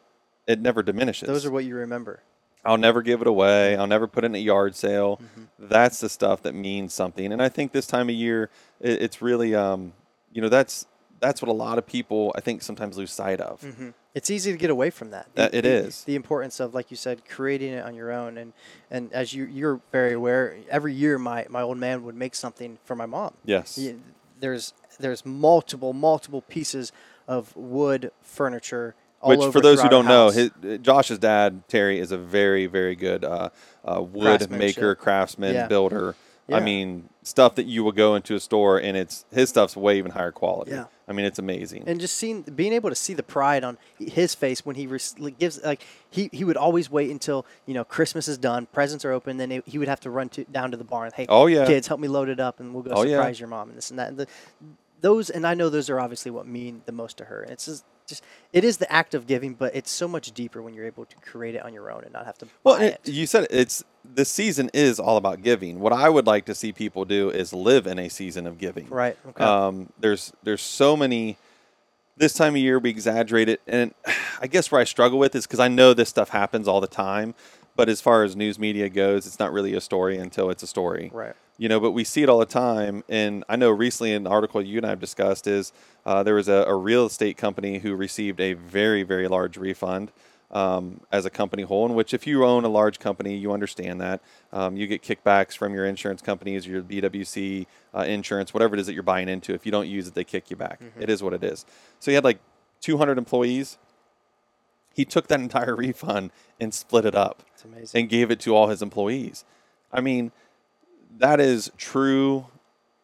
it 0.48 0.60
never 0.60 0.82
diminishes. 0.82 1.28
Those 1.28 1.46
are 1.46 1.52
what 1.52 1.66
you 1.66 1.76
remember. 1.76 2.22
I'll 2.66 2.78
never 2.78 3.02
give 3.02 3.22
it 3.22 3.28
away. 3.28 3.78
I'll 3.78 3.88
never 3.88 4.08
put 4.08 4.24
it 4.24 4.28
in 4.28 4.36
a 4.36 4.40
yard 4.40 4.76
sale. 4.76 5.18
Mm-hmm. 5.18 5.68
That's 5.68 6.00
the 6.00 6.10
stuff 6.10 6.42
that 6.44 6.54
means 6.54 6.94
something. 6.94 7.32
And 7.32 7.42
I 7.42 7.48
think 7.48 7.72
this 7.72 7.88
time 7.88 8.10
of 8.10 8.16
year, 8.16 8.50
it, 8.82 9.02
it's 9.02 9.22
really, 9.22 9.56
um, 9.56 9.94
you 10.34 10.42
know, 10.42 10.50
that's 10.50 10.86
that's 11.20 11.42
what 11.42 11.50
a 11.50 11.54
lot 11.54 11.78
of 11.78 11.86
people 11.86 12.32
I 12.36 12.42
think 12.42 12.62
sometimes 12.62 12.98
lose 12.98 13.12
sight 13.12 13.42
of. 13.42 13.64
It's 14.16 14.30
easy 14.30 14.52
to 14.52 14.58
get 14.58 14.70
away 14.70 14.90
from 14.90 15.12
that. 15.12 15.28
That 15.36 15.54
it 15.54 15.64
the, 15.64 15.70
is. 15.70 16.04
the 16.04 16.16
importance 16.16 16.60
of, 16.60 16.74
like 16.74 16.90
you 16.92 16.98
said, 16.98 17.28
creating 17.28 17.74
it 17.74 17.86
on 17.86 17.96
your 17.96 18.12
own. 18.12 18.38
And 18.38 18.54
and 18.90 19.14
as 19.14 19.34
you 19.34 19.46
you're 19.46 19.82
very 19.92 20.14
aware, 20.14 20.58
every 20.70 20.94
year 20.94 21.18
my 21.18 21.46
my 21.50 21.62
old 21.62 21.78
man 21.78 22.04
would 22.04 22.16
make 22.16 22.36
something 22.36 22.80
for 22.84 22.96
my 22.96 23.06
mom. 23.06 23.34
Yes. 23.46 23.78
Yeah, 23.78 23.94
there's 24.40 24.74
there's 25.00 25.26
multiple 25.26 25.94
multiple 25.94 26.42
pieces 26.42 26.92
of 27.28 27.56
wood 27.56 28.12
furniture. 28.22 28.96
All 29.22 29.36
Which, 29.36 29.52
for 29.52 29.60
those 29.60 29.82
who 29.82 29.90
don't 29.90 30.06
know, 30.06 30.30
his, 30.30 30.50
uh, 30.64 30.78
Josh's 30.78 31.20
dad 31.20 31.68
Terry 31.68 32.00
is 32.00 32.14
a 32.14 32.18
very, 32.18 32.68
very 32.68 32.96
good 32.96 33.26
uh, 33.26 33.50
uh, 33.84 34.02
wood 34.02 34.50
maker, 34.50 34.96
craftsman, 34.96 35.54
Yeah. 35.54 35.68
builder. 35.68 36.16
I 36.58 36.60
mean, 36.60 37.10
stuff 37.24 37.56
that 37.56 37.66
you 37.66 37.84
will 37.84 37.92
go 37.92 38.16
into 38.16 38.36
a 38.36 38.40
store 38.40 38.80
and 38.80 38.96
it's 38.98 39.26
his 39.32 39.50
stuff's 39.50 39.76
way 39.78 39.98
even 39.98 40.12
higher 40.12 40.32
quality. 40.32 40.72
Yeah. 40.72 40.86
I 41.08 41.12
mean, 41.12 41.26
it's 41.26 41.40
amazing. 41.40 41.84
and 41.88 42.00
just 42.00 42.16
seeing 42.18 42.42
being 42.44 42.72
able 42.74 42.90
to 42.90 42.96
see 42.96 43.14
the 43.16 43.24
pride 43.24 43.64
on 43.64 43.78
his 43.98 44.36
face 44.36 44.66
when 44.66 44.76
he 44.76 44.86
re- 44.88 45.00
gives 45.40 45.62
like 45.64 45.84
he, 46.10 46.30
he 46.32 46.44
would 46.44 46.58
always 46.58 46.90
wait 46.92 47.10
until 47.10 47.46
you 47.66 47.74
know 47.74 47.84
Christmas 47.84 48.28
is 48.28 48.38
done, 48.38 48.68
presents 48.68 49.04
are 49.06 49.12
open, 49.12 49.38
then 49.38 49.64
he 49.66 49.78
would 49.80 49.88
have 49.88 50.00
to 50.02 50.10
run 50.10 50.30
to, 50.30 50.44
down 50.46 50.70
to 50.72 50.78
the 50.78 50.84
barn. 50.84 51.12
Hey, 51.16 51.26
Oh, 51.30 51.48
yeah. 51.48 51.66
kids, 51.66 51.88
help 51.88 52.00
me 52.00 52.08
load 52.08 52.30
it 52.30 52.40
up, 52.40 52.60
and 52.60 52.74
we'll 52.74 52.84
go 52.84 52.92
Oh, 52.94 53.04
yeah. 53.04 53.18
surprise 53.18 53.40
your 53.40 53.50
mom 53.50 53.70
and 53.70 53.78
this 53.78 53.90
and 53.90 53.98
that. 54.00 54.10
And 54.10 54.18
the, 54.18 54.28
those 55.02 55.30
and 55.30 55.48
I 55.48 55.54
know 55.56 55.70
those 55.70 55.90
are 55.90 56.00
obviously 56.00 56.30
what 56.32 56.46
mean 56.48 56.82
the 56.86 56.92
most 56.92 57.18
to 57.18 57.26
her. 57.26 57.44
It's 57.44 57.66
just, 57.66 57.86
just 58.10 58.24
it 58.52 58.64
is 58.64 58.78
the 58.78 58.92
act 58.92 59.14
of 59.14 59.28
giving, 59.28 59.54
but 59.54 59.76
it's 59.76 59.92
so 59.92 60.08
much 60.08 60.32
deeper 60.32 60.62
when 60.62 60.74
you're 60.74 60.86
able 60.86 61.06
to 61.06 61.16
create 61.18 61.56
it 61.56 61.64
on 61.64 61.74
your 61.74 61.92
own 61.92 62.04
and 62.04 62.12
not 62.12 62.26
have 62.26 62.38
to 62.40 62.48
Well, 62.64 62.76
it. 62.76 63.00
you 63.06 63.26
said 63.28 63.48
it's 63.50 63.84
the 64.16 64.26
season 64.26 64.70
is 64.74 65.00
all 65.00 65.18
about 65.18 65.42
giving. 65.44 65.80
What 65.80 65.94
I 65.94 66.10
would 66.10 66.26
like 66.26 66.46
to 66.46 66.56
see 66.56 66.72
people 66.72 67.06
do 67.06 67.30
is 67.30 67.54
live 67.54 67.86
in 67.88 68.00
a 68.00 68.10
season 68.10 68.48
of 68.48 68.58
giving. 68.58 68.88
Right. 68.90 69.18
Okay. 69.30 69.44
Um, 69.44 69.90
there's 70.00 70.34
there's 70.44 70.62
so 70.62 70.98
many. 70.98 71.38
This 72.18 72.34
time 72.34 72.54
of 72.56 72.58
year, 72.62 72.80
we 72.80 72.90
exaggerate 72.90 73.48
it, 73.48 73.62
and 73.66 73.94
I 74.42 74.48
guess 74.48 74.72
where 74.72 74.82
I 74.82 74.84
struggle 74.84 75.20
with 75.20 75.36
is 75.36 75.48
because 75.48 75.60
I 75.62 75.70
know 75.70 75.94
this 75.94 76.10
stuff 76.10 76.30
happens 76.30 76.68
all 76.68 76.82
the 76.82 76.88
time, 76.88 77.34
but 77.78 77.88
as 77.88 78.02
far 78.02 78.24
as 78.24 78.36
news 78.36 78.60
media 78.60 78.90
goes, 78.90 79.26
it's 79.26 79.40
not 79.40 79.54
really 79.54 79.74
a 79.74 79.80
story 79.82 80.18
until 80.18 80.50
it's 80.50 80.62
a 80.64 80.68
story. 80.68 81.12
Right. 81.14 81.36
You 81.60 81.68
know, 81.68 81.82
but 81.82 81.92
we 81.92 82.06
see 82.06 82.24
it 82.24 82.30
all 82.30 82.40
the 82.40 82.46
time, 82.46 83.04
and 83.10 83.44
I 83.50 83.58
know 83.58 83.70
recently 83.70 84.14
an 84.14 84.26
article 84.26 84.62
you 84.62 84.78
and 84.78 84.86
I 84.86 84.90
have 84.92 85.02
discussed 85.02 85.46
is 85.46 85.74
uh, 86.06 86.24
there 86.24 86.36
was 86.36 86.48
a, 86.48 86.64
a 86.66 86.74
real 86.74 87.06
estate 87.06 87.36
company 87.36 87.80
who 87.80 87.96
received 87.96 88.40
a 88.40 88.54
very 88.54 89.04
very 89.04 89.28
large 89.28 89.58
refund 89.58 90.14
um, 90.52 91.02
as 91.12 91.26
a 91.26 91.30
company 91.30 91.64
whole. 91.64 91.86
In 91.86 91.96
which, 91.96 92.14
if 92.14 92.26
you 92.26 92.46
own 92.46 92.64
a 92.64 92.70
large 92.70 92.98
company, 92.98 93.36
you 93.36 93.52
understand 93.52 94.00
that 94.00 94.22
um, 94.54 94.78
you 94.78 94.88
get 94.88 95.04
kickbacks 95.04 95.58
from 95.58 95.74
your 95.74 95.86
insurance 95.86 96.22
companies, 96.22 96.66
your 96.66 96.82
BWC 96.82 97.66
uh, 97.94 98.00
insurance, 98.08 98.54
whatever 98.54 98.76
it 98.76 98.80
is 98.80 98.88
that 98.88 98.94
you're 98.94 99.04
buying 99.04 99.28
into. 99.28 99.54
If 99.54 99.66
you 99.66 99.72
don't 99.74 99.88
use 99.90 100.08
it, 100.08 100.14
they 100.14 100.24
kick 100.24 100.50
you 100.50 100.56
back. 100.56 100.80
It 101.04 101.10
is 101.10 101.22
what 101.22 101.34
it 101.34 101.44
is. 101.44 101.66
So 102.00 102.10
he 102.10 102.16
had 102.16 102.24
like 102.24 102.40
200 102.80 103.18
employees. 103.18 103.78
He 104.94 105.04
took 105.04 105.28
that 105.28 105.42
entire 105.42 105.76
refund 105.86 106.32
and 106.58 106.74
split 106.74 107.04
it 107.06 107.16
up 107.16 107.44
and 107.94 108.08
gave 108.08 108.32
it 108.32 108.40
to 108.42 108.56
all 108.56 108.68
his 108.70 108.82
employees. 108.82 109.44
I 109.92 110.02
mean, 110.02 110.32
that 111.18 111.40
is 111.40 111.72
true 111.78 112.48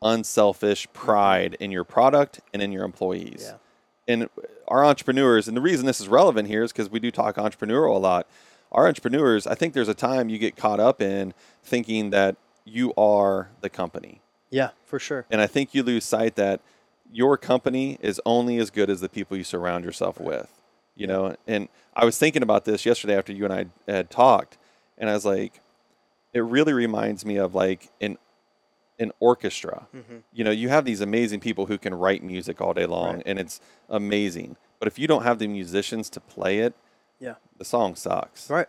unselfish 0.01 0.87
pride 0.93 1.57
in 1.59 1.71
your 1.71 1.83
product 1.83 2.39
and 2.53 2.61
in 2.61 2.71
your 2.71 2.83
employees. 2.83 3.51
Yeah. 3.51 3.57
And 4.07 4.29
our 4.67 4.85
entrepreneurs, 4.85 5.47
and 5.47 5.57
the 5.57 5.61
reason 5.61 5.85
this 5.85 5.99
is 5.99 6.07
relevant 6.07 6.47
here 6.47 6.63
is 6.63 6.71
because 6.71 6.89
we 6.89 6.99
do 6.99 7.09
talk 7.09 7.37
entrepreneurial 7.37 7.95
a 7.95 7.99
lot. 7.99 8.27
Our 8.71 8.87
entrepreneurs, 8.87 9.47
I 9.47 9.55
think 9.55 9.73
there's 9.73 9.89
a 9.89 9.95
time 9.95 10.29
you 10.29 10.37
get 10.37 10.55
caught 10.55 10.79
up 10.79 11.01
in 11.01 11.33
thinking 11.63 12.11
that 12.11 12.35
you 12.65 12.93
are 12.95 13.49
the 13.61 13.69
company. 13.69 14.21
yeah, 14.51 14.69
for 14.85 14.99
sure. 14.99 15.25
And 15.29 15.41
I 15.41 15.47
think 15.47 15.73
you 15.73 15.83
lose 15.83 16.05
sight 16.05 16.35
that 16.35 16.61
your 17.11 17.37
company 17.37 17.97
is 18.01 18.21
only 18.25 18.57
as 18.57 18.69
good 18.69 18.89
as 18.89 19.01
the 19.01 19.09
people 19.09 19.37
you 19.37 19.43
surround 19.43 19.85
yourself 19.85 20.19
with. 20.19 20.51
You 20.95 21.07
know, 21.07 21.35
and 21.45 21.67
I 21.95 22.05
was 22.05 22.17
thinking 22.17 22.41
about 22.41 22.65
this 22.65 22.85
yesterday 22.85 23.17
after 23.17 23.33
you 23.33 23.43
and 23.43 23.53
I 23.53 23.65
had 23.91 24.09
talked, 24.09 24.57
and 24.97 25.09
I 25.09 25.13
was 25.13 25.25
like, 25.25 25.59
it 26.35 26.41
really 26.41 26.73
reminds 26.73 27.25
me 27.25 27.37
of 27.37 27.55
like 27.55 27.89
an 28.01 28.17
an 28.99 29.11
orchestra. 29.19 29.87
Mm-hmm. 29.93 30.17
You 30.31 30.43
know, 30.45 30.51
you 30.51 30.69
have 30.69 30.85
these 30.85 31.01
amazing 31.01 31.41
people 31.41 31.65
who 31.65 31.77
can 31.77 31.93
write 31.93 32.23
music 32.23 32.61
all 32.61 32.73
day 32.73 32.85
long, 32.85 33.15
Right. 33.15 33.23
and 33.25 33.39
it's 33.39 33.59
amazing. 33.89 34.55
But 34.79 34.87
if 34.87 34.97
you 34.97 35.05
don't 35.07 35.23
have 35.23 35.37
the 35.39 35.47
musicians 35.47 36.09
to 36.11 36.21
play 36.21 36.59
it, 36.59 36.73
Yeah. 37.19 37.35
the 37.57 37.65
song 37.65 37.95
sucks. 37.95 38.49
Right. 38.49 38.67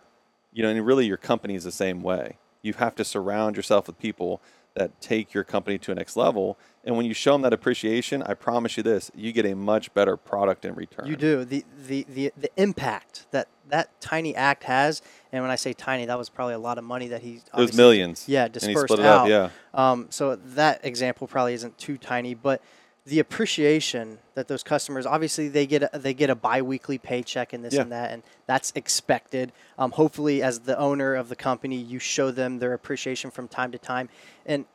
You 0.51 0.63
know, 0.63 0.69
and 0.69 0.85
really 0.85 1.05
your 1.05 1.15
company 1.17 1.55
is 1.55 1.63
the 1.63 1.71
same 1.71 2.01
way. 2.03 2.37
You 2.61 2.73
have 2.73 2.93
to 2.95 3.05
surround 3.05 3.55
yourself 3.55 3.87
with 3.87 3.99
people 3.99 4.41
that 4.77 5.01
take 5.01 5.33
your 5.33 5.43
company 5.43 5.77
to 5.79 5.91
a 5.91 5.95
next 5.95 6.15
level. 6.15 6.57
And 6.83 6.95
when 6.95 7.05
you 7.05 7.13
show 7.13 7.33
them 7.33 7.41
that 7.41 7.53
appreciation, 7.53 8.23
I 8.23 8.33
promise 8.33 8.77
you 8.77 8.83
this, 8.83 9.11
you 9.15 9.33
get 9.33 9.45
a 9.45 9.55
much 9.55 9.93
better 9.93 10.15
product 10.15 10.63
in 10.63 10.75
return. 10.75 11.07
You 11.07 11.15
do 11.15 11.43
the, 11.43 11.65
the 11.87 12.05
the 12.07 12.31
the 12.37 12.49
impact 12.55 13.25
that 13.31 13.47
that 13.69 13.99
tiny 13.99 14.35
act 14.35 14.63
has, 14.63 15.01
and 15.31 15.43
when 15.43 15.51
I 15.51 15.55
say 15.55 15.73
tiny, 15.73 16.05
that 16.05 16.17
was 16.17 16.29
probably 16.29 16.53
a 16.53 16.59
lot 16.59 16.77
of 16.77 16.83
money 16.83 17.07
that 17.09 17.21
he. 17.21 17.35
It 17.35 17.43
was 17.53 17.75
millions. 17.75 18.29
Yeah, 18.29 18.47
dispersed 18.47 18.93
out. 18.93 18.99
up, 18.99 19.27
yeah. 19.27 19.49
Um, 19.73 20.07
so 20.09 20.35
that 20.35 20.85
example 20.85 21.27
probably 21.27 21.53
isn't 21.55 21.77
too 21.77 21.97
tiny, 21.97 22.33
but 22.33 22.61
the 23.07 23.19
appreciation 23.19 24.19
that 24.35 24.49
those 24.49 24.63
customers 24.63 25.05
obviously 25.05 25.47
they 25.47 25.65
get 25.65 25.83
a, 25.93 25.97
they 25.97 26.13
get 26.13 26.29
a 26.29 26.35
biweekly 26.35 26.97
paycheck 26.97 27.53
and 27.53 27.63
this 27.63 27.73
Yeah. 27.73 27.83
and 27.83 27.91
that, 27.93 28.11
and 28.11 28.23
that's 28.47 28.73
expected. 28.75 29.53
Um, 29.77 29.91
hopefully, 29.91 30.43
as 30.43 30.59
the 30.59 30.77
owner 30.77 31.15
of 31.15 31.29
the 31.29 31.35
company, 31.35 31.77
you 31.77 31.99
show 31.99 32.31
them 32.31 32.59
their 32.59 32.73
appreciation 32.73 33.31
from 33.31 33.47
time 33.47 33.71
to 33.71 33.77
time, 33.77 34.09
and 34.45 34.65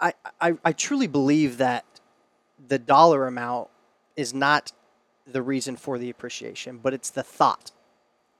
I 0.00 0.14
I, 0.40 0.54
I 0.64 0.72
truly 0.72 1.06
believe 1.06 1.58
that 1.58 1.84
the 2.66 2.78
dollar 2.78 3.26
amount 3.26 3.68
is 4.16 4.32
not 4.32 4.72
the 5.26 5.42
reason 5.42 5.76
for 5.76 5.98
the 5.98 6.08
appreciation, 6.08 6.78
but 6.82 6.94
it's 6.94 7.10
the 7.10 7.22
thought. 7.22 7.70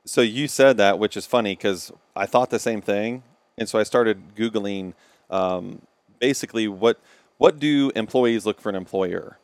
So 0.04 0.20
you 0.20 0.48
said 0.48 0.78
that, 0.78 0.98
which 0.98 1.16
is 1.16 1.26
funny 1.26 1.54
because 1.54 1.92
I 2.16 2.26
thought 2.26 2.50
the 2.50 2.58
same 2.58 2.80
thing, 2.80 3.22
and 3.58 3.68
so 3.68 3.78
I 3.78 3.82
started 3.82 4.34
googling 4.34 4.94
um, 5.28 5.82
basically 6.18 6.66
what 6.66 6.98
what 7.42 7.58
do 7.58 7.90
employees 7.96 8.46
look 8.46 8.60
for 8.60 8.68
an 8.68 8.76
employer? 8.76 9.36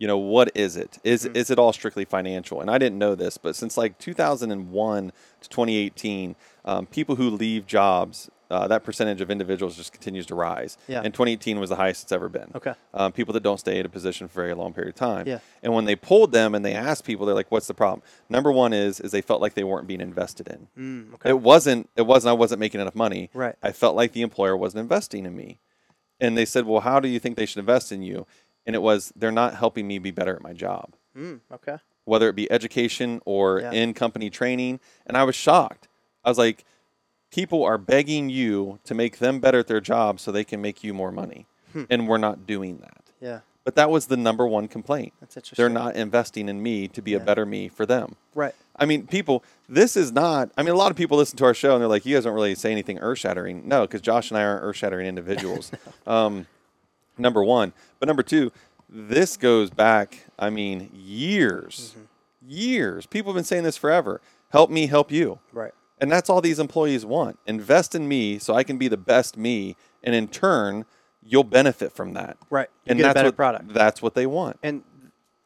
You 0.00 0.08
know, 0.08 0.18
what 0.18 0.50
is 0.56 0.76
it? 0.76 0.98
Is 1.04 1.24
is 1.24 1.50
it 1.50 1.58
all 1.58 1.72
strictly 1.72 2.04
financial? 2.04 2.60
And 2.60 2.68
I 2.68 2.78
didn't 2.78 2.98
know 2.98 3.14
this, 3.14 3.38
but 3.38 3.54
since 3.54 3.76
like 3.76 3.96
2001 3.98 5.12
to 5.40 5.48
2018, 5.48 6.34
um, 6.64 6.86
people 6.86 7.14
who 7.14 7.30
leave 7.30 7.64
jobs, 7.66 8.28
uh, 8.50 8.66
that 8.66 8.82
percentage 8.82 9.20
of 9.20 9.30
individuals 9.30 9.76
just 9.76 9.92
continues 9.92 10.26
to 10.26 10.34
rise. 10.34 10.78
Yeah. 10.88 11.02
And 11.04 11.14
2018 11.14 11.60
was 11.60 11.70
the 11.70 11.76
highest 11.76 12.04
it's 12.04 12.12
ever 12.12 12.28
been. 12.28 12.50
Okay. 12.56 12.74
Um, 12.92 13.12
people 13.12 13.32
that 13.34 13.42
don't 13.42 13.58
stay 13.58 13.78
in 13.78 13.86
a 13.86 13.88
position 13.88 14.26
for 14.26 14.40
a 14.40 14.44
very 14.46 14.54
long 14.54 14.72
period 14.72 14.90
of 14.90 14.96
time. 14.96 15.28
Yeah. 15.28 15.38
And 15.62 15.72
when 15.72 15.84
they 15.84 15.94
pulled 15.94 16.32
them 16.32 16.56
and 16.56 16.64
they 16.64 16.74
asked 16.74 17.04
people, 17.04 17.24
they're 17.24 17.36
like, 17.36 17.52
"What's 17.52 17.68
the 17.68 17.74
problem?" 17.74 18.02
Number 18.28 18.50
one 18.50 18.72
is 18.72 18.98
is 18.98 19.12
they 19.12 19.22
felt 19.22 19.40
like 19.40 19.54
they 19.54 19.64
weren't 19.64 19.86
being 19.86 20.00
invested 20.00 20.48
in. 20.48 20.68
Mm, 20.76 21.14
okay. 21.14 21.30
It 21.30 21.40
wasn't. 21.40 21.88
It 21.94 22.02
wasn't. 22.02 22.30
I 22.30 22.34
wasn't 22.34 22.58
making 22.58 22.80
enough 22.80 22.96
money. 22.96 23.30
Right. 23.32 23.54
I 23.62 23.70
felt 23.70 23.94
like 23.94 24.12
the 24.12 24.22
employer 24.22 24.56
wasn't 24.56 24.82
investing 24.82 25.24
in 25.26 25.36
me, 25.36 25.58
and 26.20 26.36
they 26.36 26.44
said, 26.44 26.66
"Well, 26.66 26.80
how 26.80 27.00
do 27.00 27.08
you 27.08 27.18
think 27.18 27.36
they 27.36 27.46
should 27.46 27.58
invest 27.60 27.92
in 27.92 28.02
you?" 28.02 28.26
And 28.66 28.74
it 28.76 28.80
was 28.80 29.12
they're 29.16 29.32
not 29.32 29.54
helping 29.54 29.86
me 29.86 29.98
be 29.98 30.10
better 30.10 30.34
at 30.36 30.42
my 30.42 30.52
job, 30.52 30.94
Mm, 31.16 31.40
okay. 31.52 31.78
whether 32.04 32.28
it 32.28 32.36
be 32.36 32.50
education 32.52 33.20
or 33.24 33.60
Yeah. 33.60 33.72
in 33.72 33.94
company 33.94 34.30
training. 34.30 34.80
And 35.06 35.16
I 35.16 35.24
was 35.24 35.34
shocked. 35.34 35.88
I 36.24 36.28
was 36.28 36.38
like, 36.38 36.64
people 37.30 37.62
are 37.64 37.78
begging 37.78 38.28
you 38.30 38.78
to 38.84 38.94
make 38.94 39.18
them 39.18 39.38
better 39.40 39.60
at 39.60 39.66
their 39.66 39.80
job 39.80 40.18
so 40.20 40.30
they 40.32 40.44
can 40.44 40.60
make 40.60 40.82
you 40.84 40.92
more 40.94 41.12
money, 41.12 41.46
Hmm. 41.72 41.84
and 41.90 42.08
we're 42.08 42.18
not 42.18 42.46
doing 42.46 42.78
that. 42.78 43.04
Yeah. 43.20 43.40
But 43.64 43.74
that 43.76 43.90
was 43.90 44.06
the 44.06 44.16
number 44.16 44.46
one 44.46 44.66
complaint. 44.68 45.12
That's 45.20 45.36
interesting. 45.36 45.62
They're 45.62 45.68
not 45.68 45.94
investing 45.94 46.48
in 46.48 46.62
me 46.62 46.88
to 46.88 47.02
be 47.02 47.12
a 47.14 47.20
better 47.20 47.44
me 47.44 47.68
for 47.68 47.84
them. 47.84 48.16
Right. 48.34 48.54
I 48.78 48.86
mean, 48.86 49.06
people, 49.06 49.42
this 49.68 49.96
is 49.96 50.12
not, 50.12 50.50
I 50.56 50.62
mean, 50.62 50.72
a 50.72 50.76
lot 50.76 50.90
of 50.90 50.96
people 50.96 51.16
listen 51.18 51.36
to 51.38 51.44
our 51.44 51.54
show 51.54 51.72
and 51.74 51.80
they're 51.80 51.88
like, 51.88 52.06
you 52.06 52.14
guys 52.16 52.24
don't 52.24 52.34
really 52.34 52.54
say 52.54 52.70
anything 52.72 52.98
earth 53.00 53.18
shattering. 53.18 53.66
No, 53.66 53.82
because 53.82 54.00
Josh 54.00 54.30
and 54.30 54.38
I 54.38 54.44
aren't 54.44 54.62
earth 54.62 54.76
shattering 54.76 55.06
individuals. 55.06 55.72
um, 56.06 56.46
number 57.18 57.42
one. 57.42 57.72
But 57.98 58.06
number 58.06 58.22
two, 58.22 58.52
this 58.88 59.36
goes 59.36 59.70
back, 59.70 60.24
I 60.38 60.50
mean, 60.50 60.90
years, 60.94 61.94
Mm-hmm. 61.96 62.04
years. 62.50 63.06
People 63.06 63.32
have 63.32 63.36
been 63.36 63.44
saying 63.44 63.64
this 63.64 63.76
forever. 63.76 64.20
Help 64.50 64.70
me 64.70 64.86
help 64.86 65.10
you. 65.10 65.38
Right. 65.52 65.72
And 66.00 66.10
that's 66.10 66.30
all 66.30 66.40
these 66.40 66.58
employees 66.60 67.04
want. 67.04 67.38
Invest 67.46 67.94
in 67.94 68.06
me 68.08 68.38
so 68.38 68.54
I 68.54 68.62
can 68.62 68.78
be 68.78 68.86
the 68.88 68.96
best 68.96 69.36
me. 69.36 69.74
And 70.04 70.14
in 70.14 70.28
turn, 70.28 70.84
you'll 71.22 71.42
benefit 71.44 71.92
from 71.92 72.14
that. 72.14 72.36
Right. 72.48 72.68
You 72.84 72.90
and 72.92 72.98
get 72.98 73.04
a 73.04 73.06
that's 73.08 73.14
better 73.14 73.28
what, 73.28 73.36
product. 73.36 73.74
That's 73.74 74.00
what 74.00 74.14
they 74.14 74.26
want. 74.26 74.58
and 74.62 74.84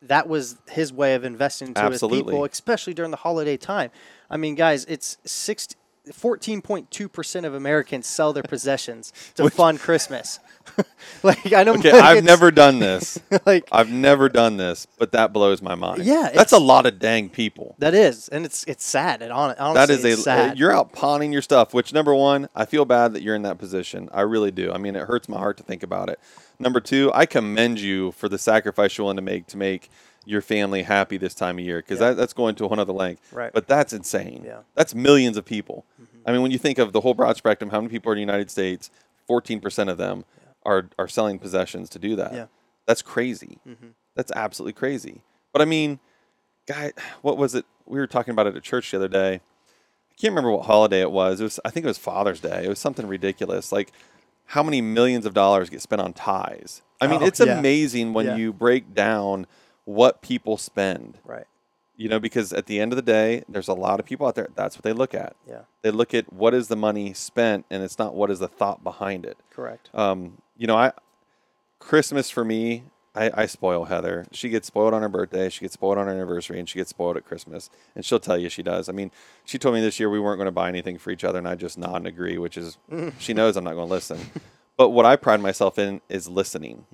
that 0.02 0.28
was 0.28 0.56
his 0.68 0.92
way 0.92 1.14
of 1.14 1.24
investing 1.24 1.68
into 1.68 1.80
his 1.92 2.00
people, 2.00 2.44
especially 2.44 2.94
during 2.94 3.10
the 3.10 3.16
holiday 3.16 3.56
time. 3.56 3.90
I 4.30 4.36
mean, 4.36 4.54
guys, 4.54 4.84
it's 4.86 5.18
60, 5.24 5.76
14.2% 6.10 7.44
of 7.44 7.54
Americans 7.54 8.06
sell 8.06 8.32
their 8.32 8.42
possessions 8.42 9.12
to 9.36 9.48
fund 9.50 9.78
Christmas. 9.80 10.40
like 11.22 11.52
I 11.52 11.64
don't. 11.64 11.78
Okay, 11.78 11.90
I've 11.98 12.24
never 12.24 12.50
done 12.50 12.78
this. 12.78 13.18
like 13.46 13.68
I've 13.72 13.90
never 13.90 14.28
done 14.28 14.56
this, 14.56 14.86
but 14.98 15.12
that 15.12 15.32
blows 15.32 15.62
my 15.62 15.74
mind. 15.74 16.04
Yeah, 16.04 16.30
that's 16.34 16.52
a 16.52 16.58
lot 16.58 16.86
of 16.86 16.98
dang 16.98 17.28
people. 17.28 17.74
that 17.78 17.94
is, 17.94 18.28
and 18.28 18.44
it's 18.44 18.64
it's 18.64 18.84
sad. 18.84 19.22
And 19.22 19.32
honestly, 19.32 19.74
That 19.74 19.90
is 19.90 20.04
a 20.04 20.12
uh, 20.12 20.16
sad. 20.16 20.58
you're 20.58 20.72
out 20.72 20.92
pawning 20.92 21.32
your 21.32 21.42
stuff. 21.42 21.74
Which 21.74 21.92
number 21.92 22.14
one, 22.14 22.48
I 22.54 22.64
feel 22.64 22.84
bad 22.84 23.12
that 23.14 23.22
you're 23.22 23.34
in 23.34 23.42
that 23.42 23.58
position. 23.58 24.08
I 24.12 24.22
really 24.22 24.50
do. 24.50 24.72
I 24.72 24.78
mean, 24.78 24.96
it 24.96 25.02
hurts 25.06 25.28
my 25.28 25.38
heart 25.38 25.56
to 25.58 25.62
think 25.62 25.82
about 25.82 26.08
it. 26.08 26.18
Number 26.58 26.80
two, 26.80 27.10
I 27.14 27.26
commend 27.26 27.80
you 27.80 28.12
for 28.12 28.28
the 28.28 28.38
sacrifice 28.38 28.96
you're 28.96 29.04
willing 29.04 29.16
to 29.16 29.22
make 29.22 29.46
to 29.48 29.56
make 29.56 29.90
your 30.24 30.40
family 30.40 30.82
happy 30.84 31.16
this 31.16 31.34
time 31.34 31.58
of 31.58 31.64
year 31.64 31.78
because 31.78 31.98
Yeah. 32.00 32.10
that, 32.10 32.16
that's 32.16 32.32
going 32.32 32.54
to 32.54 32.64
a 32.64 32.68
whole 32.68 32.78
other 32.78 32.92
length. 32.92 33.32
Right. 33.32 33.52
But 33.52 33.66
that's 33.66 33.92
insane. 33.92 34.44
Yeah. 34.46 34.58
That's 34.76 34.94
millions 34.94 35.36
of 35.36 35.44
people. 35.44 35.84
Mm-hmm. 36.00 36.18
I 36.24 36.30
mean, 36.32 36.42
when 36.42 36.52
you 36.52 36.58
think 36.58 36.78
of 36.78 36.92
the 36.92 37.00
whole 37.00 37.14
broad 37.14 37.36
spectrum, 37.36 37.70
how 37.70 37.80
many 37.80 37.90
people 37.90 38.10
are 38.10 38.14
in 38.14 38.18
the 38.18 38.20
United 38.32 38.48
States? 38.50 38.88
Fourteen 39.26 39.60
percent 39.60 39.88
of 39.90 39.98
them 39.98 40.24
are 40.64 40.88
are 40.98 41.08
selling 41.08 41.38
possessions 41.38 41.88
to 41.90 41.98
do 41.98 42.16
that. 42.16 42.32
Yeah. 42.34 42.46
That's 42.86 43.02
crazy. 43.02 43.58
That's 44.16 44.32
absolutely 44.32 44.72
crazy. 44.74 45.22
But 45.52 45.62
I 45.62 45.64
mean, 45.64 46.00
guy, 46.66 46.92
what 47.22 47.36
was 47.38 47.54
it? 47.54 47.64
We 47.86 47.98
were 47.98 48.06
talking 48.06 48.32
about 48.32 48.46
it 48.46 48.56
at 48.56 48.62
church 48.62 48.90
the 48.90 48.96
other 48.98 49.08
day. 49.08 49.34
I 49.34 50.14
can't 50.20 50.32
remember 50.32 50.50
what 50.50 50.66
holiday 50.66 51.00
it 51.00 51.10
was. 51.10 51.40
It 51.40 51.44
was 51.44 51.60
I 51.64 51.70
think 51.70 51.84
it 51.84 51.88
was 51.88 51.98
Father's 51.98 52.40
Day. 52.40 52.64
It 52.64 52.68
was 52.68 52.78
something 52.78 53.06
ridiculous. 53.06 53.72
Like 53.72 53.92
how 54.46 54.62
many 54.62 54.80
millions 54.80 55.24
of 55.26 55.34
dollars 55.34 55.70
get 55.70 55.80
spent 55.80 56.02
on 56.02 56.12
ties? 56.12 56.82
I 57.00 57.06
mean, 57.06 57.22
Oh, 57.22 57.26
it's 57.26 57.40
yeah. 57.40 57.58
amazing 57.58 58.12
when 58.12 58.26
Yeah. 58.26 58.36
you 58.36 58.52
break 58.52 58.94
down 58.94 59.46
what 59.84 60.22
people 60.22 60.56
spend. 60.56 61.18
right. 61.24 61.46
You 61.96 62.08
know, 62.08 62.18
because 62.18 62.52
at 62.52 62.66
the 62.66 62.80
end 62.80 62.90
of 62.92 62.96
the 62.96 63.02
day, 63.02 63.44
there's 63.48 63.68
a 63.68 63.74
lot 63.74 64.00
of 64.00 64.06
people 64.06 64.26
out 64.26 64.34
there. 64.34 64.48
That's 64.56 64.76
what 64.76 64.82
they 64.82 64.92
look 64.94 65.14
at. 65.14 65.36
Yeah. 65.46 65.62
They 65.82 65.90
look 65.90 66.14
at 66.14 66.32
what 66.32 66.52
is 66.54 66.68
the 66.68 66.74
money 66.74 67.12
spent, 67.12 67.64
and 67.70 67.82
it's 67.82 67.98
not 67.98 68.14
what 68.14 68.30
is 68.30 68.38
the 68.40 68.48
thought 68.48 68.82
behind 68.82 69.24
it. 69.26 69.36
Correct. 69.50 69.90
Um, 69.94 70.38
you 70.62 70.68
know, 70.68 70.76
I 70.76 70.92
Christmas 71.80 72.30
for 72.30 72.44
me, 72.44 72.84
I, 73.16 73.32
I 73.34 73.46
spoil 73.46 73.86
Heather. 73.86 74.26
She 74.30 74.48
gets 74.48 74.68
spoiled 74.68 74.94
on 74.94 75.02
her 75.02 75.08
birthday, 75.08 75.48
she 75.48 75.62
gets 75.62 75.74
spoiled 75.74 75.98
on 75.98 76.06
her 76.06 76.12
anniversary, 76.12 76.60
and 76.60 76.68
she 76.68 76.78
gets 76.78 76.90
spoiled 76.90 77.16
at 77.16 77.24
Christmas. 77.24 77.68
And 77.96 78.04
she'll 78.04 78.20
tell 78.20 78.38
you 78.38 78.48
she 78.48 78.62
does. 78.62 78.88
I 78.88 78.92
mean, 78.92 79.10
she 79.44 79.58
told 79.58 79.74
me 79.74 79.80
this 79.80 79.98
year 79.98 80.08
we 80.08 80.20
weren't 80.20 80.38
going 80.38 80.46
to 80.46 80.52
buy 80.52 80.68
anything 80.68 80.98
for 80.98 81.10
each 81.10 81.24
other, 81.24 81.38
and 81.38 81.48
I 81.48 81.56
just 81.56 81.76
nod 81.76 81.96
and 81.96 82.06
agree, 82.06 82.38
which 82.38 82.56
is 82.56 82.78
she 83.18 83.34
knows 83.34 83.56
I'm 83.56 83.64
not 83.64 83.74
going 83.74 83.88
to 83.88 83.92
listen. 83.92 84.20
But 84.76 84.90
what 84.90 85.04
I 85.04 85.16
pride 85.16 85.40
myself 85.40 85.80
in 85.80 86.00
is 86.08 86.28
listening 86.28 86.86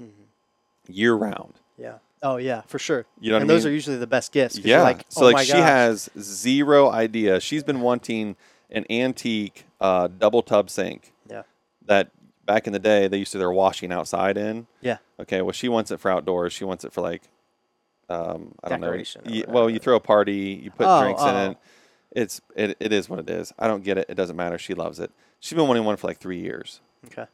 year 0.88 1.14
round. 1.14 1.60
Yeah. 1.76 1.98
Oh 2.22 2.38
yeah, 2.38 2.62
for 2.62 2.78
sure. 2.78 3.04
You 3.20 3.32
know 3.32 3.36
and 3.36 3.50
those 3.50 3.64
mean? 3.64 3.72
are 3.72 3.74
usually 3.74 3.98
the 3.98 4.06
best 4.06 4.32
gifts. 4.32 4.58
Yeah. 4.58 4.82
Like, 4.82 5.04
so 5.10 5.26
oh 5.26 5.30
like 5.30 5.46
she 5.46 5.52
gosh. 5.52 5.60
has 5.60 6.10
zero 6.18 6.90
idea. 6.90 7.38
She's 7.38 7.62
been 7.62 7.82
wanting 7.82 8.34
an 8.70 8.86
antique 8.90 9.66
uh, 9.78 10.08
double 10.08 10.42
tub 10.42 10.70
sink 10.70 11.12
Yeah. 11.30 11.42
that 11.86 12.10
back 12.48 12.66
in 12.66 12.72
the 12.72 12.78
day 12.80 13.06
they 13.06 13.18
used 13.18 13.30
to 13.32 13.38
their 13.38 13.52
washing 13.52 13.92
outside 13.92 14.36
in. 14.36 14.66
Yeah. 14.80 14.98
Okay, 15.20 15.42
well, 15.42 15.52
she 15.52 15.68
wants 15.68 15.92
it 15.92 16.00
for 16.00 16.10
outdoors. 16.10 16.52
She 16.52 16.64
wants 16.64 16.84
it 16.84 16.92
for 16.92 17.02
like, 17.02 17.22
um, 18.08 18.54
I 18.64 18.68
don't 18.70 18.80
know. 18.80 18.86
Decoration 18.88 19.22
or 19.26 19.30
You- 19.30 19.44
well, 19.46 19.70
you 19.70 19.78
throw 19.78 19.94
a 19.96 20.00
party, 20.00 20.60
you 20.64 20.70
put 20.72 20.86
Oh, 20.88 21.02
drinks 21.02 21.22
in 21.22 21.28
oh. 21.28 21.50
it. 21.52 21.58
It's 22.10 22.40
it, 22.56 22.76
it 22.80 22.92
is 22.92 23.08
what 23.08 23.18
it 23.20 23.28
is. 23.30 23.52
I 23.58 23.68
don't 23.68 23.84
get 23.84 23.98
it. 23.98 24.06
It 24.08 24.14
doesn't 24.14 24.34
matter. 24.34 24.58
She 24.58 24.72
loves 24.74 24.98
it. 24.98 25.12
She's 25.40 25.54
been 25.56 25.68
wanting 25.68 25.84
one 25.84 25.96
for 25.96 26.06
like 26.08 26.18
three 26.18 26.40
years, 26.40 26.80
Okay. 27.06 27.26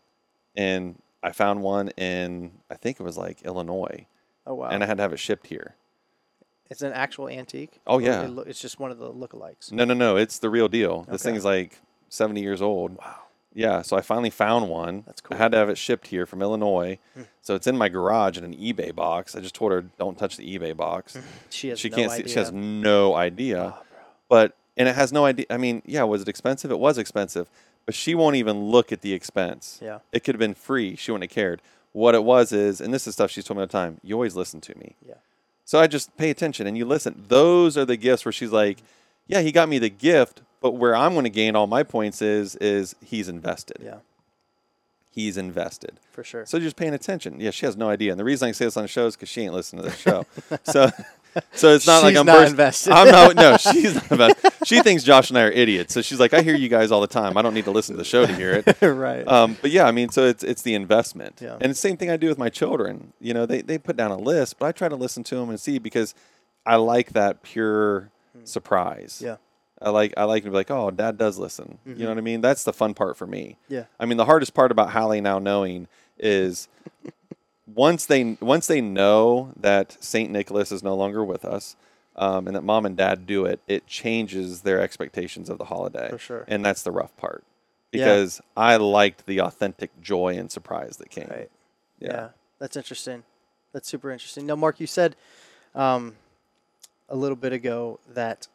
and 0.56 1.00
I 1.22 1.30
found 1.30 1.62
one 1.62 1.88
in 1.90 2.50
I 2.68 2.74
think 2.74 2.98
it 3.00 3.04
was 3.04 3.16
like 3.16 3.40
Illinois, 3.42 4.06
Oh 4.46 4.54
wow. 4.54 4.68
and 4.68 4.82
I 4.82 4.86
had 4.86 4.96
to 4.98 5.02
have 5.04 5.12
it 5.12 5.18
shipped 5.20 5.46
here. 5.46 5.76
it's 6.70 6.82
an 6.82 6.92
actual 6.92 7.28
antique. 7.28 7.78
Oh, 7.86 7.94
Or 7.96 8.02
yeah. 8.02 8.22
it 8.24 8.30
loo- 8.30 8.42
it's 8.42 8.60
just 8.60 8.80
one 8.80 8.90
of 8.90 8.98
the 8.98 9.12
lookalikes. 9.12 9.70
No, 9.70 9.84
no, 9.84 9.94
no. 9.94 10.16
It's 10.16 10.38
the 10.40 10.50
real 10.50 10.66
deal. 10.68 11.02
This 11.08 11.22
Okay. 11.22 11.30
thing's 11.32 11.44
like 11.44 11.80
seventy 12.08 12.40
years 12.42 12.60
old. 12.60 12.96
Wow. 12.98 13.14
Yeah, 13.54 13.82
so 13.82 13.96
I 13.96 14.00
finally 14.00 14.30
found 14.30 14.68
one. 14.68 15.04
That's 15.06 15.20
cool. 15.20 15.36
I 15.36 15.38
had 15.38 15.52
to 15.52 15.58
have 15.58 15.68
it 15.68 15.78
shipped 15.78 16.08
here 16.08 16.26
from 16.26 16.42
Illinois. 16.42 16.98
Hmm. 17.14 17.22
So 17.40 17.54
it's 17.54 17.66
in 17.66 17.78
my 17.78 17.88
garage 17.88 18.36
in 18.36 18.44
an 18.44 18.54
eBay 18.54 18.94
box. 18.94 19.36
I 19.36 19.40
just 19.40 19.54
told 19.54 19.70
her 19.70 19.82
don't 19.98 20.18
touch 20.18 20.36
the 20.36 20.58
eBay 20.58 20.76
box. 20.76 21.16
She 21.50 21.68
has 21.68 21.78
she 21.78 21.88
no 21.88 21.96
can't 21.96 22.12
idea. 22.12 22.26
see 22.26 22.32
she 22.32 22.38
has 22.40 22.50
no 22.52 23.14
idea. 23.14 23.74
Oh, 23.78 23.82
but 24.28 24.56
and 24.76 24.88
it 24.88 24.96
has 24.96 25.12
no 25.12 25.24
idea. 25.24 25.46
I 25.50 25.56
mean, 25.56 25.82
yeah, 25.86 26.02
was 26.02 26.22
it 26.22 26.28
expensive? 26.28 26.70
It 26.72 26.80
was 26.80 26.98
expensive, 26.98 27.48
but 27.86 27.94
she 27.94 28.14
won't 28.14 28.34
even 28.36 28.64
look 28.64 28.90
at 28.90 29.02
the 29.02 29.12
expense. 29.12 29.78
Yeah. 29.80 30.00
It 30.10 30.24
could 30.24 30.34
have 30.34 30.40
been 30.40 30.54
free. 30.54 30.96
She 30.96 31.12
wouldn't 31.12 31.30
have 31.30 31.34
cared. 31.34 31.62
What 31.92 32.16
it 32.16 32.24
was 32.24 32.50
is, 32.50 32.80
and 32.80 32.92
this 32.92 33.06
is 33.06 33.14
stuff 33.14 33.30
she's 33.30 33.44
told 33.44 33.58
me 33.58 33.60
all 33.62 33.66
the 33.68 33.72
time. 33.72 34.00
You 34.02 34.16
always 34.16 34.34
listen 34.34 34.60
to 34.62 34.76
me. 34.76 34.96
Yeah. 35.06 35.14
So 35.64 35.78
I 35.78 35.86
just 35.86 36.16
pay 36.16 36.28
attention 36.30 36.66
and 36.66 36.76
you 36.76 36.84
listen. 36.84 37.24
Those 37.28 37.78
are 37.78 37.84
the 37.84 37.96
gifts 37.96 38.24
where 38.24 38.32
she's 38.32 38.50
like, 38.50 38.78
yeah, 39.28 39.40
he 39.40 39.52
got 39.52 39.68
me 39.68 39.78
the 39.78 39.90
gift, 39.90 40.42
but 40.64 40.76
where 40.76 40.96
I'm 40.96 41.12
going 41.12 41.24
to 41.24 41.30
gain 41.30 41.56
all 41.56 41.66
my 41.66 41.82
points 41.82 42.22
is 42.22 42.56
is 42.56 42.96
he's 43.04 43.28
invested. 43.28 43.76
Yeah. 43.84 43.96
he's 45.10 45.36
invested. 45.36 46.00
For 46.10 46.24
sure. 46.24 46.46
So 46.46 46.58
just 46.58 46.74
paying 46.76 46.94
attention. 46.94 47.38
Yeah, 47.38 47.50
she 47.50 47.66
has 47.66 47.76
no 47.76 47.90
idea. 47.90 48.12
And 48.12 48.18
the 48.18 48.24
reason 48.24 48.48
I 48.48 48.52
say 48.52 48.64
this 48.64 48.78
on 48.78 48.84
the 48.84 48.88
show 48.88 49.04
is 49.06 49.14
because 49.14 49.28
she 49.28 49.42
ain't 49.42 49.52
listening 49.52 49.84
to 49.84 49.90
the 49.90 49.94
show. 49.96 50.24
so, 50.64 50.88
so 51.52 51.68
it's 51.74 51.86
not 51.86 52.02
like 52.02 52.16
I'm 52.16 52.24
not 52.24 52.38
burst- 52.38 52.50
invested. 52.52 52.92
I'm 52.94 53.10
not. 53.10 53.36
No, 53.36 53.56
she's 53.72 53.94
not 53.94 54.10
invested. 54.10 54.52
She 54.64 54.80
thinks 54.80 55.02
Josh 55.04 55.28
and 55.28 55.38
I 55.38 55.42
are 55.42 55.50
idiots. 55.50 55.92
So 55.92 56.00
she's 56.00 56.18
like, 56.18 56.32
I 56.32 56.40
hear 56.40 56.54
you 56.56 56.70
guys 56.70 56.90
all 56.90 57.02
the 57.02 57.08
time. 57.08 57.36
I 57.36 57.42
don't 57.42 57.52
need 57.52 57.66
to 57.66 57.70
listen 57.70 57.94
to 57.96 57.98
the 57.98 58.04
show 58.04 58.24
to 58.24 58.34
hear 58.34 58.64
it. 58.64 58.80
right. 58.86 59.28
Um, 59.28 59.58
but 59.60 59.70
yeah, 59.70 59.84
I 59.84 59.90
mean, 59.92 60.08
so 60.08 60.24
it's 60.24 60.42
it's 60.42 60.62
the 60.62 60.74
investment, 60.74 61.40
Yeah. 61.42 61.58
and 61.60 61.70
the 61.70 61.74
same 61.74 61.98
thing 61.98 62.08
I 62.08 62.16
do 62.16 62.28
with 62.28 62.38
my 62.38 62.48
children. 62.48 63.12
You 63.20 63.34
know, 63.34 63.44
they 63.44 63.60
they 63.60 63.76
put 63.76 63.98
down 63.98 64.12
a 64.12 64.16
list, 64.16 64.58
but 64.58 64.64
I 64.64 64.72
try 64.72 64.88
to 64.88 64.96
listen 64.96 65.24
to 65.24 65.34
them 65.34 65.50
and 65.50 65.60
see 65.60 65.78
because 65.78 66.14
I 66.64 66.76
like 66.76 67.10
that 67.12 67.42
pure 67.42 68.08
surprise. 68.44 69.18
Hmm. 69.18 69.26
yeah. 69.26 69.36
I 69.84 69.90
like 69.90 70.14
I 70.16 70.24
like 70.24 70.42
to 70.44 70.50
be 70.50 70.54
like, 70.56 70.70
oh, 70.70 70.90
dad 70.90 71.18
does 71.18 71.38
listen. 71.38 71.78
You 71.84 71.94
know 71.94 72.08
what 72.08 72.18
I 72.18 72.22
mean? 72.22 72.40
That's 72.40 72.64
the 72.64 72.72
fun 72.72 72.94
part 72.94 73.16
for 73.16 73.26
me. 73.26 73.58
Mm-hmm. 73.64 73.74
Yeah. 73.74 73.84
I 74.00 74.06
mean, 74.06 74.16
the 74.16 74.24
hardest 74.24 74.54
part 74.54 74.70
about 74.72 74.90
Hallie 74.90 75.20
now 75.20 75.38
knowing 75.38 75.88
is 76.18 76.68
once 77.72 78.06
they 78.06 78.36
once 78.40 78.66
they 78.66 78.80
know 78.80 79.52
that 79.56 79.96
Saint 80.02 80.30
Nicholas 80.30 80.72
is 80.72 80.82
no 80.82 80.94
longer 80.94 81.24
with 81.24 81.44
us, 81.44 81.76
um, 82.16 82.46
and 82.46 82.56
that 82.56 82.62
mom 82.62 82.86
and 82.86 82.96
dad 82.96 83.26
do 83.26 83.44
it, 83.44 83.60
it 83.66 83.86
changes 83.86 84.62
their 84.62 84.80
expectations 84.80 85.48
of 85.50 85.58
the 85.58 85.64
holiday. 85.66 86.08
For 86.10 86.18
sure. 86.18 86.44
And 86.48 86.64
that's 86.64 86.82
the 86.82 86.92
rough 86.92 87.16
part 87.16 87.44
Yeah. 87.92 88.04
because 88.04 88.40
I 88.56 88.76
liked 88.76 89.26
the 89.26 89.40
authentic 89.40 90.00
joy 90.00 90.36
and 90.38 90.50
surprise 90.50 90.96
that 90.98 91.10
came. 91.10 91.28
Right. 91.28 91.50
Yeah. 91.98 92.08
Yeah. 92.12 92.28
That's 92.58 92.76
interesting. 92.76 93.24
That's 93.72 93.88
super 93.88 94.10
interesting. 94.12 94.46
Now, 94.46 94.56
Mark, 94.56 94.78
you 94.78 94.86
said 94.86 95.16
um, 95.74 96.14
a 97.08 97.16
little 97.16 97.36
bit 97.36 97.52
ago 97.52 97.98
that 98.12 98.46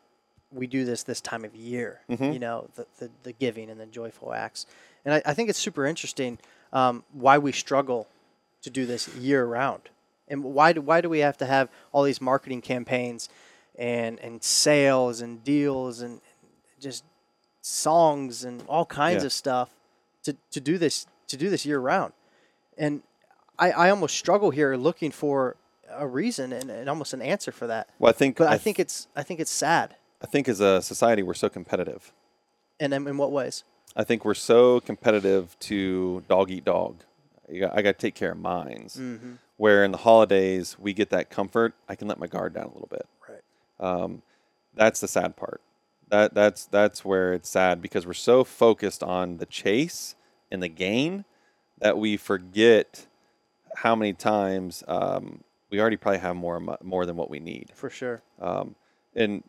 we 0.52 0.68
do 0.68 0.86
this 0.86 1.04
this 1.04 1.22
time 1.22 1.46
of 1.46 1.56
year. 1.56 2.02
Mhm. 2.10 2.34
You 2.34 2.40
know, 2.40 2.70
the, 2.76 2.86
the 3.00 3.10
the 3.24 3.32
giving 3.34 3.70
and 3.70 3.80
the 3.80 3.86
joyful 3.86 4.34
acts, 4.34 4.66
and 5.06 5.14
I, 5.14 5.22
I 5.26 5.34
think 5.34 5.50
it's 5.50 5.60
super 5.60 5.86
interesting 5.86 6.40
um, 6.74 7.04
why 7.14 7.38
we 7.38 7.52
struggle 7.52 8.08
to 8.62 8.70
do 8.70 8.86
this 8.86 9.08
year 9.16 9.46
round, 9.46 9.90
and 10.28 10.44
why 10.44 10.74
do 10.74 10.82
why 10.82 11.02
do 11.02 11.10
we 11.10 11.20
have 11.20 11.38
to 11.38 11.46
have 11.46 11.70
all 11.92 12.04
these 12.04 12.20
marketing 12.22 12.62
campaigns 12.62 13.30
and 13.78 14.20
and 14.20 14.44
sales 14.44 15.22
and 15.22 15.44
deals 15.44 16.02
and 16.02 16.20
just 16.80 17.04
songs 17.62 18.44
and 18.44 18.64
all 18.68 18.86
kinds 18.86 19.24
Yeah. 19.24 19.28
of 19.28 19.34
stuff 19.34 19.70
to, 20.24 20.36
to 20.52 20.60
do 20.60 20.78
this 20.78 21.08
to 21.28 21.38
do 21.38 21.50
this 21.50 21.66
year 21.66 21.80
round 21.80 22.14
and 22.78 23.04
I, 23.60 23.72
I 23.72 23.90
almost 23.90 24.16
struggle 24.18 24.50
here 24.52 24.76
looking 24.76 25.12
for 25.12 25.56
a 25.92 26.08
reason 26.08 26.54
and, 26.54 26.70
and 26.72 26.90
almost 26.90 27.14
an 27.14 27.22
answer 27.22 27.52
for 27.52 27.68
that 27.68 27.90
Well, 28.00 28.10
I 28.10 28.14
think 28.14 28.38
but 28.38 28.48
I, 28.48 28.52
th- 28.52 28.62
think 28.62 28.80
it's 28.80 29.08
I 29.16 29.24
think 29.24 29.40
it's 29.40 29.52
sad 29.52 29.96
I 30.22 30.26
think 30.28 30.48
as 30.48 30.60
a 30.60 30.82
society 30.82 31.24
we're 31.24 31.34
so 31.34 31.50
competitive. 31.50 32.14
and 32.80 32.94
in, 32.94 33.18
what 33.18 33.32
ways 33.32 33.64
I 33.96 34.04
think 34.04 34.24
we're 34.24 34.34
so 34.34 34.80
competitive 34.80 35.58
to 35.62 36.24
dog 36.28 36.52
eat 36.52 36.66
dog. 36.66 37.04
Got, 37.60 37.78
I 37.78 37.82
got 37.82 37.98
to 37.98 38.02
take 38.08 38.16
care 38.16 38.32
of 38.32 38.38
mines. 38.38 38.98
mm-hmm. 38.98 39.34
Where 39.58 39.84
in 39.84 39.92
the 39.92 39.98
holidays 39.98 40.78
we 40.80 40.94
get 40.94 41.10
that 41.10 41.30
comfort, 41.30 41.74
I 41.90 41.96
can 41.96 42.08
let 42.08 42.20
my 42.20 42.28
guard 42.28 42.54
down 42.54 42.66
a 42.66 42.74
little 42.74 42.88
bit. 42.90 43.08
right 43.28 43.42
Um, 43.80 44.22
that's 44.76 45.02
the 45.02 45.08
sad 45.08 45.36
part. 45.36 45.62
That 46.10 46.34
that's 46.34 46.66
that's 46.66 47.04
where 47.04 47.34
it's 47.34 47.50
sad 47.50 47.82
because 47.82 48.06
we're 48.06 48.14
so 48.14 48.44
focused 48.44 49.04
on 49.04 49.38
the 49.38 49.46
chase 49.46 50.16
and 50.52 50.64
the 50.64 50.70
gain 50.70 51.26
that 51.80 51.98
we 51.98 52.18
forget 52.18 53.08
how 53.76 53.96
many 53.96 54.14
times 54.14 54.84
um, 54.88 55.44
we 55.70 55.80
already 55.80 55.98
probably 55.98 56.20
have 56.20 56.36
more 56.36 56.60
more 56.82 57.06
than 57.06 57.16
what 57.16 57.30
we 57.30 57.40
need. 57.40 57.72
for 57.76 57.90
sure 57.90 58.22
Um, 58.40 58.76
and 59.16 59.44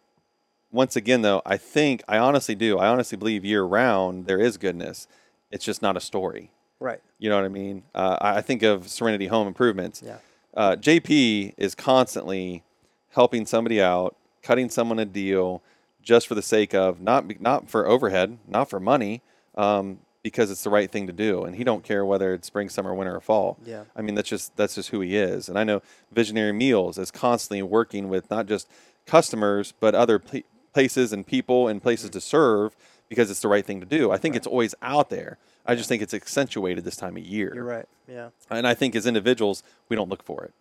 once 0.73 0.97
again, 0.97 1.23
though, 1.23 1.43
I 1.45 1.57
think 1.57 2.03
I 2.09 2.19
honestly 2.19 2.55
do. 2.55 2.79
I 2.79 2.89
honestly 2.89 3.17
believe 3.17 3.45
year 3.45 3.63
round 3.63 4.27
there 4.27 4.39
is 4.39 4.57
goodness. 4.57 5.07
It's 5.51 5.65
just 5.65 5.83
not 5.83 5.97
a 5.97 6.01
story. 6.01 6.51
right 6.79 7.01
You 7.19 7.29
know 7.29 7.37
what 7.37 7.45
I 7.45 7.49
mean? 7.49 7.83
Uh, 7.95 8.17
I 8.21 8.41
think 8.41 8.63
of 8.63 8.89
Serenity 8.89 9.27
Home 9.27 9.47
Improvements. 9.49 10.03
yeah 10.05 10.19
Uh, 10.55 10.77
JP 10.77 11.55
is 11.57 11.75
constantly 11.75 12.63
helping 13.11 13.47
somebody 13.47 13.81
out, 13.81 14.17
cutting 14.43 14.69
someone 14.71 14.99
a 14.99 15.05
deal, 15.05 15.63
just 16.03 16.27
for 16.27 16.35
the 16.35 16.43
sake 16.43 16.75
of 16.75 17.01
not 17.01 17.41
not 17.41 17.69
for 17.69 17.87
overhead, 17.87 18.39
not 18.49 18.71
for 18.71 18.81
money, 18.81 19.23
um, 19.57 19.99
because 20.23 20.51
it's 20.51 20.63
the 20.65 20.71
right 20.71 20.91
thing 20.91 21.07
to 21.07 21.13
do, 21.13 21.45
and 21.45 21.57
he 21.57 21.65
don't 21.65 21.83
care 21.85 22.05
whether 22.05 22.35
it's 22.35 22.47
spring, 22.47 22.69
summer, 22.69 22.95
winter, 22.95 23.15
or 23.17 23.21
fall. 23.21 23.59
Yeah. 23.65 23.85
I 23.97 24.03
mean 24.03 24.15
that's 24.15 24.29
just 24.29 24.57
that's 24.57 24.75
just 24.77 24.91
who 24.91 25.01
he 25.01 25.17
is, 25.17 25.49
and 25.49 25.59
I 25.59 25.65
know 25.65 25.83
Visionary 26.13 26.53
Meals 26.53 26.99
is 26.99 27.11
constantly 27.11 27.63
working 27.63 28.09
with 28.09 28.31
not 28.31 28.47
just 28.47 28.69
customers 29.07 29.73
but 29.81 29.95
other 29.95 30.19
pl- 30.19 30.43
places 30.73 31.13
and 31.13 31.27
people 31.27 31.69
and 31.69 31.83
places 31.83 32.11
to 32.11 32.21
serve 32.21 32.77
because 33.09 33.31
it's 33.31 33.41
the 33.41 33.49
right 33.49 33.65
thing 33.67 33.81
to 33.81 33.87
do. 33.87 34.11
I 34.11 34.19
think 34.19 34.37
it's 34.37 34.47
always 34.47 34.75
out 34.83 35.11
there. 35.11 35.39
I 35.67 35.75
just 35.75 35.89
think 35.89 36.03
it's 36.03 36.15
accentuated 36.15 36.85
this 36.85 36.97
time 36.97 37.17
of 37.17 37.23
year 37.25 37.53
you're 37.55 37.65
right 37.65 37.87
yeah 38.09 38.31
and 38.51 38.67
I 38.67 38.75
think 38.75 38.97
as 38.97 39.07
individuals 39.07 39.63
we 39.89 39.97
don't 39.97 40.09
look 40.09 40.23
for 40.23 40.45
it. 40.45 40.53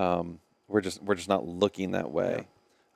Um, 0.00 0.38
we're 0.68 0.80
just 0.80 1.02
we're 1.02 1.14
just 1.16 1.28
not 1.28 1.46
looking 1.46 1.90
that 1.92 2.10
way. 2.10 2.46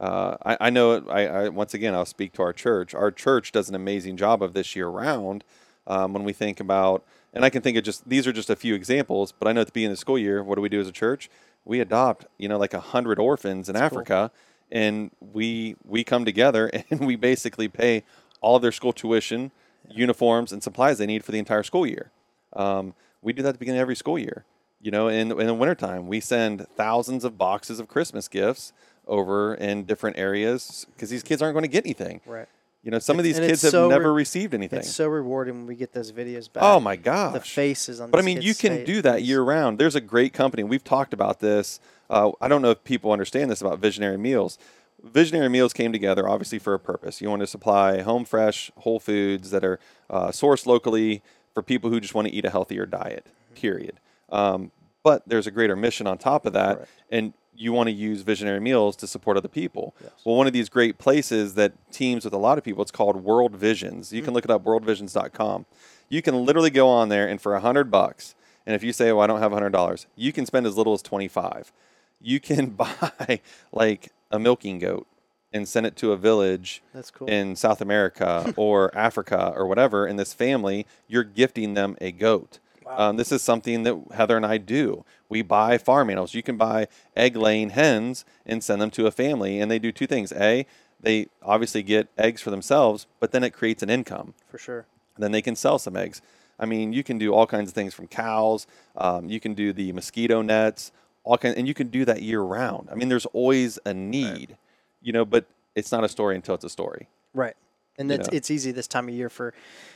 Uh, 0.00 0.36
I, 0.44 0.56
I 0.60 0.70
know. 0.70 0.92
it- 0.92 1.04
I, 1.08 1.26
I 1.26 1.48
once 1.48 1.74
again 1.74 1.94
I'll 1.94 2.04
speak 2.04 2.32
to 2.34 2.42
our 2.42 2.52
church. 2.52 2.94
Our 2.94 3.10
church 3.10 3.52
does 3.52 3.68
an 3.68 3.74
amazing 3.74 4.16
job 4.16 4.42
of 4.42 4.52
this 4.52 4.74
year 4.76 4.88
round. 4.88 5.44
Um, 5.86 6.14
when 6.14 6.24
we 6.24 6.32
think 6.32 6.60
about, 6.60 7.04
and 7.34 7.44
I 7.44 7.50
can 7.50 7.60
think 7.62 7.76
of 7.76 7.84
just 7.84 8.08
these 8.08 8.26
are 8.26 8.32
just 8.32 8.48
a 8.48 8.56
few 8.56 8.74
examples. 8.74 9.32
But 9.32 9.48
I 9.48 9.52
know 9.52 9.60
at 9.60 9.66
the 9.66 9.72
beginning 9.72 9.92
of 9.92 9.96
the 9.98 10.00
school 10.00 10.18
year, 10.18 10.42
what 10.42 10.54
do 10.54 10.62
we 10.62 10.68
do 10.70 10.80
as 10.80 10.88
a 10.88 10.92
church? 10.92 11.28
We 11.64 11.78
adopt, 11.80 12.26
you 12.38 12.48
know, 12.48 12.58
like 12.58 12.72
a 12.74 12.80
hundred 12.80 13.18
orphans 13.18 13.68
in 13.68 13.76
Africa, 13.76 14.30
and 14.70 15.10
we 15.20 15.76
we 15.84 16.04
come 16.04 16.24
together 16.24 16.70
and 16.90 17.06
we 17.06 17.16
basically 17.16 17.68
pay 17.68 18.04
all 18.40 18.56
of 18.56 18.62
their 18.62 18.72
school 18.72 18.92
tuition, 18.92 19.50
uniforms, 19.88 20.52
and 20.52 20.62
supplies 20.62 20.98
they 20.98 21.06
need 21.06 21.24
for 21.24 21.32
the 21.32 21.38
entire 21.38 21.62
school 21.62 21.86
year. 21.86 22.10
Um, 22.52 22.94
we 23.22 23.32
do 23.32 23.42
that 23.42 23.50
at 23.50 23.52
the 23.52 23.58
beginning 23.58 23.80
of 23.80 23.82
every 23.82 23.96
school 23.96 24.18
year. 24.18 24.44
You 24.82 24.90
know, 24.90 25.08
in, 25.08 25.32
in 25.32 25.46
the 25.46 25.54
wintertime, 25.54 26.08
we 26.08 26.20
send 26.20 26.66
thousands 26.76 27.24
of 27.24 27.38
boxes 27.38 27.80
of 27.80 27.88
Christmas 27.88 28.28
gifts 28.28 28.74
over 29.06 29.54
in 29.54 29.84
different 29.84 30.18
areas 30.18 30.86
because 30.92 31.08
these 31.08 31.22
kids 31.22 31.40
aren't 31.40 31.54
going 31.54 31.62
to 31.64 31.68
get 31.68 31.86
anything. 31.86 32.20
right 32.26 32.48
You 32.84 32.90
know, 32.90 32.98
some 32.98 33.18
of 33.18 33.24
these 33.24 33.38
And 33.38 33.46
kids 33.46 33.62
have 33.62 33.70
so 33.70 33.88
never 33.88 34.12
re- 34.12 34.18
received 34.18 34.52
anything. 34.52 34.80
it's 34.80 34.90
so 34.90 35.08
rewarding 35.08 35.54
when 35.54 35.66
we 35.66 35.74
get 35.74 35.92
those 35.94 36.12
videos 36.12 36.52
back 36.52 36.62
oh 36.62 36.78
my 36.80 36.96
gosh. 36.96 37.32
the 37.32 37.40
faces 37.40 37.98
on 38.00 38.10
But 38.10 38.18
I 38.20 38.22
mean, 38.22 38.42
you 38.42 38.54
can 38.54 38.78
fa- 38.78 38.84
do 38.84 39.00
that 39.02 39.22
year 39.22 39.40
round. 39.42 39.78
There's 39.78 39.94
a 39.94 40.02
great 40.02 40.34
company. 40.34 40.62
We've 40.64 40.84
talked 40.84 41.14
about 41.14 41.40
this. 41.40 41.80
Uh, 42.10 42.32
I 42.42 42.48
don't 42.48 42.60
know 42.60 42.70
if 42.70 42.84
people 42.84 43.10
understand 43.10 43.50
this 43.50 43.62
about 43.62 43.78
Visionary 43.78 44.18
Meals. 44.18 44.58
Visionary 45.02 45.48
Meals 45.48 45.72
came 45.72 45.92
together 45.92 46.28
obviously 46.28 46.58
for 46.58 46.74
a 46.74 46.78
purpose. 46.78 47.22
You 47.22 47.30
want 47.30 47.40
to 47.40 47.46
supply 47.46 48.02
home 48.02 48.26
fresh, 48.26 48.70
whole 48.76 49.00
foods 49.00 49.50
that 49.50 49.64
are 49.64 49.80
uh, 50.10 50.28
sourced 50.28 50.66
locally 50.66 51.22
for 51.54 51.62
people 51.62 51.88
who 51.88 52.00
just 52.00 52.14
want 52.14 52.28
to 52.28 52.34
eat 52.34 52.44
a 52.44 52.50
healthier 52.50 52.84
diet. 52.84 53.26
Period. 53.54 53.98
Um, 54.30 54.72
but 55.04 55.22
there's 55.28 55.46
a 55.46 55.52
greater 55.52 55.76
mission 55.76 56.08
on 56.08 56.18
top 56.18 56.46
of 56.46 56.52
that, 56.54 56.76
Correct. 56.76 56.90
and 57.10 57.32
you 57.56 57.72
want 57.72 57.86
to 57.86 57.92
use 57.92 58.22
Visionary 58.22 58.58
Meals 58.58 58.96
to 58.96 59.06
support 59.06 59.36
other 59.36 59.48
people. 59.48 59.94
Yes. 60.02 60.10
Well, 60.24 60.34
one 60.34 60.48
of 60.48 60.52
these 60.52 60.68
great 60.68 60.98
places 60.98 61.54
that 61.54 61.72
teams 61.92 62.24
with 62.24 62.34
a 62.34 62.38
lot 62.38 62.58
of 62.58 62.64
people, 62.64 62.82
it's 62.82 62.90
called 62.90 63.22
World 63.22 63.54
Visions. 63.54 64.12
You 64.12 64.20
hmm. 64.20 64.24
can 64.24 64.34
look 64.34 64.44
it 64.44 64.50
up, 64.50 64.64
worldvisions.com. 64.64 65.66
You 66.08 66.22
can 66.22 66.44
literally 66.44 66.70
go 66.70 66.88
on 66.88 67.10
there 67.10 67.28
and 67.28 67.40
for 67.40 67.54
a 67.54 67.60
hundred 67.60 67.90
bucks, 67.90 68.34
and 68.66 68.74
if 68.74 68.82
you 68.82 68.92
say, 68.92 69.12
"Well, 69.12 69.22
I 69.22 69.26
don't 69.26 69.40
have 69.40 69.52
a 69.52 69.54
hundred 69.54 69.70
dollars," 69.70 70.06
you 70.16 70.32
can 70.32 70.46
spend 70.46 70.66
as 70.66 70.76
little 70.76 70.94
as 70.94 71.02
twenty-five. 71.02 71.72
You 72.20 72.40
can 72.40 72.70
buy 72.70 73.40
like 73.72 74.10
a 74.30 74.38
milking 74.38 74.78
goat 74.78 75.06
and 75.54 75.68
send 75.68 75.86
it 75.86 75.94
to 75.96 76.10
a 76.12 76.16
village 76.16 76.82
cool. 77.12 77.28
in 77.28 77.54
South 77.54 77.80
America 77.80 78.52
or 78.56 78.94
Africa 78.96 79.52
or 79.54 79.66
whatever. 79.66 80.06
In 80.06 80.16
this 80.16 80.34
family, 80.34 80.86
you're 81.06 81.24
gifting 81.24 81.74
them 81.74 81.96
a 82.00 82.10
goat. 82.10 82.58
Um, 82.86 83.16
this 83.16 83.32
is 83.32 83.42
something 83.42 83.82
that 83.84 83.96
Heather 84.14 84.36
and 84.36 84.46
I 84.46 84.58
do. 84.58 85.04
We 85.28 85.42
buy 85.42 85.78
farm 85.78 86.10
animals. 86.10 86.34
You 86.34 86.42
can 86.42 86.56
buy 86.56 86.88
egg 87.16 87.36
laying 87.36 87.70
hens 87.70 88.24
and 88.46 88.62
send 88.62 88.80
them 88.80 88.90
to 88.92 89.06
a 89.06 89.10
family, 89.10 89.60
and 89.60 89.70
they 89.70 89.78
do 89.78 89.92
two 89.92 90.06
things. 90.06 90.32
A, 90.32 90.66
they 91.00 91.26
obviously 91.42 91.82
get 91.82 92.08
eggs 92.16 92.40
for 92.40 92.50
themselves, 92.50 93.06
but 93.20 93.32
then 93.32 93.44
it 93.44 93.50
creates 93.50 93.82
an 93.82 93.90
income 93.90 94.34
for 94.48 94.58
sure 94.58 94.86
then 95.18 95.32
they 95.32 95.42
can 95.42 95.56
sell 95.56 95.78
some 95.78 95.96
eggs. 95.96 96.22
I 96.58 96.66
mean, 96.66 96.92
you 96.92 97.02
can 97.02 97.18
do 97.18 97.32
all 97.32 97.46
kinds 97.46 97.68
of 97.70 97.74
things 97.74 97.94
from 97.94 98.06
cows. 98.06 98.66
Um, 98.96 99.28
you 99.28 99.40
can 99.40 99.54
do 99.54 99.72
the 99.72 99.92
mosquito 99.92 100.42
nets, 100.42 100.92
all 101.24 101.38
kind, 101.38 101.56
and 101.56 101.66
you 101.66 101.74
can 101.74 101.88
do 101.88 102.04
that 102.04 102.22
year 102.22 102.40
round. 102.40 102.88
I 102.90 102.94
mean, 102.94 103.08
there's 103.08 103.26
always 103.26 103.78
a 103.84 103.92
need, 103.94 104.56
you 105.02 105.12
know, 105.12 105.24
but 105.24 105.46
it's 105.74 105.90
not 105.90 106.04
a 106.04 106.08
story 106.08 106.36
until 106.36 106.54
it's 106.54 106.64
a 106.64 106.70
story. 106.70 107.08
right 107.32 107.56
and 107.98 108.10
it's, 108.10 108.30
know. 108.30 108.36
it's 108.36 108.50
easy 108.50 108.72
this 108.72 108.86
time 108.86 109.08
of 109.08 109.14
year 109.14 109.28
for 109.28 109.54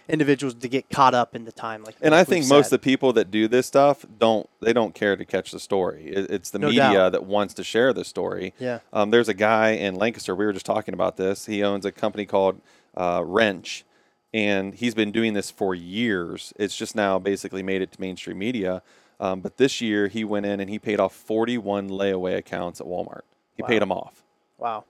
individuals 0.08 0.54
to 0.54 0.68
get 0.68 0.88
caught 0.90 1.14
up 1.14 1.34
in 1.34 1.44
the 1.44 1.52
time 1.52 1.82
like 1.84 1.96
And 2.00 2.12
like 2.12 2.20
I 2.20 2.24
think 2.24 2.48
most 2.48 2.66
of 2.66 2.70
the 2.70 2.78
people 2.78 3.12
that 3.14 3.30
do 3.30 3.48
this 3.48 3.66
stuff 3.66 4.06
don't 4.18 4.48
they 4.60 4.72
don't 4.72 4.94
care 4.94 5.16
to 5.16 5.24
catch 5.24 5.50
the 5.50 5.60
story. 5.60 6.08
It, 6.08 6.30
it's 6.30 6.50
the 6.50 6.58
No 6.58 6.68
media 6.68 6.92
doubt. 6.92 7.12
that 7.12 7.24
wants 7.24 7.54
to 7.54 7.64
share 7.64 7.92
the 7.92 8.04
story. 8.04 8.54
Yeah. 8.58 8.80
Um, 8.92 9.10
there's 9.10 9.28
a 9.28 9.34
guy 9.34 9.70
in 9.70 9.94
Lancaster. 9.94 10.34
We 10.34 10.46
were 10.46 10.52
just 10.52 10.66
talking 10.66 10.94
about 10.94 11.16
this. 11.16 11.46
He 11.46 11.62
owns 11.62 11.84
a 11.84 11.92
company 11.92 12.26
called 12.26 12.60
uh, 12.96 13.22
Wrench, 13.24 13.84
and 14.32 14.74
he's 14.74 14.94
been 14.94 15.12
doing 15.12 15.34
this 15.34 15.50
for 15.50 15.74
years. 15.74 16.52
It's 16.56 16.76
just 16.76 16.94
now 16.94 17.18
basically 17.18 17.62
made 17.62 17.82
it 17.82 17.92
to 17.92 18.00
mainstream 18.00 18.38
media. 18.38 18.82
Um, 19.20 19.40
but 19.40 19.56
this 19.56 19.80
year 19.80 20.06
he 20.06 20.22
went 20.24 20.46
in 20.46 20.60
and 20.60 20.70
he 20.70 20.78
paid 20.78 21.00
off 21.00 21.12
41 21.12 21.90
layaway 21.90 22.36
accounts 22.36 22.80
at 22.80 22.86
Walmart. 22.86 23.22
He 23.56 23.64
paid 23.64 23.82
them 23.82 23.90
off. 23.90 24.22
wow 24.58 24.84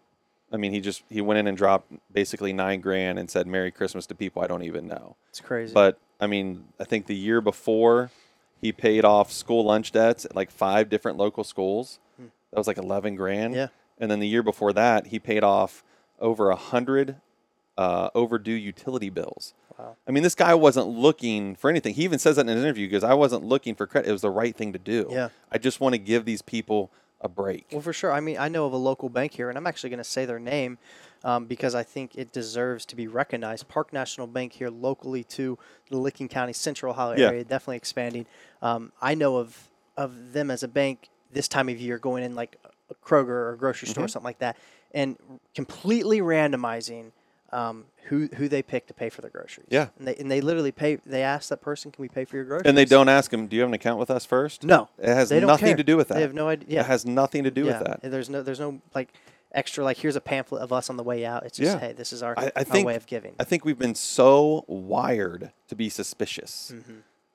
I 0.52 0.56
mean, 0.56 0.72
he 0.72 0.80
just 0.80 1.02
he 1.10 1.20
went 1.20 1.38
in 1.38 1.46
and 1.46 1.56
dropped 1.56 1.92
basically 2.12 2.52
nine 2.52 2.80
grand 2.80 3.18
and 3.18 3.30
said 3.30 3.46
"Merry 3.46 3.70
Christmas" 3.70 4.06
to 4.06 4.14
people 4.14 4.42
I 4.42 4.46
don't 4.46 4.62
even 4.62 4.86
know. 4.86 5.16
it's 5.28 5.40
crazy 5.40 5.74
But 5.74 5.98
I 6.20 6.26
mean, 6.26 6.64
I 6.80 6.84
think 6.84 7.06
the 7.06 7.14
year 7.16 7.40
before 7.40 8.10
he 8.60 8.72
paid 8.72 9.04
off 9.04 9.30
school 9.30 9.64
lunch 9.64 9.92
debts 9.92 10.24
at 10.24 10.34
like 10.34 10.50
five 10.50 10.88
different 10.88 11.18
local 11.18 11.44
schools. 11.44 12.00
That 12.50 12.56
was 12.56 12.66
like 12.66 12.78
11 12.78 13.14
grand. 13.14 13.54
Yeah. 13.54 13.66
And 13.98 14.10
then 14.10 14.20
the 14.20 14.26
year 14.26 14.42
before 14.42 14.72
that, 14.72 15.08
he 15.08 15.18
paid 15.18 15.44
off 15.44 15.84
over 16.18 16.48
a 16.48 16.56
hundred 16.56 17.16
uh, 17.76 18.08
overdue 18.14 18.52
utility 18.52 19.10
bills. 19.10 19.52
Wow. 19.78 19.96
I 20.08 20.10
mean, 20.12 20.22
this 20.22 20.34
guy 20.34 20.54
wasn't 20.54 20.88
looking 20.88 21.54
for 21.56 21.68
anything. 21.68 21.94
He 21.94 22.04
even 22.04 22.18
says 22.18 22.36
that 22.36 22.42
in 22.42 22.48
an 22.48 22.58
interview 22.58 22.86
because 22.88 23.04
I 23.04 23.12
wasn't 23.12 23.44
looking 23.44 23.74
for 23.74 23.86
credit. 23.86 24.08
It 24.08 24.12
was 24.12 24.22
the 24.22 24.30
right 24.30 24.56
thing 24.56 24.72
to 24.72 24.78
do. 24.78 25.08
Yeah. 25.10 25.28
I 25.52 25.58
just 25.58 25.78
want 25.78 25.92
to 25.92 25.98
give 25.98 26.24
these 26.24 26.40
people 26.40 26.90
a 27.20 27.28
break. 27.28 27.66
Well, 27.72 27.80
for 27.80 27.92
sure. 27.92 28.12
I 28.12 28.20
mean, 28.20 28.38
I 28.38 28.48
know 28.48 28.66
of 28.66 28.72
a 28.72 28.76
local 28.76 29.08
bank 29.08 29.32
here, 29.32 29.48
and 29.48 29.58
I'm 29.58 29.66
actually 29.66 29.90
going 29.90 29.98
to 29.98 30.04
say 30.04 30.24
their 30.24 30.38
name 30.38 30.78
um, 31.24 31.46
because 31.46 31.74
I 31.74 31.82
think 31.82 32.14
it 32.14 32.32
deserves 32.32 32.86
to 32.86 32.96
be 32.96 33.06
recognized. 33.08 33.68
Park 33.68 33.92
National 33.92 34.26
Bank 34.26 34.52
here, 34.52 34.70
locally 34.70 35.24
to 35.24 35.58
the 35.90 35.98
Licking 35.98 36.28
County, 36.28 36.52
Central 36.52 36.92
Ohio 36.92 37.16
Yeah. 37.16 37.28
area, 37.28 37.44
definitely 37.44 37.76
expanding. 37.76 38.26
Um, 38.62 38.92
I 39.02 39.14
know 39.14 39.36
of 39.36 39.68
of 39.96 40.32
them 40.32 40.48
as 40.48 40.62
a 40.62 40.68
bank 40.68 41.08
this 41.32 41.48
time 41.48 41.68
of 41.68 41.80
year 41.80 41.98
going 41.98 42.22
in 42.22 42.36
like 42.36 42.56
a 42.88 42.94
Kroger 42.94 43.28
or 43.28 43.52
a 43.54 43.58
grocery 43.58 43.86
Mm-hmm. 43.86 43.92
store, 43.92 44.08
something 44.08 44.24
like 44.24 44.38
that, 44.38 44.56
and 44.94 45.16
completely 45.54 46.20
randomizing. 46.20 47.10
Um, 47.50 47.86
who 48.08 48.28
who 48.36 48.46
they 48.48 48.62
pick 48.62 48.86
to 48.88 48.94
pay 48.94 49.08
for 49.08 49.22
their 49.22 49.30
groceries? 49.30 49.68
Yeah. 49.70 49.88
and 49.98 50.06
they 50.06 50.16
and 50.16 50.30
they 50.30 50.40
literally 50.42 50.72
pay. 50.72 50.96
They 51.06 51.22
ask 51.22 51.48
that 51.48 51.62
person, 51.62 51.90
"Can 51.90 52.02
we 52.02 52.08
pay 52.08 52.24
for 52.26 52.36
your 52.36 52.44
groceries?" 52.44 52.68
And 52.68 52.76
they 52.76 52.84
don't 52.84 53.08
ask 53.08 53.30
them, 53.30 53.46
"Do 53.46 53.56
you 53.56 53.62
have 53.62 53.70
an 53.70 53.74
account 53.74 53.98
with 53.98 54.10
us 54.10 54.26
first? 54.26 54.64
No, 54.64 54.88
It 54.98 55.08
has 55.08 55.30
nothing 55.30 55.68
care. 55.68 55.76
to 55.76 55.82
do 55.84 55.96
with 55.96 56.08
that. 56.08 56.14
They 56.14 56.20
have 56.22 56.34
no 56.34 56.48
idea. 56.48 56.68
Yeah. 56.68 56.80
It 56.80 56.86
has 56.86 57.06
nothing 57.06 57.44
to 57.44 57.50
do 57.50 57.64
yeah. 57.64 57.78
with 57.78 57.86
that. 57.86 58.00
There's 58.10 58.28
no 58.28 58.42
there's 58.42 58.60
no 58.60 58.80
like 58.94 59.12
extra 59.52 59.82
like 59.82 59.96
here's 59.96 60.16
a 60.16 60.20
pamphlet 60.20 60.60
of 60.60 60.72
us 60.74 60.90
on 60.90 60.98
the 60.98 61.02
way 61.02 61.24
out. 61.24 61.46
It's 61.46 61.56
just 61.56 61.72
Yeah. 61.74 61.78
hey, 61.88 61.92
this 61.94 62.12
is 62.12 62.22
our, 62.22 62.34
I, 62.38 62.44
I 62.46 62.52
our 62.56 62.64
think 62.64 62.86
way 62.86 62.96
of 62.96 63.06
giving. 63.06 63.34
I 63.40 63.44
think 63.44 63.64
we've 63.64 63.78
been 63.78 63.94
so 63.94 64.64
wired 64.68 65.52
to 65.68 65.74
be 65.74 65.88
suspicious. 65.88 66.72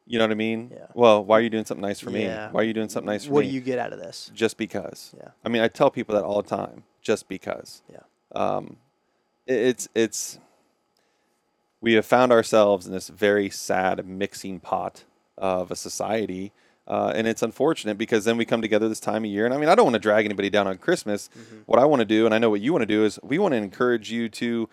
You 0.05 0.19
know 0.19 0.25
what 0.25 0.31
I 0.31 0.35
mean? 0.35 0.65
Mm-hmm. 0.65 0.73
Yeah. 0.73 0.87
Well, 0.93 1.23
why 1.23 1.37
are 1.39 1.41
you 1.41 1.49
doing 1.49 1.65
something 1.65 1.81
nice 1.81 1.99
for 1.99 2.11
Yeah. 2.11 2.47
me? 2.47 2.51
Why 2.51 2.61
are 2.61 2.65
you 2.65 2.73
doing 2.73 2.89
something 2.89 3.07
nice 3.07 3.25
for 3.25 3.31
what 3.31 3.41
me? 3.41 3.47
What 3.47 3.49
do 3.51 3.55
you 3.55 3.61
get 3.61 3.79
out 3.79 3.93
of 3.93 3.99
this? 3.99 4.29
just 4.33 4.57
because. 4.57 5.15
Yeah. 5.17 5.29
I 5.45 5.49
mean, 5.49 5.61
I 5.61 5.69
tell 5.69 5.89
people 5.89 6.13
that 6.15 6.23
all 6.23 6.41
the 6.41 6.49
time. 6.49 6.83
Just 7.01 7.27
because. 7.27 7.81
Yeah. 7.91 7.99
Um, 8.35 8.77
it's 9.47 9.87
it's. 9.95 10.39
We 11.81 11.93
have 11.93 12.05
found 12.05 12.31
ourselves 12.31 12.85
in 12.85 12.93
this 12.93 13.09
very 13.09 13.49
sad 13.49 14.07
mixing 14.07 14.61
pot 14.61 15.03
of 15.37 15.69
a 15.69 15.75
society, 15.75 16.53
uh, 16.87 17.11
and 17.13 17.27
it's 17.27 17.41
unfortunate 17.41 17.97
because 17.97 18.23
then 18.23 18.37
we 18.37 18.45
come 18.45 18.61
together 18.61 18.87
this 18.87 19.01
time 19.01 19.25
of 19.25 19.29
year. 19.29 19.43
And 19.45 19.53
I 19.53 19.57
mean, 19.57 19.67
I 19.67 19.75
don't 19.75 19.85
want 19.85 19.95
to 19.95 19.99
drag 19.99 20.23
anybody 20.23 20.49
down 20.49 20.65
on 20.65 20.77
Christmas. 20.77 21.29
Mm-hmm. 21.37 21.57
What 21.65 21.79
I 21.79 21.85
want 21.85 21.99
to 21.99 22.05
do, 22.05 22.25
and 22.25 22.33
I 22.33 22.37
know 22.37 22.49
what 22.49 22.61
you 22.61 22.71
want 22.71 22.83
to 22.83 22.87
do, 22.87 23.03
is 23.03 23.19
we 23.21 23.37
want 23.37 23.51
to 23.51 23.57
encourage 23.57 24.09
you 24.11 24.29
to 24.29 24.69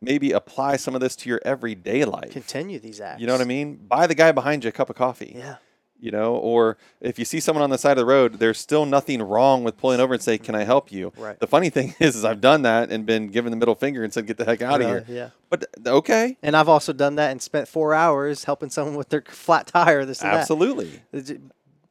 maybe 0.00 0.32
apply 0.32 0.76
some 0.76 0.94
of 0.96 1.00
this 1.00 1.14
to 1.16 1.28
your 1.28 1.40
everyday 1.44 2.04
life. 2.04 2.32
Continue 2.32 2.80
these 2.80 3.00
acts. 3.00 3.20
You 3.20 3.28
know 3.28 3.32
what 3.34 3.40
I 3.40 3.44
mean? 3.44 3.76
Buy 3.76 4.08
the 4.08 4.16
guy 4.16 4.32
behind 4.32 4.64
you 4.64 4.68
a 4.68 4.72
cup 4.72 4.90
of 4.90 4.96
coffee 4.96 5.34
Yeah. 5.36 5.56
You 6.02 6.10
know 6.10 6.34
or 6.34 6.76
if 7.00 7.18
you 7.18 7.24
see 7.24 7.38
someone 7.40 7.62
on 7.62 7.70
the 7.70 7.78
side 7.78 7.92
of 7.92 7.96
the 7.98 8.04
road 8.04 8.34
there's 8.40 8.58
still 8.58 8.84
nothing 8.84 9.22
wrong 9.22 9.62
with 9.64 9.76
pulling 9.78 10.00
over 10.00 10.12
and 10.14 10.22
say 10.22 10.36
can 10.36 10.54
i 10.54 10.64
help 10.64 10.90
you 10.90 11.12
Right. 11.16 11.38
the 11.38 11.46
funny 11.46 11.70
thing 11.70 11.94
is, 12.00 12.16
is 12.16 12.24
i've 12.24 12.40
done 12.40 12.62
that 12.62 12.90
and 12.90 13.06
been 13.06 13.28
given 13.28 13.50
the 13.50 13.56
middle 13.56 13.74
finger 13.76 14.02
and 14.04 14.12
said 14.12 14.26
get 14.26 14.36
the 14.36 14.44
heck 14.44 14.60
out 14.62 14.80
of 14.82 14.88
here 14.88 15.04
Yeah. 15.08 15.30
but 15.48 15.64
okay 15.86 16.36
And 16.42 16.56
I've 16.56 16.68
also 16.68 16.92
done 16.92 17.14
that 17.16 17.30
and 17.30 17.40
spent 17.40 17.68
four 17.68 17.94
hours 17.94 18.44
helping 18.44 18.68
someone 18.70 18.96
with 18.96 19.08
their 19.10 19.22
flat 19.28 19.68
tire. 19.68 20.04
This 20.04 20.20
and 20.22 20.32
absolutely 20.32 21.00
that. 21.12 21.40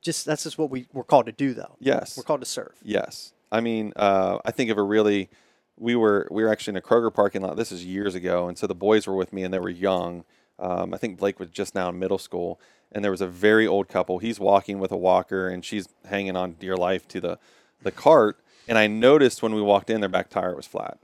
Just 0.02 0.26
that's 0.26 0.44
just 0.44 0.58
what 0.58 0.70
we 0.72 0.88
we're 0.94 1.04
called 1.04 1.28
to 1.28 1.32
do, 1.32 1.54
though. 1.54 1.76
yes 1.80 2.18
We're 2.18 2.24
called 2.24 2.42
to 2.42 2.48
serve. 2.48 2.74
yes 2.84 3.34
i 3.52 3.62
mean 3.62 3.94
uh, 3.96 4.40
i 4.44 4.52
think 4.52 4.70
of 4.72 4.78
a 4.78 4.84
really 4.84 5.30
we 5.78 5.96
were 5.96 6.28
we 6.32 6.44
were 6.44 6.50
actually 6.50 6.72
in 6.72 6.78
a 6.78 6.82
kroger 6.82 7.14
parking 7.14 7.42
lot 7.44 7.56
this 7.56 7.72
is 7.72 7.86
years 7.86 8.14
ago 8.16 8.48
and 8.48 8.58
so 8.58 8.68
the 8.68 8.76
boys 8.76 9.08
were 9.08 9.16
with 9.16 9.32
me 9.32 9.44
and 9.44 9.54
they 9.54 9.60
were 9.60 9.70
young 9.70 10.24
um, 10.60 10.94
i 10.94 10.98
think 10.98 11.18
blake 11.20 11.40
was 11.40 11.50
just 11.50 11.76
now 11.76 11.90
in 11.90 11.98
middle 12.00 12.18
school 12.18 12.60
and 12.92 13.04
there 13.04 13.12
was 13.12 13.22
a 13.22 13.28
very 13.28 13.66
old 13.68 13.88
couple 13.88 14.20
he's 14.20 14.40
walking 14.40 14.80
with 14.80 14.92
a 14.92 14.98
walker 14.98 15.48
and 15.50 15.64
she's 15.66 15.88
hanging 16.10 16.36
on 16.36 16.54
dear 16.54 16.76
life 16.76 17.08
to 17.08 17.20
the 17.22 17.38
the 17.84 17.92
cart 17.92 18.38
and 18.68 18.78
i 18.78 18.88
noticed 18.88 19.42
when 19.42 19.54
we 19.56 19.62
walked 19.62 19.90
in 19.90 20.02
their 20.02 20.10
back 20.10 20.30
tire 20.30 20.56
was 20.56 20.68
flat 20.68 20.98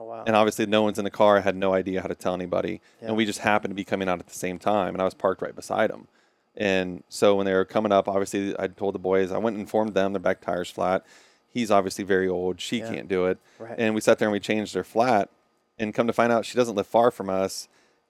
Oh 0.00 0.04
wow. 0.04 0.22
and 0.26 0.36
obviously 0.36 0.64
no 0.66 0.82
one's 0.82 0.98
in 0.98 1.04
the 1.04 1.10
car. 1.10 1.38
I 1.38 1.40
had 1.40 1.56
no 1.56 1.74
idea 1.74 2.00
how 2.00 2.06
to 2.06 2.14
tell 2.14 2.32
anybody, 2.32 2.80
Yeah. 3.02 3.08
and 3.08 3.16
we 3.16 3.24
just 3.24 3.40
happened 3.40 3.72
to 3.72 3.74
be 3.74 3.82
coming 3.82 4.08
out 4.08 4.20
at 4.20 4.28
the 4.28 4.34
same 4.34 4.56
time, 4.56 4.94
and 4.94 5.02
I 5.02 5.04
was 5.04 5.12
parked 5.12 5.42
right 5.42 5.56
beside 5.56 5.90
them. 5.90 6.06
And 6.56 7.02
so 7.08 7.34
when 7.34 7.46
they 7.46 7.52
were 7.52 7.64
coming 7.64 7.90
up, 7.90 8.06
obviously 8.06 8.54
I 8.60 8.68
told 8.68 8.94
the 8.94 9.00
boys, 9.00 9.32
I 9.32 9.38
went 9.38 9.54
and 9.56 9.60
informed 9.62 9.94
them 9.94 10.12
their 10.12 10.20
back 10.20 10.40
tire's 10.40 10.70
flat. 10.70 11.04
He's 11.52 11.72
obviously 11.72 12.04
very 12.04 12.28
old; 12.28 12.60
she 12.60 12.78
Yeah. 12.78 12.92
can't 12.94 13.08
do 13.08 13.26
it. 13.26 13.38
Right. 13.58 13.74
And 13.76 13.92
we 13.92 14.00
sat 14.00 14.20
there 14.20 14.28
and 14.28 14.32
we 14.32 14.38
changed 14.38 14.72
their 14.72 14.84
flat, 14.84 15.30
and 15.80 15.92
come 15.92 16.06
to 16.06 16.12
find 16.12 16.32
out, 16.32 16.44
she 16.46 16.56
doesn't 16.56 16.76
live 16.76 16.86
far 16.86 17.10
from 17.10 17.28
us. 17.28 17.66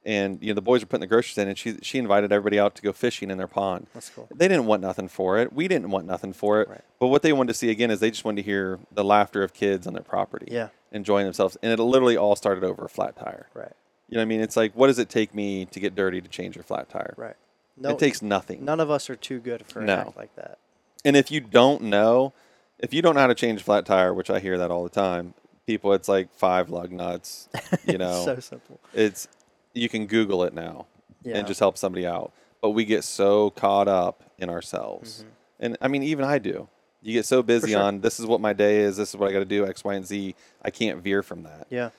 And 0.09 0.39
you 0.41 0.49
know 0.49 0.55
the 0.55 0.63
boys 0.63 0.81
were 0.81 0.87
putting 0.87 1.03
the 1.03 1.07
groceries 1.07 1.37
in, 1.37 1.49
and 1.49 1.59
she 1.59 1.77
she 1.83 1.99
invited 1.99 2.33
everybody 2.33 2.59
out 2.59 2.75
to 2.77 2.83
go 2.83 2.93
fishing 2.95 3.31
in 3.31 3.37
their 3.37 3.47
pond. 3.47 3.89
That's 3.93 4.09
cool. 4.09 4.27
They 4.35 4.49
didn't 4.49 4.65
want 4.65 4.81
nothing 4.81 5.07
for 5.07 5.37
it. 5.39 5.53
We 5.53 5.69
didn't 5.69 5.91
want 5.91 6.07
nothing 6.07 6.33
for 6.33 6.63
it. 6.63 6.69
Right. 6.69 6.81
But 6.99 7.09
what 7.09 7.21
they 7.21 7.33
wanted 7.35 7.49
to 7.49 7.55
see 7.59 7.69
again 7.71 7.91
is 7.91 8.01
they 8.01 8.11
just 8.11 8.25
wanted 8.25 8.43
to 8.43 8.51
hear 8.51 8.79
the 8.91 9.05
laughter 9.05 9.43
of 9.43 9.53
kids 9.53 9.87
on 9.87 9.93
their 9.93 10.03
property 10.03 10.49
Yeah. 10.51 10.69
enjoying 10.93 11.25
themselves. 11.27 11.59
And 11.63 11.71
it 11.73 11.83
literally 11.83 12.17
all 12.17 12.37
started 12.37 12.65
over 12.65 12.87
a 12.87 12.89
flat 12.89 13.17
tire. 13.17 13.49
Right. 13.53 13.73
You 14.09 14.15
know 14.15 14.21
what 14.21 14.23
I 14.23 14.27
mean? 14.27 14.41
It's 14.41 14.57
like, 14.57 14.73
what 14.75 14.87
does 14.87 14.99
it 14.99 15.11
take 15.11 15.35
me 15.35 15.67
to 15.67 15.79
get 15.79 15.95
dirty 15.95 16.23
to 16.23 16.29
change 16.29 16.57
your 16.57 16.63
flat 16.63 16.89
tire? 16.89 17.13
Right. 17.19 17.37
No, 17.77 17.91
it 17.91 17.99
takes 17.99 18.23
nothing. 18.23 18.65
None 18.65 18.81
of 18.81 18.91
us 18.91 19.11
are 19.11 19.17
too 19.17 19.39
good 19.41 19.67
for 19.67 19.81
an 19.81 19.87
No. 19.87 19.95
act 19.97 20.17
like 20.17 20.35
that. 20.37 20.57
And 21.05 21.17
if 21.17 21.31
you 21.31 21.41
don't 21.41 21.83
know, 21.83 22.33
if 22.79 22.95
you 22.95 23.03
don't 23.03 23.15
know 23.15 23.21
how 23.21 23.27
to 23.27 23.35
change 23.35 23.61
a 23.61 23.65
flat 23.65 23.85
tire, 23.85 24.15
which 24.15 24.31
I 24.31 24.41
hear 24.41 24.57
that 24.57 24.71
all 24.71 24.83
the 24.85 24.89
time, 24.89 25.35
people, 25.67 25.93
it's 25.93 26.09
like 26.09 26.33
five 26.33 26.71
lug 26.71 26.91
nuts. 26.93 27.51
You 27.87 27.99
know, 28.03 28.25
so 28.25 28.41
simple. 28.41 28.81
it's 28.95 29.29
you 29.75 29.89
can 29.89 30.07
Google 30.07 30.45
it 30.45 30.55
now 30.55 30.87
Yeah. 31.23 31.37
and 31.39 31.47
just 31.47 31.61
help 31.61 31.77
somebody 31.79 32.07
out. 32.07 32.33
But 32.61 32.71
we 32.71 32.85
get 32.85 33.05
so 33.05 33.51
caught 33.51 33.89
up 33.89 34.23
in 34.39 34.51
ourselves, 34.51 35.21
Mm-hmm. 35.21 35.65
and 35.65 35.77
I 35.81 35.89
mean, 35.89 36.03
even 36.03 36.25
I 36.25 36.39
do. 36.39 36.69
You 37.03 37.13
get 37.13 37.27
so 37.27 37.43
busy 37.43 37.73
sure. 37.73 37.81
on 37.83 38.01
this 38.01 38.19
is 38.19 38.27
what 38.27 38.41
my 38.41 38.53
day 38.53 38.79
is. 38.81 38.97
This 38.97 39.11
is 39.11 39.17
what 39.17 39.29
I 39.29 39.33
got 39.33 39.39
to 39.39 39.45
do. 39.45 39.65
X, 39.67 39.85
Y, 39.85 39.95
and 39.95 40.05
Z. 40.05 40.35
I 40.63 40.71
can't 40.71 41.01
veer 41.01 41.23
from 41.23 41.45
that. 41.45 41.67
Yeah. 41.71 41.91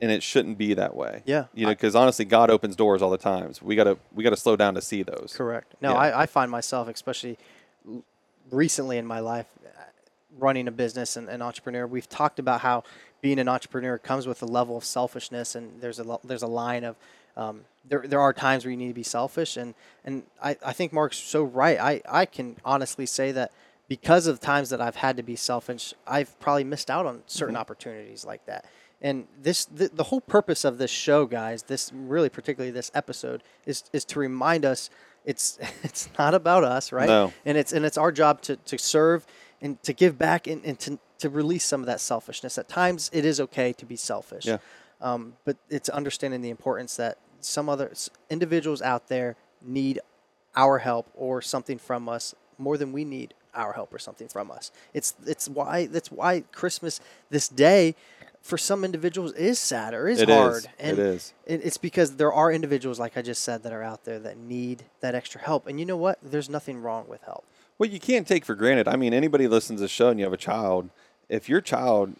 and 0.00 0.10
it 0.10 0.22
shouldn't 0.22 0.58
be 0.58 0.74
that 0.74 0.94
way. 0.96 1.22
Yeah. 1.24 1.44
you 1.54 1.64
know, 1.64 1.72
because 1.72 1.94
honestly, 1.94 2.24
God 2.26 2.50
opens 2.50 2.76
doors 2.76 3.00
all 3.02 3.10
the 3.10 3.16
times. 3.16 3.60
So 3.60 3.66
we 3.66 3.76
gotta 3.76 3.96
we 4.12 4.22
gotta 4.24 4.36
slow 4.36 4.56
down 4.56 4.74
to 4.74 4.80
see 4.82 5.02
those. 5.04 5.32
Correct. 5.36 5.74
No, 5.80 5.92
Yeah. 5.92 5.96
I, 5.98 6.22
I 6.22 6.26
find 6.26 6.50
myself, 6.50 6.88
especially 6.88 7.38
recently 8.50 8.98
in 8.98 9.06
my 9.06 9.20
life, 9.20 9.46
uh, 9.64 9.68
running 10.38 10.68
a 10.68 10.70
business 10.70 11.16
and 11.16 11.28
an 11.28 11.40
entrepreneur. 11.42 11.86
We've 11.86 12.08
talked 12.08 12.38
about 12.38 12.60
how 12.60 12.84
being 13.22 13.38
an 13.38 13.48
entrepreneur 13.48 13.96
comes 13.96 14.26
with 14.26 14.42
a 14.42 14.46
level 14.46 14.76
of 14.76 14.84
selfishness, 14.84 15.54
and 15.54 15.80
there's 15.80 15.98
a 15.98 16.18
there's 16.24 16.42
a 16.42 16.48
line 16.48 16.84
of 16.84 16.96
um, 17.36 17.62
there 17.88 18.04
there 18.06 18.20
are 18.20 18.34
times 18.34 18.64
where 18.64 18.70
you 18.70 18.76
need 18.76 18.88
to 18.88 18.94
be 18.94 19.02
selfish, 19.02 19.56
and 19.56 19.74
and 20.04 20.24
I, 20.42 20.56
I 20.64 20.72
think 20.74 20.92
Mark's 20.92 21.16
so 21.16 21.42
right. 21.42 21.78
I 21.80 22.02
I 22.06 22.26
can 22.26 22.56
honestly 22.64 23.06
say 23.06 23.32
that 23.32 23.52
because 23.88 24.26
of 24.26 24.40
times 24.40 24.70
that 24.70 24.80
I've 24.80 24.96
had 24.96 25.16
to 25.16 25.22
be 25.22 25.36
selfish, 25.36 25.94
I've 26.06 26.38
probably 26.40 26.64
missed 26.64 26.90
out 26.90 27.06
on 27.06 27.22
certain 27.26 27.56
opportunities 27.56 28.24
like 28.24 28.44
that. 28.46 28.66
And 29.00 29.26
this 29.40 29.64
the, 29.64 29.88
the 29.88 30.04
whole 30.04 30.20
purpose 30.20 30.64
of 30.64 30.78
this 30.78 30.90
show, 30.90 31.26
guys, 31.26 31.64
this 31.64 31.92
really 31.94 32.28
particularly 32.28 32.72
this 32.72 32.90
episode 32.94 33.42
is 33.66 33.84
is 33.92 34.04
to 34.06 34.18
remind 34.18 34.64
us 34.64 34.90
it's 35.24 35.58
it's 35.82 36.08
not 36.18 36.34
about 36.34 36.64
us, 36.64 36.90
right? 36.90 37.08
No. 37.08 37.32
And 37.44 37.56
it's 37.56 37.72
and 37.72 37.84
it's 37.84 37.98
our 37.98 38.10
job 38.10 38.42
to, 38.42 38.56
to 38.56 38.78
serve 38.78 39.26
and 39.60 39.80
to 39.84 39.92
give 39.92 40.18
back 40.18 40.48
and, 40.48 40.64
and 40.64 40.78
to, 40.80 40.98
to 41.22 41.30
release 41.30 41.64
some 41.64 41.80
of 41.80 41.86
that 41.86 42.00
selfishness. 42.00 42.58
At 42.58 42.68
times 42.68 43.10
it 43.12 43.24
is 43.24 43.40
okay 43.40 43.72
to 43.74 43.86
be 43.86 43.96
selfish. 43.96 44.46
Yeah. 44.46 44.58
Um, 45.00 45.34
but 45.44 45.56
it's 45.68 45.88
understanding 45.88 46.42
the 46.42 46.50
importance 46.50 46.96
that 46.96 47.18
some 47.40 47.68
other 47.68 47.92
individuals 48.30 48.82
out 48.82 49.08
there 49.08 49.36
need 49.60 49.98
our 50.54 50.78
help 50.78 51.08
or 51.14 51.40
something 51.42 51.78
from 51.78 52.08
us 52.08 52.34
more 52.58 52.76
than 52.76 52.92
we 52.92 53.04
need 53.04 53.34
our 53.54 53.72
help 53.72 53.92
or 53.92 53.98
something 53.98 54.28
from 54.28 54.50
us. 54.50 54.70
It's 54.94 55.14
it's 55.26 55.48
why 55.48 55.86
that's 55.86 56.10
why 56.10 56.44
Christmas 56.52 57.00
this 57.30 57.48
day 57.48 57.94
for 58.40 58.58
some 58.58 58.84
individuals 58.84 59.32
is 59.34 59.58
sad 59.58 59.94
or 59.94 60.08
is 60.08 60.20
It 60.20 60.28
is. 60.28 60.36
hard. 60.36 60.66
It 60.78 60.98
is. 60.98 61.32
it- 61.46 61.64
It's 61.64 61.76
because 61.78 62.16
there 62.16 62.32
are 62.32 62.50
individuals 62.52 62.98
like 62.98 63.16
I 63.16 63.22
just 63.22 63.42
said 63.44 63.62
that 63.62 63.72
are 63.72 63.82
out 63.84 64.04
there 64.04 64.18
that 64.20 64.36
need 64.36 64.84
that 65.00 65.14
extra 65.14 65.40
help. 65.40 65.66
And 65.68 65.78
you 65.78 65.86
know 65.86 65.96
what? 65.96 66.18
There's 66.22 66.48
nothing 66.48 66.80
wrong 66.82 67.06
with 67.08 67.22
help. 67.22 67.44
Well, 67.78 67.88
you 67.88 68.00
can't 68.00 68.26
take 68.26 68.44
for 68.44 68.54
granted. 68.54 68.86
I 68.88 68.96
mean, 68.96 69.12
anybody 69.14 69.46
listens 69.48 69.78
to 69.80 69.82
the 69.82 69.88
show 69.88 70.08
and 70.10 70.18
you 70.20 70.24
have 70.26 70.32
a 70.32 70.36
child, 70.36 70.90
if 71.28 71.48
your 71.48 71.60
child 71.60 72.14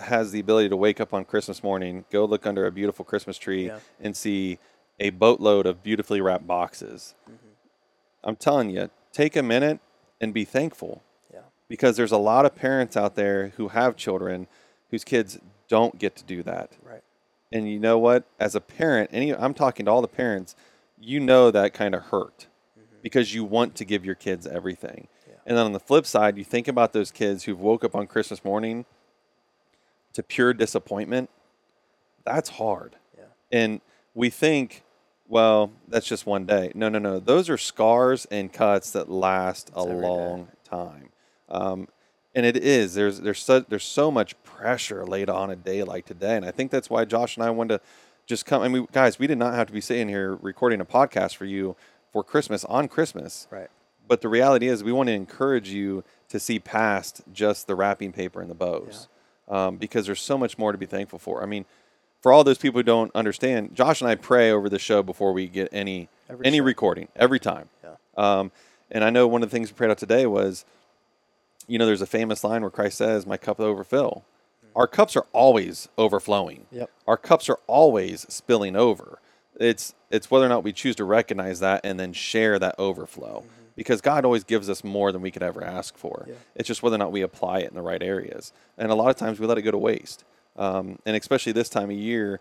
has 0.00 0.32
the 0.32 0.40
ability 0.40 0.68
to 0.68 0.76
wake 0.76 1.00
up 1.00 1.12
on 1.12 1.24
Christmas 1.24 1.62
morning, 1.62 2.04
go 2.10 2.24
look 2.24 2.46
under 2.46 2.66
a 2.66 2.72
beautiful 2.72 3.04
Christmas 3.04 3.38
tree, 3.38 3.66
Yeah. 3.66 3.80
and 4.00 4.16
see 4.16 4.58
a 4.98 5.10
boatload 5.10 5.66
of 5.66 5.82
beautifully 5.82 6.20
wrapped 6.20 6.46
boxes, 6.46 7.14
mm-hmm. 7.24 7.48
I'm 8.24 8.36
telling 8.36 8.70
you, 8.70 8.90
take 9.12 9.36
a 9.36 9.42
minute 9.42 9.80
and 10.20 10.32
be 10.32 10.44
thankful 10.44 11.02
Yeah. 11.32 11.40
because 11.68 11.96
there's 11.96 12.12
a 12.12 12.18
lot 12.18 12.46
of 12.46 12.54
parents 12.54 12.96
out 12.96 13.16
there 13.16 13.48
who 13.56 13.68
have 13.68 13.96
children 13.96 14.46
whose 14.90 15.04
kids 15.04 15.38
don't 15.68 15.98
get 15.98 16.16
to 16.16 16.24
do 16.24 16.42
that. 16.42 16.72
Right. 16.82 17.02
And 17.50 17.68
you 17.68 17.78
know 17.78 17.98
what? 17.98 18.24
As 18.38 18.54
a 18.54 18.60
parent, 18.60 19.10
any 19.12 19.34
I'm 19.34 19.54
talking 19.54 19.86
to 19.86 19.92
all 19.92 20.02
the 20.02 20.08
parents, 20.08 20.54
you 20.98 21.20
know 21.20 21.50
that 21.50 21.74
kind 21.74 21.94
of 21.94 22.04
hurt 22.04 22.46
mm-hmm. 22.78 22.96
because 23.02 23.34
you 23.34 23.44
want 23.44 23.74
to 23.76 23.84
give 23.84 24.04
your 24.04 24.14
kids 24.14 24.46
everything. 24.46 25.08
And 25.46 25.56
then 25.56 25.64
on 25.66 25.72
the 25.72 25.80
flip 25.80 26.06
side, 26.06 26.38
you 26.38 26.44
think 26.44 26.68
about 26.68 26.92
those 26.92 27.10
kids 27.10 27.44
who've 27.44 27.58
woke 27.58 27.84
up 27.84 27.94
on 27.94 28.06
Christmas 28.06 28.44
morning 28.44 28.84
to 30.12 30.22
pure 30.22 30.52
disappointment. 30.52 31.30
That's 32.24 32.50
hard. 32.50 32.96
Yeah. 33.16 33.24
And 33.50 33.80
we 34.14 34.30
think 34.30 34.84
well, 35.32 35.72
that's 35.88 36.06
just 36.06 36.26
one 36.26 36.44
day. 36.44 36.72
No, 36.74 36.90
no, 36.90 36.98
no. 36.98 37.18
Those 37.18 37.48
are 37.48 37.56
scars 37.56 38.26
and 38.30 38.52
cuts 38.52 38.90
that 38.90 39.10
last 39.10 39.70
a 39.74 39.80
every 39.80 39.94
day. 39.94 40.06
long 40.06 40.48
time. 40.62 41.08
Um, 41.48 41.88
and 42.34 42.44
it 42.44 42.58
is. 42.58 42.92
There's 42.92 43.20
there's 43.20 43.42
so, 43.42 43.60
there's 43.60 43.84
so 43.84 44.10
much 44.10 44.40
pressure 44.42 45.06
laid 45.06 45.30
on 45.30 45.50
a 45.50 45.56
day 45.56 45.84
like 45.84 46.04
today, 46.04 46.36
and 46.36 46.44
I 46.44 46.50
think 46.50 46.70
that's 46.70 46.90
why 46.90 47.06
Josh 47.06 47.38
and 47.38 47.46
I 47.46 47.50
wanted 47.50 47.78
to 47.78 47.84
just 48.26 48.44
come. 48.44 48.60
I 48.60 48.68
mean, 48.68 48.86
guys, 48.92 49.18
we 49.18 49.26
did 49.26 49.38
not 49.38 49.54
have 49.54 49.68
to 49.68 49.72
be 49.72 49.80
sitting 49.80 50.08
here 50.08 50.34
recording 50.36 50.82
a 50.82 50.84
podcast 50.84 51.34
for 51.36 51.46
you 51.46 51.76
for 52.12 52.22
Christmas 52.22 52.64
on 52.66 52.86
Christmas. 52.88 53.48
Right. 53.50 53.70
But 54.08 54.20
the 54.20 54.28
reality 54.28 54.68
is, 54.68 54.82
we 54.84 54.92
want 54.92 55.08
to 55.08 55.12
encourage 55.12 55.70
you 55.70 56.04
to 56.28 56.38
see 56.40 56.58
past 56.58 57.22
just 57.32 57.66
the 57.66 57.74
wrapping 57.74 58.12
paper 58.12 58.40
and 58.40 58.50
the 58.50 58.54
bows, 58.54 59.08
um, 59.48 59.76
because 59.76 60.06
there's 60.06 60.20
so 60.20 60.36
much 60.36 60.58
more 60.58 60.72
to 60.72 60.78
be 60.78 60.86
thankful 60.86 61.18
for. 61.18 61.42
I 61.42 61.46
mean, 61.46 61.64
for 62.20 62.32
all 62.32 62.44
those 62.44 62.58
people 62.58 62.78
who 62.78 62.84
don't 62.84 63.14
understand, 63.14 63.74
Josh 63.74 64.00
and 64.00 64.08
I 64.08 64.14
pray 64.14 64.50
over 64.50 64.68
the 64.68 64.78
show 64.78 65.02
before 65.02 65.32
we 65.32 65.46
get 65.48 65.68
any 65.72 66.08
Every 66.28 66.46
any 66.46 66.58
show. 66.58 66.64
recording 66.64 67.08
every 67.16 67.40
time. 67.40 67.68
Yeah. 67.82 67.94
Um, 68.16 68.52
and 68.90 69.02
I 69.04 69.10
know 69.10 69.26
one 69.26 69.42
of 69.42 69.50
the 69.50 69.54
things 69.56 69.70
we 69.70 69.74
prayed 69.76 69.90
out 69.90 69.98
today 69.98 70.26
was, 70.26 70.64
you 71.66 71.78
know, 71.78 71.86
there's 71.86 72.02
a 72.02 72.06
famous 72.06 72.44
line 72.44 72.62
where 72.62 72.70
Christ 72.70 72.98
says, 72.98 73.26
"My 73.26 73.36
cup 73.36 73.60
overfill." 73.60 74.24
Our 74.74 74.86
cups 74.86 75.16
are 75.16 75.26
always 75.32 75.88
overflowing. 75.98 76.66
Yep. 76.70 76.90
Our 77.06 77.16
cups 77.18 77.48
are 77.50 77.58
always 77.66 78.26
spilling 78.32 78.74
over. 78.74 79.18
It's 79.60 79.94
it's 80.10 80.30
whether 80.30 80.46
or 80.46 80.48
not 80.48 80.64
we 80.64 80.72
choose 80.72 80.96
to 80.96 81.04
recognize 81.04 81.60
that 81.60 81.82
and 81.84 82.00
then 82.00 82.12
share 82.12 82.58
that 82.58 82.74
overflow. 82.78 83.44
Because 83.76 84.00
God 84.00 84.24
always 84.24 84.44
gives 84.44 84.68
us 84.68 84.84
more 84.84 85.12
than 85.12 85.22
we 85.22 85.30
could 85.30 85.42
ever 85.42 85.64
ask 85.64 85.96
for. 85.96 86.26
Yeah. 86.28 86.34
It's 86.54 86.68
just 86.68 86.82
whether 86.82 86.96
or 86.96 86.98
not 86.98 87.10
we 87.12 87.22
apply 87.22 87.60
it 87.60 87.70
in 87.70 87.74
the 87.74 87.82
right 87.82 88.02
areas. 88.02 88.52
And 88.76 88.90
a 88.90 88.94
lot 88.94 89.08
of 89.08 89.16
times 89.16 89.40
we 89.40 89.46
let 89.46 89.56
it 89.58 89.62
go 89.62 89.70
to 89.70 89.78
waste. 89.78 90.24
Um, 90.56 90.98
and 91.06 91.16
especially 91.16 91.52
this 91.52 91.70
time 91.70 91.90
of 91.90 91.96
year, 91.96 92.40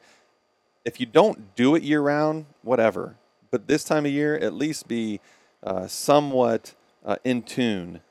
if 0.83 0.99
you 0.99 1.05
don't 1.05 1.55
do 1.55 1.75
it 1.75 1.83
year 1.83 2.01
round, 2.01 2.45
whatever. 2.63 3.15
But 3.49 3.67
this 3.67 3.83
time 3.83 4.05
of 4.05 4.11
year, 4.11 4.35
at 4.37 4.53
least 4.53 4.87
be 4.87 5.21
uh, 5.63 5.87
somewhat 5.87 6.73
uh, 7.05 7.17
in 7.23 7.43
tune 7.43 8.01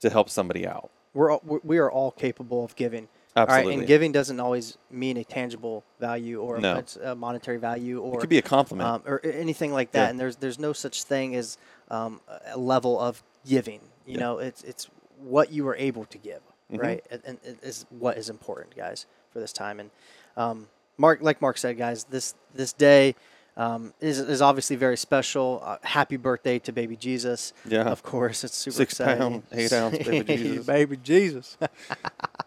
to 0.00 0.10
help 0.10 0.30
somebody 0.30 0.66
out. 0.66 0.90
We're 1.14 1.32
all, 1.32 1.42
we- 1.64 1.78
are 1.78 1.90
all 1.90 2.12
capable 2.12 2.64
of 2.64 2.76
giving. 2.76 3.08
All 3.36 3.44
right, 3.46 3.50
Absolutely. 3.58 3.74
and 3.78 3.86
giving 3.86 4.12
doesn't 4.12 4.40
always 4.40 4.78
mean 4.90 5.16
a 5.16 5.22
tangible 5.24 5.84
value 6.00 6.40
or 6.40 6.58
No. 6.58 6.82
a 7.02 7.14
monetary 7.14 7.58
value 7.58 8.00
or 8.00 8.16
It 8.16 8.20
could 8.20 8.28
be 8.28 8.38
a 8.38 8.42
compliment. 8.42 8.88
um, 8.88 9.02
or 9.06 9.20
anything 9.24 9.72
like 9.72 9.92
that. 9.92 10.04
Yeah. 10.04 10.10
And 10.10 10.18
there's 10.18 10.36
there's 10.36 10.58
no 10.58 10.72
such 10.72 11.04
thing 11.04 11.36
as 11.36 11.56
um, 11.90 12.20
a 12.52 12.58
level 12.58 12.98
of 12.98 13.22
giving. 13.46 13.80
You 14.06 14.14
Yeah. 14.14 14.20
know, 14.20 14.38
it's 14.38 14.62
it's 14.62 14.88
what 15.18 15.52
you 15.52 15.66
are 15.68 15.76
able 15.76 16.04
to 16.06 16.18
give, 16.18 16.40
Mhm. 16.72 16.80
right? 16.82 17.04
And, 17.10 17.22
and 17.26 17.38
it 17.44 17.58
is 17.62 17.86
what 17.90 18.16
is 18.16 18.28
important, 18.30 18.76
guys, 18.76 19.06
for 19.32 19.40
this 19.40 19.52
time. 19.52 19.80
And 19.80 19.90
um, 20.36 20.68
Mark, 20.96 21.20
like 21.22 21.40
Mark 21.42 21.58
said, 21.58 21.76
guys, 21.78 22.04
this 22.04 22.34
this 22.54 22.72
day. 22.72 23.14
Um, 23.56 23.92
is, 24.00 24.20
is 24.20 24.40
obviously 24.40 24.76
very 24.76 24.96
special. 24.96 25.60
Uh, 25.64 25.78
happy 25.82 26.16
birthday 26.16 26.60
to 26.60 26.70
baby 26.70 26.94
Jesus. 26.94 27.52
Yeah. 27.66 27.82
Of 27.90 28.04
course, 28.04 28.44
it's 28.44 28.54
super 28.56 28.76
Six 28.76 28.92
exciting. 28.92 29.18
pound, 29.18 29.42
eight 29.50 29.72
ounce 29.72 29.98
baby 29.98 30.36
Jesus. 30.36 30.64
baby 30.66 30.96
Jesus. 30.96 31.56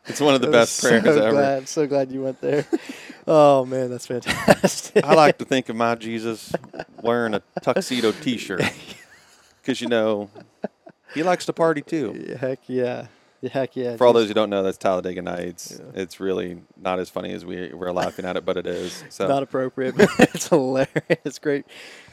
It's 0.07 0.21
one 0.21 0.35
of 0.35 0.39
the 0.41 0.47
I'm 0.53 0.53
best 0.53 0.81
prayers 0.81 1.03
so 1.03 1.11
ever. 1.21 1.31
Glad, 1.31 1.67
so 1.67 1.85
glad 1.85 2.13
you 2.13 2.21
went 2.23 2.39
there. 2.39 2.65
oh 3.27 3.65
man, 3.65 3.89
that's 3.89 4.07
fantastic. 4.07 5.03
I 5.03 5.13
like 5.15 5.37
to 5.39 5.43
think 5.43 5.67
of 5.67 5.75
my 5.75 5.95
Jesus 5.95 6.53
wearing 7.01 7.33
a 7.33 7.41
tuxedo 7.61 8.13
T-shirt 8.13 8.61
because 9.62 9.82
you 9.82 9.88
know 9.88 10.30
he 11.14 11.24
likes 11.24 11.45
to 11.45 11.53
party 11.53 11.82
too. 11.82 12.36
Heck 12.39 12.59
yeah. 12.68 13.07
Heck 13.49 13.76
yeah. 13.76 13.97
For 13.97 14.05
all 14.05 14.14
those 14.14 14.28
who 14.28 14.36
don't 14.36 14.51
know, 14.51 14.62
that's 14.62 14.78
Talladega 14.78 15.22
Nights. 15.24 15.82
It's 15.95 16.20
really 16.20 16.62
not 16.80 16.99
as 16.99 17.09
funny 17.09 17.34
as 17.34 17.43
we 17.43 17.74
we're 17.74 17.91
laughing 17.91 18.24
at 18.24 18.38
it, 18.38 18.45
but 18.45 18.55
it 18.55 18.68
is. 18.68 19.03
So 19.09 19.28
not 19.28 19.41
appropriate, 19.41 19.97
but 19.97 20.09
it's 20.20 20.49
hilarious. 20.49 20.89
It's 21.09 21.39
Great, 21.39 21.66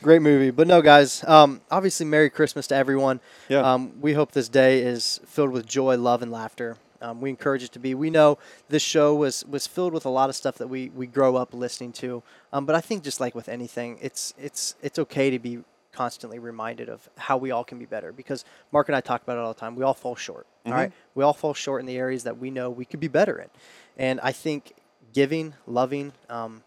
great 0.03 0.23
movie. 0.23 0.51
But 0.51 0.69
no, 0.69 0.81
guys. 0.81 1.23
Um, 1.25 1.61
obviously, 1.71 2.07
Merry 2.07 2.31
Christmas 2.31 2.67
to 2.69 2.77
everyone. 2.77 3.21
Yeah. 3.51 3.61
Um, 3.61 4.01
we 4.01 4.15
hope 4.15 4.33
this 4.33 4.49
day 4.49 4.81
is 4.81 5.21
filled 5.27 5.51
with 5.51 5.67
joy, 5.67 5.99
love, 5.99 6.23
and 6.23 6.33
laughter. 6.33 6.79
Um, 7.03 7.21
we 7.21 7.29
encourage 7.29 7.63
it 7.63 7.73
to 7.73 7.79
be. 7.79 7.95
We 7.95 8.09
know 8.09 8.39
this 8.71 8.83
show 8.83 9.15
was 9.15 9.45
was 9.45 9.67
filled 9.67 9.93
with 9.93 10.07
a 10.07 10.11
lot 10.11 10.31
of 10.31 10.37
stuff 10.37 10.57
that 10.57 10.69
we 10.69 10.89
we 10.91 11.07
grow 11.07 11.37
up 11.37 11.53
listening 11.53 11.93
to. 11.95 12.23
Um, 12.55 12.65
but 12.65 12.75
I 12.75 12.81
think 12.81 13.05
just 13.05 13.21
like 13.21 13.35
with 13.35 13.51
anything, 13.51 13.99
it's 14.01 14.33
it's 14.39 14.77
it's 14.83 14.99
okay 14.99 15.29
to 15.29 15.39
be 15.39 15.59
constantly 15.99 16.39
reminded 16.39 16.89
of 16.89 17.09
how 17.17 17.37
we 17.37 17.51
all 17.51 17.65
can 17.65 17.79
be 17.79 17.85
better 17.87 18.13
because 18.13 18.45
Mark 18.71 18.89
and 18.89 18.95
I 18.95 19.01
talk 19.01 19.23
about 19.23 19.37
it 19.37 19.41
all 19.41 19.53
the 19.53 19.61
time. 19.61 19.75
We 19.75 19.83
all 19.83 19.95
fall 19.95 20.15
short. 20.15 20.47
all 20.65 20.73
right, 20.73 20.93
we 21.17 21.25
all 21.25 21.33
fall 21.33 21.55
short 21.55 21.81
in 21.81 21.87
the 21.87 21.97
areas 21.97 22.23
that 22.25 22.39
we 22.39 22.51
know 22.51 22.71
we 22.71 22.85
could 22.85 23.01
be 23.01 23.09
better 23.09 23.39
in, 23.41 23.49
and 23.97 24.21
I 24.21 24.33
think 24.33 24.75
giving, 25.13 25.55
loving, 25.67 26.13
um, 26.29 26.63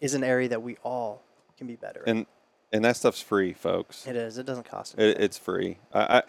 is 0.00 0.12
an 0.14 0.22
area 0.22 0.48
that 0.48 0.62
we 0.62 0.76
all 0.82 1.22
can 1.56 1.66
be 1.66 1.76
better. 1.76 2.02
in. 2.06 2.16
and 2.18 2.26
and 2.72 2.84
that 2.84 2.96
stuff's 2.96 3.22
free, 3.22 3.52
folks. 3.54 4.06
It 4.06 4.16
is. 4.16 4.36
It 4.36 4.44
doesn't 4.44 4.68
cost 4.68 4.98
It, 4.98 5.18
it's 5.20 5.38
free. 5.38 5.78
I, 5.94 6.18
I, 6.18 6.22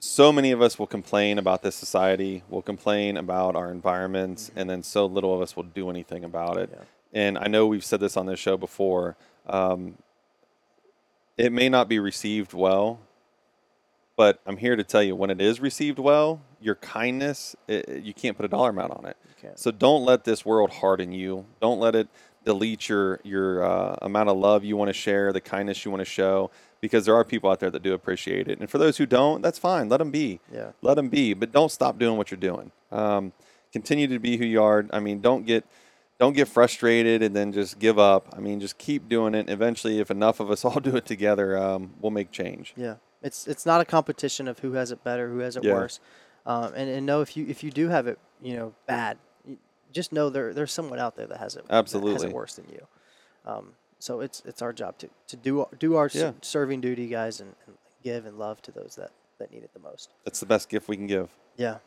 so 0.00 0.32
many 0.32 0.50
of 0.50 0.60
us 0.60 0.78
will 0.80 0.88
complain 0.88 1.38
about 1.38 1.62
this 1.62 1.76
society, 1.76 2.42
will 2.48 2.62
complain 2.62 3.16
about 3.16 3.54
our 3.54 3.70
environments, 3.70 4.50
and 4.56 4.68
then 4.68 4.82
so 4.82 5.06
little 5.06 5.32
of 5.32 5.40
us 5.40 5.54
will 5.54 5.62
do 5.62 5.90
anything 5.90 6.24
about 6.24 6.56
it. 6.56 6.70
Yeah. 6.72 6.84
And 7.12 7.38
I 7.38 7.46
know 7.46 7.68
we've 7.68 7.84
said 7.84 8.00
this 8.00 8.16
on 8.16 8.26
this 8.26 8.40
show 8.40 8.56
before. 8.56 9.16
Um, 9.46 9.98
it 11.36 11.52
may 11.52 11.68
not 11.68 11.88
be 11.88 11.98
received 11.98 12.52
well, 12.52 13.00
but 14.16 14.40
I'm 14.46 14.56
here 14.56 14.76
to 14.76 14.84
tell 14.84 15.02
you 15.02 15.16
when 15.16 15.30
it 15.30 15.40
is 15.40 15.60
received 15.60 15.98
well, 15.98 16.40
your 16.60 16.74
kindness, 16.76 17.56
it, 17.66 18.02
you 18.04 18.14
can't 18.14 18.36
put 18.36 18.44
a 18.44 18.48
dollar 18.48 18.70
amount 18.70 18.92
on 18.92 19.06
it. 19.06 19.16
So 19.56 19.70
don't 19.70 20.04
let 20.04 20.22
this 20.22 20.44
world 20.44 20.70
harden 20.70 21.10
you. 21.10 21.46
Don't 21.60 21.80
let 21.80 21.96
it 21.96 22.08
delete 22.44 22.88
your 22.88 23.20
your 23.24 23.64
uh, 23.64 23.96
amount 24.02 24.28
of 24.28 24.36
love 24.36 24.64
you 24.64 24.76
want 24.76 24.88
to 24.88 24.92
share, 24.92 25.32
the 25.32 25.40
kindness 25.40 25.84
you 25.84 25.90
want 25.90 26.00
to 26.00 26.04
show, 26.04 26.50
because 26.80 27.06
there 27.06 27.14
are 27.14 27.24
people 27.24 27.50
out 27.50 27.60
there 27.60 27.70
that 27.70 27.82
do 27.82 27.92
appreciate 27.92 28.48
it. 28.48 28.60
And 28.60 28.70
for 28.70 28.78
those 28.78 28.98
who 28.98 29.06
don't, 29.06 29.42
that's 29.42 29.58
fine. 29.58 29.88
Let 29.88 29.98
them 29.98 30.10
be. 30.10 30.40
Yeah. 30.52 30.72
Let 30.80 30.94
them 30.94 31.08
be. 31.08 31.34
But 31.34 31.50
don't 31.52 31.70
stop 31.70 31.98
doing 31.98 32.16
what 32.16 32.30
you're 32.30 32.38
doing. 32.38 32.70
Um, 32.90 33.32
continue 33.72 34.06
to 34.08 34.18
be 34.18 34.36
who 34.36 34.44
you 34.44 34.62
are. 34.62 34.86
I 34.92 35.00
mean, 35.00 35.20
don't 35.20 35.44
get 35.44 35.64
don't 36.18 36.34
get 36.34 36.48
frustrated 36.48 37.22
and 37.22 37.34
then 37.34 37.52
just 37.52 37.78
give 37.78 37.98
up. 37.98 38.28
I 38.36 38.40
mean, 38.40 38.60
just 38.60 38.78
keep 38.78 39.08
doing 39.08 39.34
it. 39.34 39.48
Eventually, 39.50 39.98
if 39.98 40.10
enough 40.10 40.40
of 40.40 40.50
us 40.50 40.64
all 40.66 40.80
do 40.80 40.96
it 40.96 41.06
together, 41.06 41.56
um, 41.56 41.94
we'll 42.00 42.10
make 42.12 42.30
change. 42.30 42.74
Yeah, 42.76 42.96
it's 43.22 43.46
it's 43.46 43.66
not 43.66 43.80
a 43.80 43.84
competition 43.84 44.48
of 44.48 44.60
who 44.60 44.72
has 44.72 44.90
it 44.90 45.02
better, 45.04 45.28
who 45.28 45.38
has 45.38 45.56
it 45.56 45.64
Yeah. 45.64 45.74
worse, 45.74 46.00
um, 46.46 46.72
and 46.74 46.88
and 46.88 47.06
know 47.06 47.20
if 47.20 47.36
you 47.36 47.46
if 47.48 47.62
you 47.64 47.70
do 47.70 47.88
have 47.88 48.06
it, 48.06 48.18
you 48.42 48.56
know, 48.56 48.74
bad, 48.86 49.18
just 49.92 50.12
know 50.12 50.30
there 50.30 50.52
there's 50.54 50.72
someone 50.72 50.98
out 50.98 51.16
there 51.16 51.26
that 51.26 51.38
has 51.38 51.56
it 51.56 51.66
that 51.66 51.74
has 51.74 51.80
Absolutely. 51.94 52.28
it 52.28 52.32
worse 52.34 52.54
than 52.54 52.66
you. 52.70 52.86
Um, 53.44 53.72
so 53.98 54.20
it's 54.20 54.42
it's 54.44 54.62
our 54.62 54.72
job 54.72 54.98
to 54.98 55.08
to 55.28 55.36
do 55.36 55.66
do 55.78 55.96
our 55.96 56.10
Yeah. 56.12 56.32
serving 56.42 56.80
duty, 56.80 57.08
guys, 57.08 57.40
and, 57.40 57.54
and 57.66 57.76
give 58.02 58.26
and 58.26 58.38
love 58.38 58.60
to 58.62 58.72
those 58.72 58.94
that 58.96 59.10
that 59.38 59.50
need 59.52 59.64
it 59.64 59.72
the 59.72 59.80
most. 59.80 60.10
That's 60.24 60.40
the 60.40 60.46
best 60.46 60.68
gift 60.68 60.88
we 60.88 60.96
can 60.96 61.06
give. 61.06 61.30
Yeah. 61.56 61.78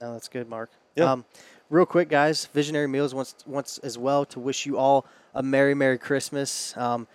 No, 0.00 0.12
that's 0.14 0.28
good, 0.28 0.48
Mark. 0.48 0.70
Yeah. 0.96 1.10
Um, 1.12 1.24
real 1.72 1.86
quick, 1.86 2.08
guys, 2.08 2.46
Visionary 2.46 2.86
Meals 2.86 3.14
wants 3.14 3.34
wants 3.46 3.78
as 3.78 3.98
well 3.98 4.24
to 4.26 4.38
wish 4.38 4.66
you 4.66 4.78
all 4.78 5.06
a 5.34 5.42
Merry 5.42 5.74
Merry 5.74 5.98
Christmas. 5.98 6.76
Um, 6.76 7.08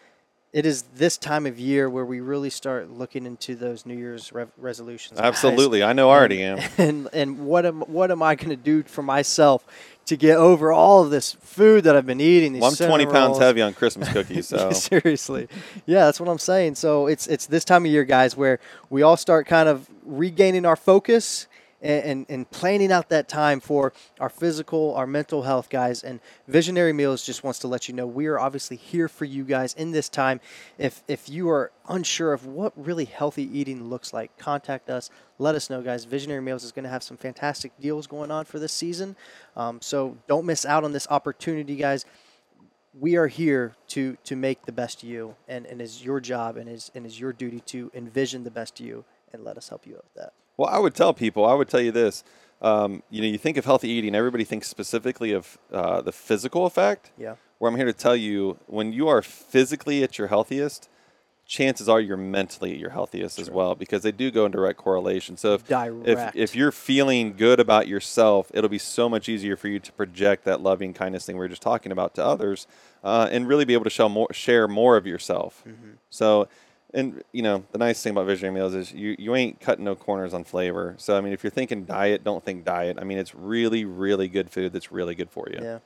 it 0.54 0.66
is 0.66 0.84
this 0.96 1.18
time 1.18 1.46
of 1.46 1.60
year 1.60 1.90
where 1.90 2.06
we 2.06 2.20
really 2.20 2.50
start 2.50 2.90
looking 2.90 3.26
into 3.26 3.54
those 3.54 3.86
New 3.86 3.96
Year's 3.96 4.32
rev 4.32 4.50
resolutions. 4.58 5.20
guys. 5.20 5.28
Absolutely. 5.28 5.84
I 5.84 5.94
know 5.94 6.10
I 6.10 6.18
already 6.18 6.42
am. 6.42 6.58
And 6.78 7.08
and 7.14 7.46
what 7.46 7.66
am 7.66 7.82
what 7.82 8.12
am 8.12 8.24
I 8.24 8.36
going 8.36 8.50
to 8.50 8.56
do 8.56 8.82
for 8.84 9.04
myself 9.04 9.64
to 10.06 10.16
get 10.18 10.38
over 10.38 10.72
all 10.72 11.04
of 11.04 11.12
this 11.12 11.34
food 11.34 11.84
that 11.84 11.96
I've 11.96 12.06
been 12.08 12.22
eating? 12.22 12.54
These 12.54 12.62
Well, 12.62 12.72
I'm 12.72 12.76
20 12.78 12.92
cinnamon 12.92 13.14
pounds 13.14 13.28
rolls? 13.32 13.40
heavy 13.40 13.62
on 13.62 13.74
Christmas 13.74 14.10
cookies, 14.10 14.48
so 14.50 14.72
Seriously, 14.72 15.48
yeah, 15.86 16.06
that's 16.06 16.20
what 16.20 16.30
I'm 16.30 16.40
saying. 16.40 16.76
So 16.76 17.06
it's 17.06 17.28
it's 17.28 17.46
this 17.46 17.64
time 17.64 17.86
of 17.86 17.92
year, 17.92 18.06
guys, 18.06 18.36
where 18.36 18.60
we 18.90 19.04
all 19.04 19.18
start 19.18 19.46
kind 19.46 19.70
of 19.70 19.88
regaining 20.04 20.66
our 20.66 20.78
focus 20.78 21.48
and, 21.82 22.26
and, 22.28 22.50
planning 22.50 22.92
out 22.92 23.10
that 23.10 23.30
time 23.30 23.60
for 23.60 23.94
our 24.20 24.30
physical, 24.30 24.96
our 24.96 25.06
mental 25.06 25.44
health, 25.44 25.70
guys. 25.70 26.04
And 26.04 26.20
Visionary 26.48 26.94
Meals 26.94 27.24
just 27.24 27.44
wants 27.44 27.60
to 27.60 27.68
let 27.68 27.88
you 27.88 27.94
know 27.94 28.08
we 28.08 28.26
are 28.28 28.40
obviously 28.40 28.78
here 28.78 29.08
for 29.08 29.26
you 29.26 29.44
guys 29.44 29.74
in 29.76 29.92
this 29.92 30.10
time. 30.10 30.40
If 30.78 31.04
if 31.08 31.30
you 31.30 31.50
are 31.50 31.72
unsure 31.88 32.34
of 32.34 32.46
what 32.46 32.74
really 32.76 33.06
healthy 33.06 33.44
eating 33.44 33.90
looks 33.90 34.12
like, 34.14 34.36
contact 34.38 34.90
us. 34.90 35.10
Let 35.40 35.54
us 35.54 35.70
know, 35.70 35.82
guys. 35.84 36.06
Visionary 36.06 36.42
Meals 36.42 36.64
is 36.64 36.72
going 36.72 36.84
to 36.84 36.90
have 36.90 37.04
some 37.04 37.18
fantastic 37.18 37.72
deals 37.80 38.08
going 38.08 38.32
on 38.32 38.46
for 38.46 38.58
this 38.58 38.74
season. 38.74 39.16
Um, 39.56 39.80
so 39.82 40.18
don't 40.28 40.46
miss 40.46 40.66
out 40.66 40.84
on 40.84 40.94
this 40.94 41.08
opportunity, 41.10 41.76
guys 41.76 42.06
we 43.00 43.16
are 43.16 43.28
here 43.28 43.76
to 43.88 44.18
to 44.24 44.36
make 44.36 44.66
the 44.66 44.72
best 44.72 45.04
you 45.04 45.36
and 45.48 45.66
and 45.68 45.82
is 45.82 46.04
your 46.04 46.20
job 46.20 46.58
and 46.58 46.68
is 46.68 46.90
and 46.96 47.06
is 47.06 47.20
your 47.20 47.32
duty 47.32 47.60
to 47.60 47.92
envision 47.94 48.44
the 48.44 48.50
best 48.50 48.80
you 48.80 49.06
and 49.32 49.44
let 49.44 49.56
us 49.56 49.70
help 49.70 49.86
you 49.86 49.94
with 49.94 50.14
that 50.16 50.34
Well, 50.58 50.70
I 50.70 50.80
would 50.80 50.96
tell 50.96 51.14
people, 51.14 51.46
I 51.46 51.54
would 51.54 51.70
tell 51.70 51.82
you 51.82 51.92
this. 51.92 52.24
Um, 52.62 53.04
you 53.12 53.22
know, 53.22 53.28
you 53.28 53.38
think 53.38 53.58
of 53.58 53.66
healthy 53.66 53.90
eating, 53.90 54.16
everybody 54.16 54.44
thinks 54.44 54.68
specifically 54.68 55.32
of 55.32 55.60
uh, 55.72 56.02
the 56.02 56.12
physical 56.12 56.66
effect. 56.66 57.12
Yeah. 57.18 57.36
Where 57.60 57.70
I'm 57.72 57.78
here 57.78 57.86
to 57.86 57.94
tell 57.94 58.16
you, 58.16 58.58
when 58.66 58.94
you 58.94 59.08
are 59.08 59.22
physically 59.22 60.04
at 60.04 60.18
your 60.18 60.28
healthiest, 60.28 60.90
chances 61.46 61.88
are 61.88 62.02
you're 62.02 62.18
mentally 62.18 62.74
at 62.74 62.78
your 62.78 62.90
healthiest 62.90 63.40
as 63.40 63.50
well, 63.50 63.74
because 63.76 64.02
they 64.02 64.12
do 64.12 64.32
go 64.32 64.46
in 64.46 64.52
direct 64.52 64.78
correlation. 64.78 65.38
So 65.38 65.54
if 65.54 65.70
if, 66.06 66.36
if 66.36 66.56
you're 66.56 66.72
feeling 66.72 67.36
good 67.38 67.60
about 67.60 67.88
yourself, 67.88 68.52
it'll 68.54 68.70
be 68.70 68.78
so 68.80 69.08
much 69.08 69.30
easier 69.30 69.56
for 69.56 69.68
you 69.68 69.80
to 69.80 69.92
project 69.94 70.44
that 70.46 70.62
loving 70.62 70.94
kindness 70.94 71.26
thing 71.26 71.36
we 71.36 71.40
were 71.40 71.48
just 71.48 71.62
talking 71.62 71.92
about 71.92 72.16
to 72.16 72.26
others. 72.26 72.68
uh, 73.04 73.30
and 73.32 73.48
really 73.48 73.66
be 73.66 73.74
able 73.74 73.84
to 73.84 73.90
show 73.90 74.10
more, 74.10 74.32
share 74.34 74.68
more 74.68 74.98
of 74.98 75.08
yourself. 75.08 75.64
Mm-hmm. 75.68 75.92
So, 76.10 76.48
and 76.98 77.24
you 77.32 77.44
know, 77.44 77.64
the 77.72 77.78
nice 77.78 78.02
thing 78.02 78.12
about 78.12 78.26
visionary 78.26 78.56
meals 78.56 78.74
is 78.74 78.92
you 78.92 79.16
you 79.20 79.36
ain't 79.36 79.60
cutting 79.62 79.86
no 79.86 79.96
corners 79.96 80.34
on 80.34 80.44
flavor. 80.44 80.96
So 80.98 81.16
I 81.16 81.22
mean, 81.22 81.32
if 81.32 81.44
you're 81.44 81.52
thinking 81.52 81.86
diet, 81.86 82.24
don't 82.24 82.44
think 82.44 82.66
diet. 82.66 82.98
I 83.00 83.04
mean, 83.04 83.20
it's 83.20 83.36
really 83.36 83.86
really 83.86 84.28
good 84.28 84.50
food 84.50 84.74
that's 84.74 84.92
really 84.92 85.14
good 85.14 85.30
for 85.30 85.48
you. 85.50 85.60
Yeah. 85.62 85.80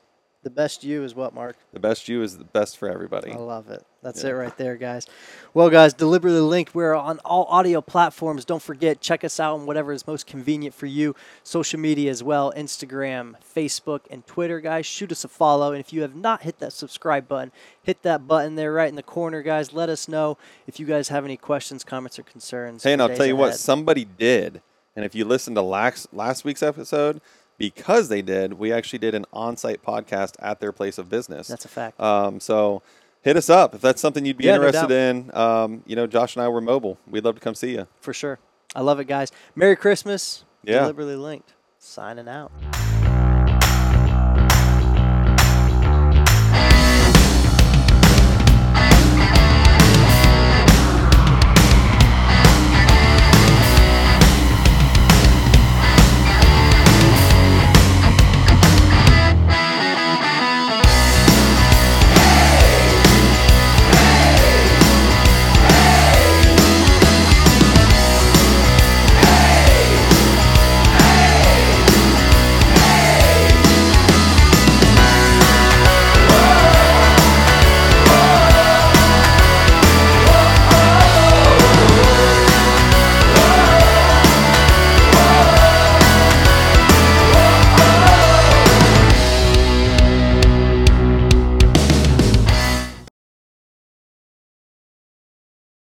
The 0.43 0.49
best 0.49 0.83
you 0.83 1.03
is 1.03 1.13
what, 1.13 1.35
Mark? 1.35 1.55
The 1.71 1.79
best 1.79 2.07
you 2.09 2.23
is 2.23 2.39
the 2.39 2.43
best 2.43 2.77
for 2.77 2.89
everybody. 2.89 3.31
I 3.31 3.35
love 3.35 3.69
it. 3.69 3.85
That's 4.01 4.23
Yeah. 4.23 4.31
it 4.31 4.33
right 4.33 4.57
there, 4.57 4.75
guys. 4.75 5.05
Well, 5.53 5.69
guys, 5.69 5.93
deliberately 5.93 6.39
linked. 6.39 6.73
We're 6.73 6.95
on 6.95 7.19
all 7.19 7.45
audio 7.47 7.79
platforms. 7.79 8.43
Don't 8.43 8.61
forget, 8.61 9.01
check 9.01 9.23
us 9.23 9.39
out 9.39 9.53
on 9.53 9.67
whatever 9.67 9.93
is 9.93 10.07
most 10.07 10.25
convenient 10.25 10.73
for 10.73 10.87
you. 10.87 11.15
Social 11.43 11.79
media 11.79 12.09
as 12.09 12.23
well 12.23 12.51
Instagram, 12.57 13.35
Facebook, 13.55 14.01
and 14.09 14.25
Twitter, 14.25 14.59
guys. 14.59 14.87
Shoot 14.87 15.11
us 15.11 15.23
a 15.23 15.27
follow. 15.27 15.73
And 15.73 15.79
if 15.79 15.93
you 15.93 16.01
have 16.01 16.15
not 16.15 16.41
hit 16.41 16.57
that 16.57 16.73
subscribe 16.73 17.27
button, 17.27 17.51
hit 17.83 18.01
that 18.01 18.27
button 18.27 18.55
there 18.55 18.73
right 18.73 18.89
in 18.89 18.95
the 18.95 19.03
corner, 19.03 19.43
guys. 19.43 19.73
Let 19.73 19.89
us 19.89 20.07
know 20.07 20.39
if 20.65 20.79
you 20.79 20.87
guys 20.87 21.09
have 21.09 21.23
any 21.23 21.37
questions, 21.37 21.83
comments, 21.83 22.17
or 22.17 22.23
concerns. 22.23 22.81
Hey, 22.81 22.93
and 22.93 23.01
I'll 23.03 23.15
tell 23.15 23.27
you 23.27 23.35
what, 23.35 23.53
somebody 23.57 24.05
did. 24.05 24.63
And 24.95 25.05
if 25.05 25.13
you 25.13 25.23
listened 25.23 25.55
to 25.55 25.61
last 25.61 26.11
last 26.11 26.43
week's 26.43 26.63
episode, 26.63 27.21
because 27.61 28.09
they 28.09 28.21
did, 28.21 28.53
we 28.53 28.73
actually 28.73 28.99
did 28.99 29.15
an 29.15 29.25
on-site 29.31 29.83
podcast 29.83 30.33
at 30.39 30.59
their 30.59 30.71
place 30.71 30.97
of 30.97 31.09
business. 31.09 31.47
That's 31.47 31.65
a 31.65 31.69
fact. 31.69 31.99
Um, 31.99 32.39
so 32.39 32.81
hit 33.21 33.37
us 33.37 33.49
up 33.49 33.75
if 33.75 33.81
that's 33.81 34.01
something 34.01 34.25
you'd 34.25 34.37
be 34.37 34.45
Yeah, 34.45 34.55
interested 34.55 34.87
doubt. 34.89 34.91
in. 34.91 35.35
Um, 35.35 35.83
you 35.85 35.95
know, 35.95 36.07
Josh 36.07 36.35
and 36.35 36.43
I 36.43 36.47
were 36.49 36.61
mobile. 36.61 36.97
We'd 37.07 37.23
love 37.23 37.35
to 37.35 37.41
come 37.41 37.55
see 37.55 37.71
you. 37.73 37.87
for 38.01 38.13
sure. 38.13 38.39
I 38.75 38.81
love 38.81 38.99
it, 38.99 39.05
guys. 39.05 39.31
Merry 39.55 39.75
Christmas. 39.75 40.43
Yeah. 40.63 40.79
Deliberately 40.81 41.15
linked. 41.15 41.53
Signing 41.77 42.27
out. 42.27 42.80